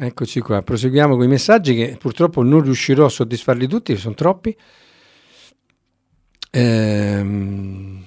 Eccoci 0.00 0.38
qua, 0.38 0.62
proseguiamo 0.62 1.16
con 1.16 1.24
i 1.24 1.28
messaggi 1.28 1.74
che 1.74 1.96
purtroppo 1.98 2.44
non 2.44 2.62
riuscirò 2.62 3.06
a 3.06 3.08
soddisfarli 3.08 3.66
tutti, 3.66 3.96
sono 3.96 4.14
troppi. 4.14 4.56
Ehm, 6.52 8.04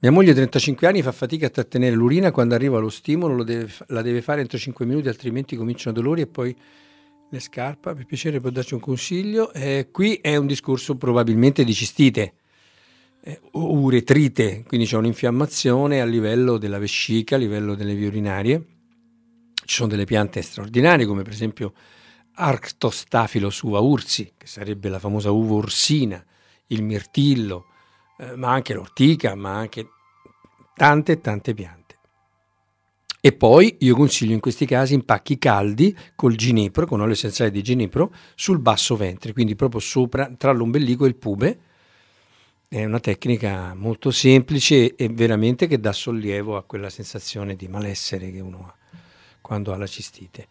mia 0.00 0.10
moglie, 0.10 0.34
35 0.34 0.88
anni, 0.88 1.02
fa 1.02 1.12
fatica 1.12 1.46
a 1.46 1.50
trattenere 1.50 1.94
l'urina 1.94 2.32
quando 2.32 2.56
arriva 2.56 2.80
lo 2.80 2.88
stimolo, 2.88 3.32
lo 3.36 3.44
deve 3.44 3.72
la 3.86 4.02
deve 4.02 4.22
fare 4.22 4.40
entro 4.40 4.58
5 4.58 4.84
minuti, 4.86 5.06
altrimenti 5.06 5.54
cominciano 5.54 5.94
dolori 5.94 6.22
e 6.22 6.26
poi 6.26 6.56
le 7.30 7.38
scarpa. 7.38 7.94
Per 7.94 8.06
piacere 8.06 8.40
può 8.40 8.50
darci 8.50 8.74
un 8.74 8.80
consiglio. 8.80 9.52
Eh, 9.52 9.90
qui 9.92 10.16
è 10.16 10.34
un 10.34 10.48
discorso 10.48 10.96
probabilmente 10.96 11.62
di 11.62 11.74
cistite 11.74 12.34
eh, 13.22 13.40
o 13.52 13.70
uretrite, 13.72 14.64
quindi 14.66 14.84
c'è 14.84 14.96
un'infiammazione 14.96 16.00
a 16.00 16.04
livello 16.06 16.58
della 16.58 16.78
vescica, 16.78 17.36
a 17.36 17.38
livello 17.38 17.76
delle 17.76 17.94
vie 17.94 18.08
urinarie. 18.08 18.73
Ci 19.64 19.74
sono 19.76 19.88
delle 19.88 20.04
piante 20.04 20.42
straordinarie 20.42 21.06
come 21.06 21.22
per 21.22 21.32
esempio 21.32 21.72
Arctostaphylos 22.36 23.60
uva 23.62 23.78
ursi, 23.78 24.32
che 24.36 24.46
sarebbe 24.46 24.88
la 24.88 24.98
famosa 24.98 25.30
uva 25.30 25.54
orsina, 25.54 26.24
il 26.68 26.82
mirtillo, 26.82 27.66
eh, 28.18 28.34
ma 28.36 28.50
anche 28.50 28.74
l'ortica, 28.74 29.34
ma 29.34 29.56
anche 29.56 29.88
tante 30.74 31.20
tante 31.20 31.54
piante. 31.54 31.82
E 33.20 33.32
poi 33.32 33.76
io 33.80 33.94
consiglio 33.94 34.34
in 34.34 34.40
questi 34.40 34.66
casi 34.66 34.92
impacchi 34.94 35.38
caldi 35.38 35.96
col 36.14 36.34
ginepro, 36.34 36.86
con 36.86 37.00
olio 37.00 37.14
essenziale 37.14 37.50
di 37.50 37.62
ginepro, 37.62 38.12
sul 38.34 38.58
basso 38.58 38.96
ventre, 38.96 39.32
quindi 39.32 39.54
proprio 39.54 39.80
sopra, 39.80 40.30
tra 40.36 40.52
l'ombelico 40.52 41.04
e 41.04 41.08
il 41.08 41.16
pube. 41.16 41.58
È 42.68 42.84
una 42.84 43.00
tecnica 43.00 43.72
molto 43.74 44.10
semplice 44.10 44.94
e 44.96 45.08
veramente 45.08 45.66
che 45.66 45.78
dà 45.78 45.92
sollievo 45.92 46.56
a 46.56 46.64
quella 46.64 46.90
sensazione 46.90 47.54
di 47.54 47.68
malessere 47.68 48.30
che 48.30 48.40
uno 48.40 48.66
ha 48.66 48.83
quando 49.44 49.74
ha 49.74 49.76
la 49.76 49.86
cistite. 49.86 50.48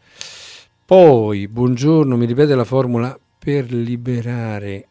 Poi, 0.85 1.47
buongiorno, 1.47 2.15
mi 2.15 2.27
ripete 2.27 2.53
la 2.53 2.63
formula 2.63 3.19
per 3.39 3.73
liberare 3.73 4.87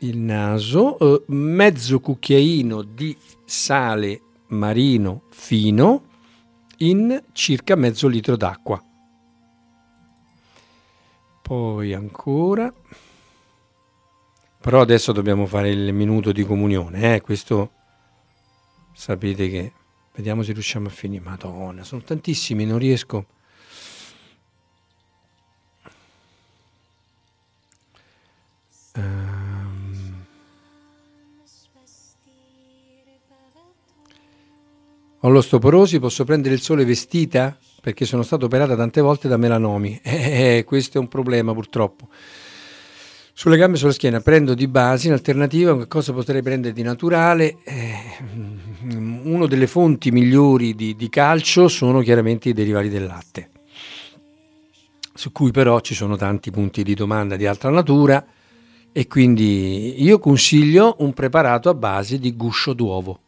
il 0.00 0.18
naso, 0.18 0.98
eh, 0.98 1.22
mezzo 1.28 1.98
cucchiaino 1.98 2.82
di 2.82 3.16
sale 3.46 4.20
marino 4.48 5.22
fino 5.30 6.02
in 6.78 7.22
circa 7.32 7.74
mezzo 7.74 8.06
litro 8.06 8.36
d'acqua. 8.36 8.82
Poi 11.40 11.94
ancora. 11.94 12.70
Però 14.60 14.80
adesso 14.82 15.12
dobbiamo 15.12 15.46
fare 15.46 15.70
il 15.70 15.94
minuto 15.94 16.32
di 16.32 16.44
comunione, 16.44 17.14
eh? 17.14 17.20
questo 17.22 17.70
sapete 18.92 19.48
che 19.48 19.72
vediamo 20.14 20.42
se 20.42 20.52
riusciamo 20.52 20.88
a 20.88 20.90
finire. 20.90 21.24
Madonna, 21.24 21.82
sono 21.82 22.02
tantissimi, 22.02 22.66
non 22.66 22.78
riesco. 22.78 23.24
Ho 35.22 35.28
l'ostoporosi, 35.30 35.98
posso 35.98 36.22
prendere 36.24 36.54
il 36.54 36.60
sole 36.60 36.84
vestita? 36.84 37.56
Perché 37.80 38.04
sono 38.04 38.22
stato 38.22 38.44
operata 38.46 38.76
tante 38.76 39.00
volte 39.00 39.26
da 39.26 39.36
melanomi. 39.36 40.00
Eh, 40.08 40.64
questo 40.64 40.98
è 40.98 41.00
un 41.00 41.08
problema 41.08 41.52
purtroppo. 41.52 42.08
Sulle 43.32 43.56
gambe 43.56 43.76
e 43.76 43.78
sulla 43.80 43.92
schiena 43.92 44.20
prendo 44.20 44.54
di 44.54 44.68
base, 44.68 45.08
in 45.08 45.12
alternativa, 45.12 45.76
che 45.76 45.88
cosa 45.88 46.12
potrei 46.12 46.42
prendere 46.42 46.72
di 46.72 46.82
naturale? 46.82 47.58
Eh, 47.64 47.94
una 49.22 49.46
delle 49.46 49.66
fonti 49.66 50.10
migliori 50.10 50.74
di, 50.74 50.94
di, 50.94 51.08
calcio 51.08 51.68
sono 51.68 52.00
chiaramente 52.00 52.48
i 52.48 52.52
derivati 52.52 52.88
del 52.88 53.06
latte, 53.06 53.50
su 55.14 55.30
cui 55.30 55.50
però 55.52 55.80
ci 55.80 55.94
sono 55.94 56.16
tanti 56.16 56.50
punti 56.50 56.82
di 56.82 56.94
domanda 56.94 57.36
di 57.36 57.46
altra 57.46 57.70
natura 57.70 58.24
e 58.90 59.06
quindi 59.06 60.02
io 60.02 60.18
consiglio 60.18 60.96
un 60.98 61.12
preparato 61.12 61.68
a 61.68 61.74
base 61.74 62.18
di 62.18 62.34
guscio 62.34 62.72
d'uovo 62.72 63.20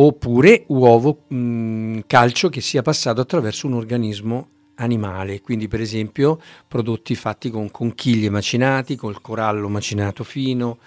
oppure 0.00 0.64
uovo 0.68 1.24
mh, 1.28 2.00
calcio 2.06 2.48
che 2.48 2.60
sia 2.60 2.82
passato 2.82 3.20
attraverso 3.20 3.66
un 3.66 3.74
organismo 3.74 4.48
animale, 4.76 5.40
quindi 5.40 5.66
per 5.66 5.80
esempio 5.80 6.40
prodotti 6.68 7.16
fatti 7.16 7.50
con 7.50 7.70
conchiglie 7.70 8.30
macinati, 8.30 8.94
col 8.94 9.20
corallo 9.20 9.68
macinato 9.68 10.22
fino. 10.22 10.78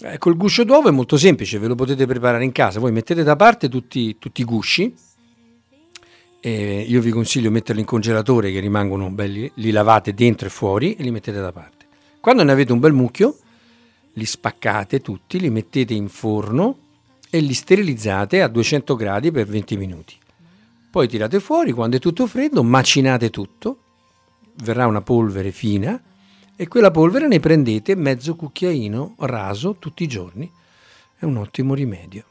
Eh, 0.00 0.18
col 0.18 0.36
guscio 0.36 0.64
d'uovo 0.64 0.88
è 0.88 0.92
molto 0.92 1.16
semplice, 1.16 1.58
ve 1.58 1.68
lo 1.68 1.74
potete 1.74 2.06
preparare 2.06 2.44
in 2.44 2.52
casa, 2.52 2.78
voi 2.78 2.92
mettete 2.92 3.22
da 3.22 3.34
parte 3.34 3.68
tutti, 3.68 4.18
tutti 4.18 4.42
i 4.42 4.44
gusci, 4.44 4.94
eh, 6.40 6.84
io 6.86 7.00
vi 7.00 7.10
consiglio 7.10 7.50
metterli 7.50 7.80
in 7.80 7.86
congelatore 7.86 8.52
che 8.52 8.60
rimangono 8.60 9.10
belli, 9.10 9.50
li 9.54 9.70
lavate 9.70 10.12
dentro 10.12 10.46
e 10.46 10.50
fuori 10.50 10.94
e 10.94 11.02
li 11.02 11.10
mettete 11.10 11.40
da 11.40 11.50
parte. 11.50 11.86
Quando 12.20 12.44
ne 12.44 12.52
avete 12.52 12.72
un 12.72 12.78
bel 12.78 12.92
mucchio, 12.92 13.38
li 14.12 14.26
spaccate 14.26 15.00
tutti, 15.00 15.40
li 15.40 15.50
mettete 15.50 15.94
in 15.94 16.08
forno 16.08 16.86
e 17.30 17.40
li 17.40 17.54
sterilizzate 17.54 18.42
a 18.42 18.48
200 18.48 18.94
gradi 18.96 19.30
per 19.30 19.46
20 19.46 19.76
minuti. 19.76 20.16
Poi 20.90 21.06
tirate 21.06 21.40
fuori, 21.40 21.72
quando 21.72 21.96
è 21.96 22.00
tutto 22.00 22.26
freddo, 22.26 22.62
macinate 22.62 23.30
tutto, 23.30 23.78
verrà 24.62 24.86
una 24.86 25.02
polvere 25.02 25.52
fina 25.52 26.02
e 26.56 26.66
quella 26.66 26.90
polvere 26.90 27.28
ne 27.28 27.38
prendete 27.40 27.94
mezzo 27.94 28.34
cucchiaino 28.34 29.14
raso 29.18 29.76
tutti 29.78 30.02
i 30.02 30.08
giorni. 30.08 30.50
È 31.16 31.24
un 31.24 31.36
ottimo 31.36 31.74
rimedio. 31.74 32.24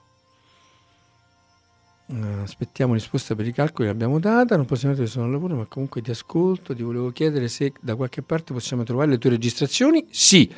Uh, 2.07 2.41
aspettiamo 2.41 2.93
risposta 2.93 3.35
per 3.35 3.45
i 3.47 3.51
calcoli 3.51 3.87
che 3.87 3.93
abbiamo 3.93 4.19
data. 4.19 4.55
Non 4.55 4.65
possiamo 4.65 4.93
dire 4.93 5.05
che 5.05 5.11
sono 5.11 5.25
al 5.25 5.31
lavoro, 5.31 5.55
ma 5.55 5.65
comunque 5.65 6.01
ti 6.01 6.09
ascolto. 6.11 6.73
Ti 6.73 6.83
volevo 6.83 7.11
chiedere 7.11 7.47
se 7.47 7.73
da 7.79 7.95
qualche 7.95 8.21
parte 8.21 8.53
possiamo 8.53 8.83
trovare 8.83 9.11
le 9.11 9.17
tue 9.17 9.29
registrazioni. 9.29 10.05
Sì, 10.09 10.53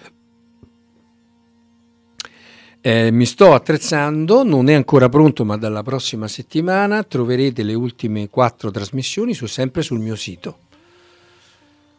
eh, 2.82 3.12
mi 3.12 3.26
sto 3.26 3.54
attrezzando, 3.54 4.44
non 4.44 4.70
è 4.70 4.74
ancora 4.74 5.10
pronto, 5.10 5.44
ma 5.44 5.58
dalla 5.58 5.84
prossima 5.84 6.28
settimana 6.28 7.04
troverete 7.04 7.64
le 7.64 7.74
ultime 7.74 8.30
quattro 8.30 8.72
trasmissioni 8.72 9.34
su, 9.34 9.48
sempre 9.48 9.82
sul 9.82 10.00
mio 10.00 10.16
sito. 10.16 10.60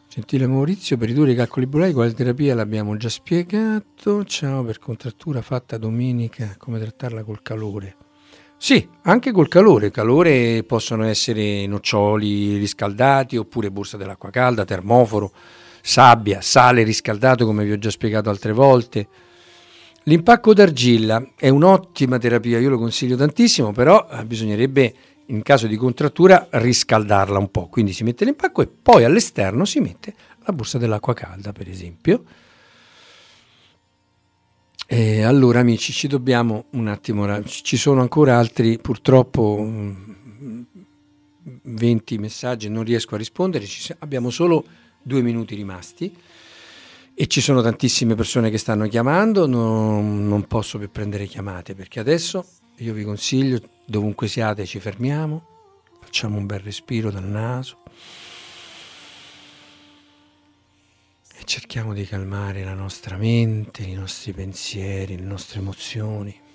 Gentile 0.09 0.47
Maurizio, 0.47 0.97
per 0.97 1.09
ridurre 1.09 1.33
i 1.33 1.37
calcoli 1.37 1.67
bulai, 1.67 1.93
quale 1.93 2.15
terapia 2.15 2.55
l'abbiamo 2.55 2.97
già 2.97 3.09
spiegato. 3.09 4.25
Ciao, 4.25 4.65
per 4.65 4.79
contrattura 4.79 5.43
fatta 5.43 5.77
domenica, 5.77 6.55
come 6.59 6.81
trattarla 6.81 7.23
col 7.23 7.43
calore? 7.43 7.97
Sì, 8.57 8.89
anche 9.03 9.33
col 9.33 9.49
calore. 9.49 9.91
Calore 9.91 10.65
possono 10.65 11.05
essere 11.05 11.67
noccioli 11.67 12.57
riscaldati 12.57 13.37
oppure 13.37 13.71
borsa 13.71 13.97
dell'acqua 13.97 14.31
calda, 14.31 14.65
termoforo, 14.65 15.31
sabbia, 15.81 16.41
sale 16.41 16.83
riscaldato, 16.83 17.45
come 17.47 17.65
vi 17.65 17.73
ho 17.73 17.79
già 17.79 17.91
spiegato 17.91 18.31
altre 18.31 18.53
volte 18.53 19.09
L'impacco 20.05 20.55
d'argilla 20.55 21.33
è 21.37 21.51
un'ottima 21.51 22.17
terapia, 22.19 22.59
io 22.59 22.71
lo 22.71 22.79
consiglio 22.79 23.17
tantissimo, 23.17 23.73
però 23.73 24.09
eh, 24.11 24.25
bisognerebbe 24.25 24.95
in 25.27 25.43
caso 25.43 25.67
di 25.67 25.77
contrattura 25.77 26.49
riscaldarla 26.51 27.39
un 27.39 27.51
po', 27.51 27.69
quindi 27.69 27.93
si 27.93 28.03
mette 28.03 28.25
l'impacco 28.25 28.63
e 28.63 28.67
poi 28.67 29.05
all'esterno 29.05 29.67
si 29.67 29.79
mette 29.81 30.15
la 30.45 30.53
borsa 30.53 30.79
dell'acqua 30.79 31.13
calda, 31.13 31.53
per 31.53 31.69
esempio. 31.69 32.25
E 34.87 35.23
allora 35.23 35.61
amici, 35.61 35.93
ci 35.93 36.09
dobbiamo 36.09 36.65
un 36.71 36.89
attimo, 36.89 37.45
ci 37.45 37.77
sono 37.77 38.01
ancora 38.01 38.39
altri 38.39 38.79
purtroppo 38.79 39.65
20 41.63 42.19
mm, 42.19 42.21
messaggi, 42.21 42.69
non 42.69 42.83
riesco 42.85 43.15
a 43.15 43.19
rispondere, 43.19 43.67
abbiamo 43.99 44.31
solo 44.31 44.65
due 45.03 45.21
minuti 45.21 45.55
rimasti 45.55 46.13
e 47.15 47.27
ci 47.27 47.41
sono 47.41 47.63
tantissime 47.63 48.15
persone 48.15 48.51
che 48.51 48.59
stanno 48.59 48.87
chiamando, 48.89 49.47
non, 49.47 50.27
non 50.27 50.47
posso 50.47 50.79
più 50.79 50.91
prendere 50.91 51.27
chiamate 51.27 51.75
perché 51.75 52.01
adesso 52.01 52.47
io 52.77 52.95
vi 52.95 53.05
consiglio, 53.05 53.61
dovunque 53.85 54.29
siate 54.29 54.65
ci 54.65 54.81
fermiamo, 54.81 55.47
facciamo 56.01 56.39
un 56.39 56.47
bel 56.47 56.61
respiro 56.61 57.11
dal 57.11 57.27
naso 57.27 57.83
e 61.39 61.45
cerchiamo 61.45 61.93
di 61.93 62.07
calmare 62.07 62.65
la 62.65 62.75
nostra 62.75 63.17
mente, 63.17 63.83
i 63.83 63.95
nostri 63.95 64.33
pensieri, 64.33 65.17
le 65.17 65.25
nostre 65.25 65.61
emozioni. 65.61 66.49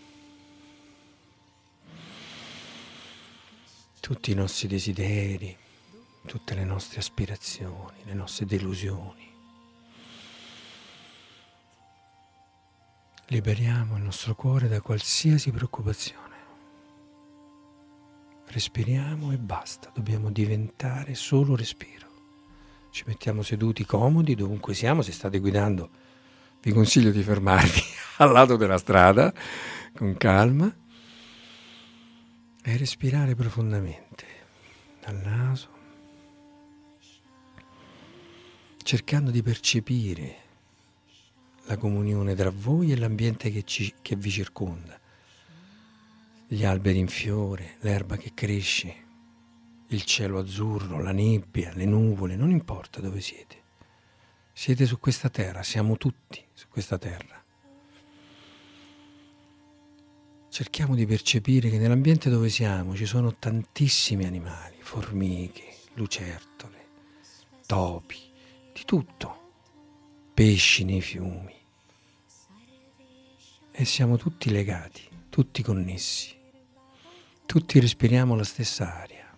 tutti 4.06 4.30
i 4.30 4.36
nostri 4.36 4.68
desideri, 4.68 5.58
tutte 6.28 6.54
le 6.54 6.64
nostre 6.64 7.00
aspirazioni, 7.00 8.04
le 8.04 8.14
nostre 8.14 8.46
delusioni. 8.46 9.25
Liberiamo 13.30 13.98
il 13.98 14.04
nostro 14.04 14.36
cuore 14.36 14.68
da 14.68 14.82
qualsiasi 14.82 15.50
preoccupazione. 15.52 16.24
Respiriamo 18.46 19.32
e 19.32 19.38
basta, 19.38 19.90
dobbiamo 19.92 20.30
diventare 20.30 21.16
solo 21.16 21.56
respiro. 21.56 22.08
Ci 22.92 23.04
mettiamo 23.08 23.42
seduti 23.42 23.84
comodi 23.84 24.36
dovunque 24.36 24.76
siamo, 24.76 25.02
se 25.02 25.12
state 25.12 25.40
guidando 25.40 25.90
vi 26.62 26.72
consiglio 26.72 27.10
di 27.10 27.24
fermarvi 27.24 27.82
al 28.18 28.32
lato 28.32 28.58
della 28.58 28.78
strada 28.78 29.34
con 29.96 30.16
calma 30.18 30.72
e 32.64 32.78
respirare 32.78 33.34
profondamente 33.34 34.26
dal 35.04 35.16
naso, 35.16 35.70
cercando 38.84 39.32
di 39.32 39.42
percepire 39.42 40.45
la 41.66 41.78
comunione 41.78 42.36
tra 42.36 42.52
voi 42.52 42.92
e 42.92 42.98
l'ambiente 42.98 43.52
che, 43.52 43.64
ci, 43.64 43.94
che 44.02 44.16
vi 44.16 44.30
circonda. 44.30 45.00
Gli 46.48 46.64
alberi 46.64 47.00
in 47.00 47.08
fiore, 47.08 47.78
l'erba 47.80 48.18
che 48.18 48.34
cresce, 48.34 49.04
il 49.88 50.04
cielo 50.04 50.40
azzurro, 50.40 51.02
la 51.02 51.12
nebbia, 51.12 51.72
le 51.74 51.86
nuvole, 51.86 52.36
non 52.36 52.52
importa 52.52 53.02
dove 53.02 53.20
siete. 53.20 53.64
Siete 54.54 54.86
su 54.86 55.00
questa 55.00 55.30
terra, 55.30 55.64
siamo 55.64 55.98
tutti 55.98 56.44
su 56.54 56.68
questa 56.70 56.98
terra. 56.98 57.44
Cerchiamo 60.50 60.96
di 60.96 61.06
percepire 61.06 61.70
che 61.70 61.78
nell'ambiente 61.78 62.30
dove 62.30 62.50
siamo 62.50 62.96
ci 62.96 63.06
sono 63.06 63.36
tantissimi 63.36 64.26
animali, 64.26 64.78
formiche, 64.80 65.76
lucertole, 65.96 66.88
topi, 67.66 68.18
di 68.72 68.84
tutto 68.86 69.35
pesci 70.36 70.84
nei 70.84 71.00
fiumi. 71.00 71.56
E 73.72 73.86
siamo 73.86 74.18
tutti 74.18 74.52
legati, 74.52 75.02
tutti 75.30 75.64
connessi, 75.64 76.36
tutti 77.46 77.80
respiriamo 77.80 78.36
la 78.36 78.44
stessa 78.44 79.02
aria. 79.02 79.34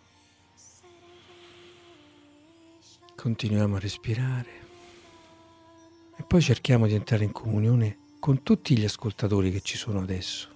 Continuiamo 3.16 3.76
a 3.76 3.80
respirare 3.80 4.50
e 6.18 6.24
poi 6.24 6.42
cerchiamo 6.42 6.88
di 6.88 6.96
entrare 6.96 7.26
in 7.26 7.32
comunione 7.32 7.98
con 8.18 8.42
tutti 8.42 8.76
gli 8.76 8.86
ascoltatori 8.86 9.52
che 9.52 9.62
ci 9.62 9.78
sono 9.78 10.00
adesso, 10.00 10.50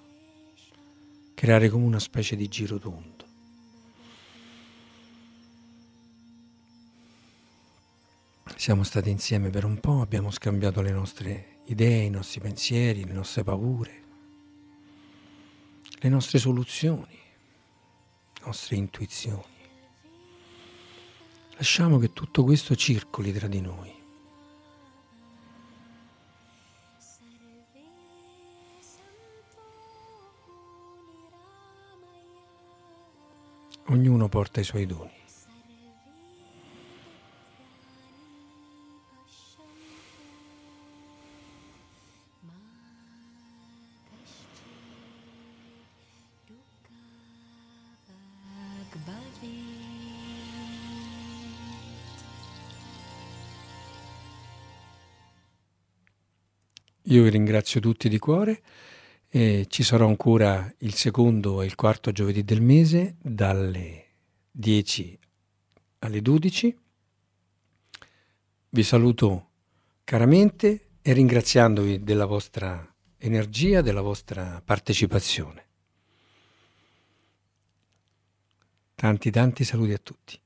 creare 1.36 1.70
come 1.70 1.86
una 1.86 2.00
specie 2.00 2.36
di 2.36 2.48
giro 2.48 2.80
tondo. 2.80 3.21
Siamo 8.62 8.84
stati 8.84 9.10
insieme 9.10 9.50
per 9.50 9.66
un 9.66 9.80
po', 9.80 10.02
abbiamo 10.02 10.30
scambiato 10.30 10.82
le 10.82 10.92
nostre 10.92 11.62
idee, 11.66 12.04
i 12.04 12.12
nostri 12.12 12.40
pensieri, 12.40 13.04
le 13.06 13.14
nostre 13.14 13.44
paure, 13.44 14.04
le 15.90 16.10
nostre 16.10 16.38
soluzioni, 16.38 17.18
le 18.36 18.46
nostre 18.46 18.76
intuizioni, 18.76 19.58
Lasciamo 21.56 21.98
che 21.98 22.14
tutto 22.14 22.44
questo 22.44 22.76
circoli 22.76 23.34
tra 23.34 23.48
di 23.48 23.62
noi. 23.62 23.92
Ognuno 33.88 34.30
porta 34.30 34.60
i 34.60 34.64
suoi 34.64 34.86
doni. 34.86 35.21
Io 57.12 57.24
vi 57.24 57.30
ringrazio 57.30 57.82
tutti 57.82 58.08
di 58.08 58.18
cuore 58.18 58.62
e 59.28 59.66
ci 59.68 59.84
sarò 59.84 60.08
ancora 60.08 60.74
il 60.78 60.94
secondo 60.94 61.62
e 61.62 61.66
il 61.66 61.76
quarto 61.76 62.14
giovedì 62.14 62.46
del 62.46 62.62
mese 62.62 63.18
dalle 63.22 64.06
10 64.50 65.20
alle 66.00 66.22
12. 66.22 66.78
Vi 68.70 68.84
saluto 68.84 69.50
caramente 70.06 70.92
e 71.02 71.12
ringraziandovi 71.12 72.02
della 72.02 72.26
vostra 72.26 72.96
energia, 73.18 73.82
della 73.82 74.02
vostra 74.02 74.62
partecipazione. 74.64 75.66
Tanti 78.96 79.32
tanti 79.32 79.66
saluti 79.66 79.92
a 79.92 79.98
tutti. 79.98 80.40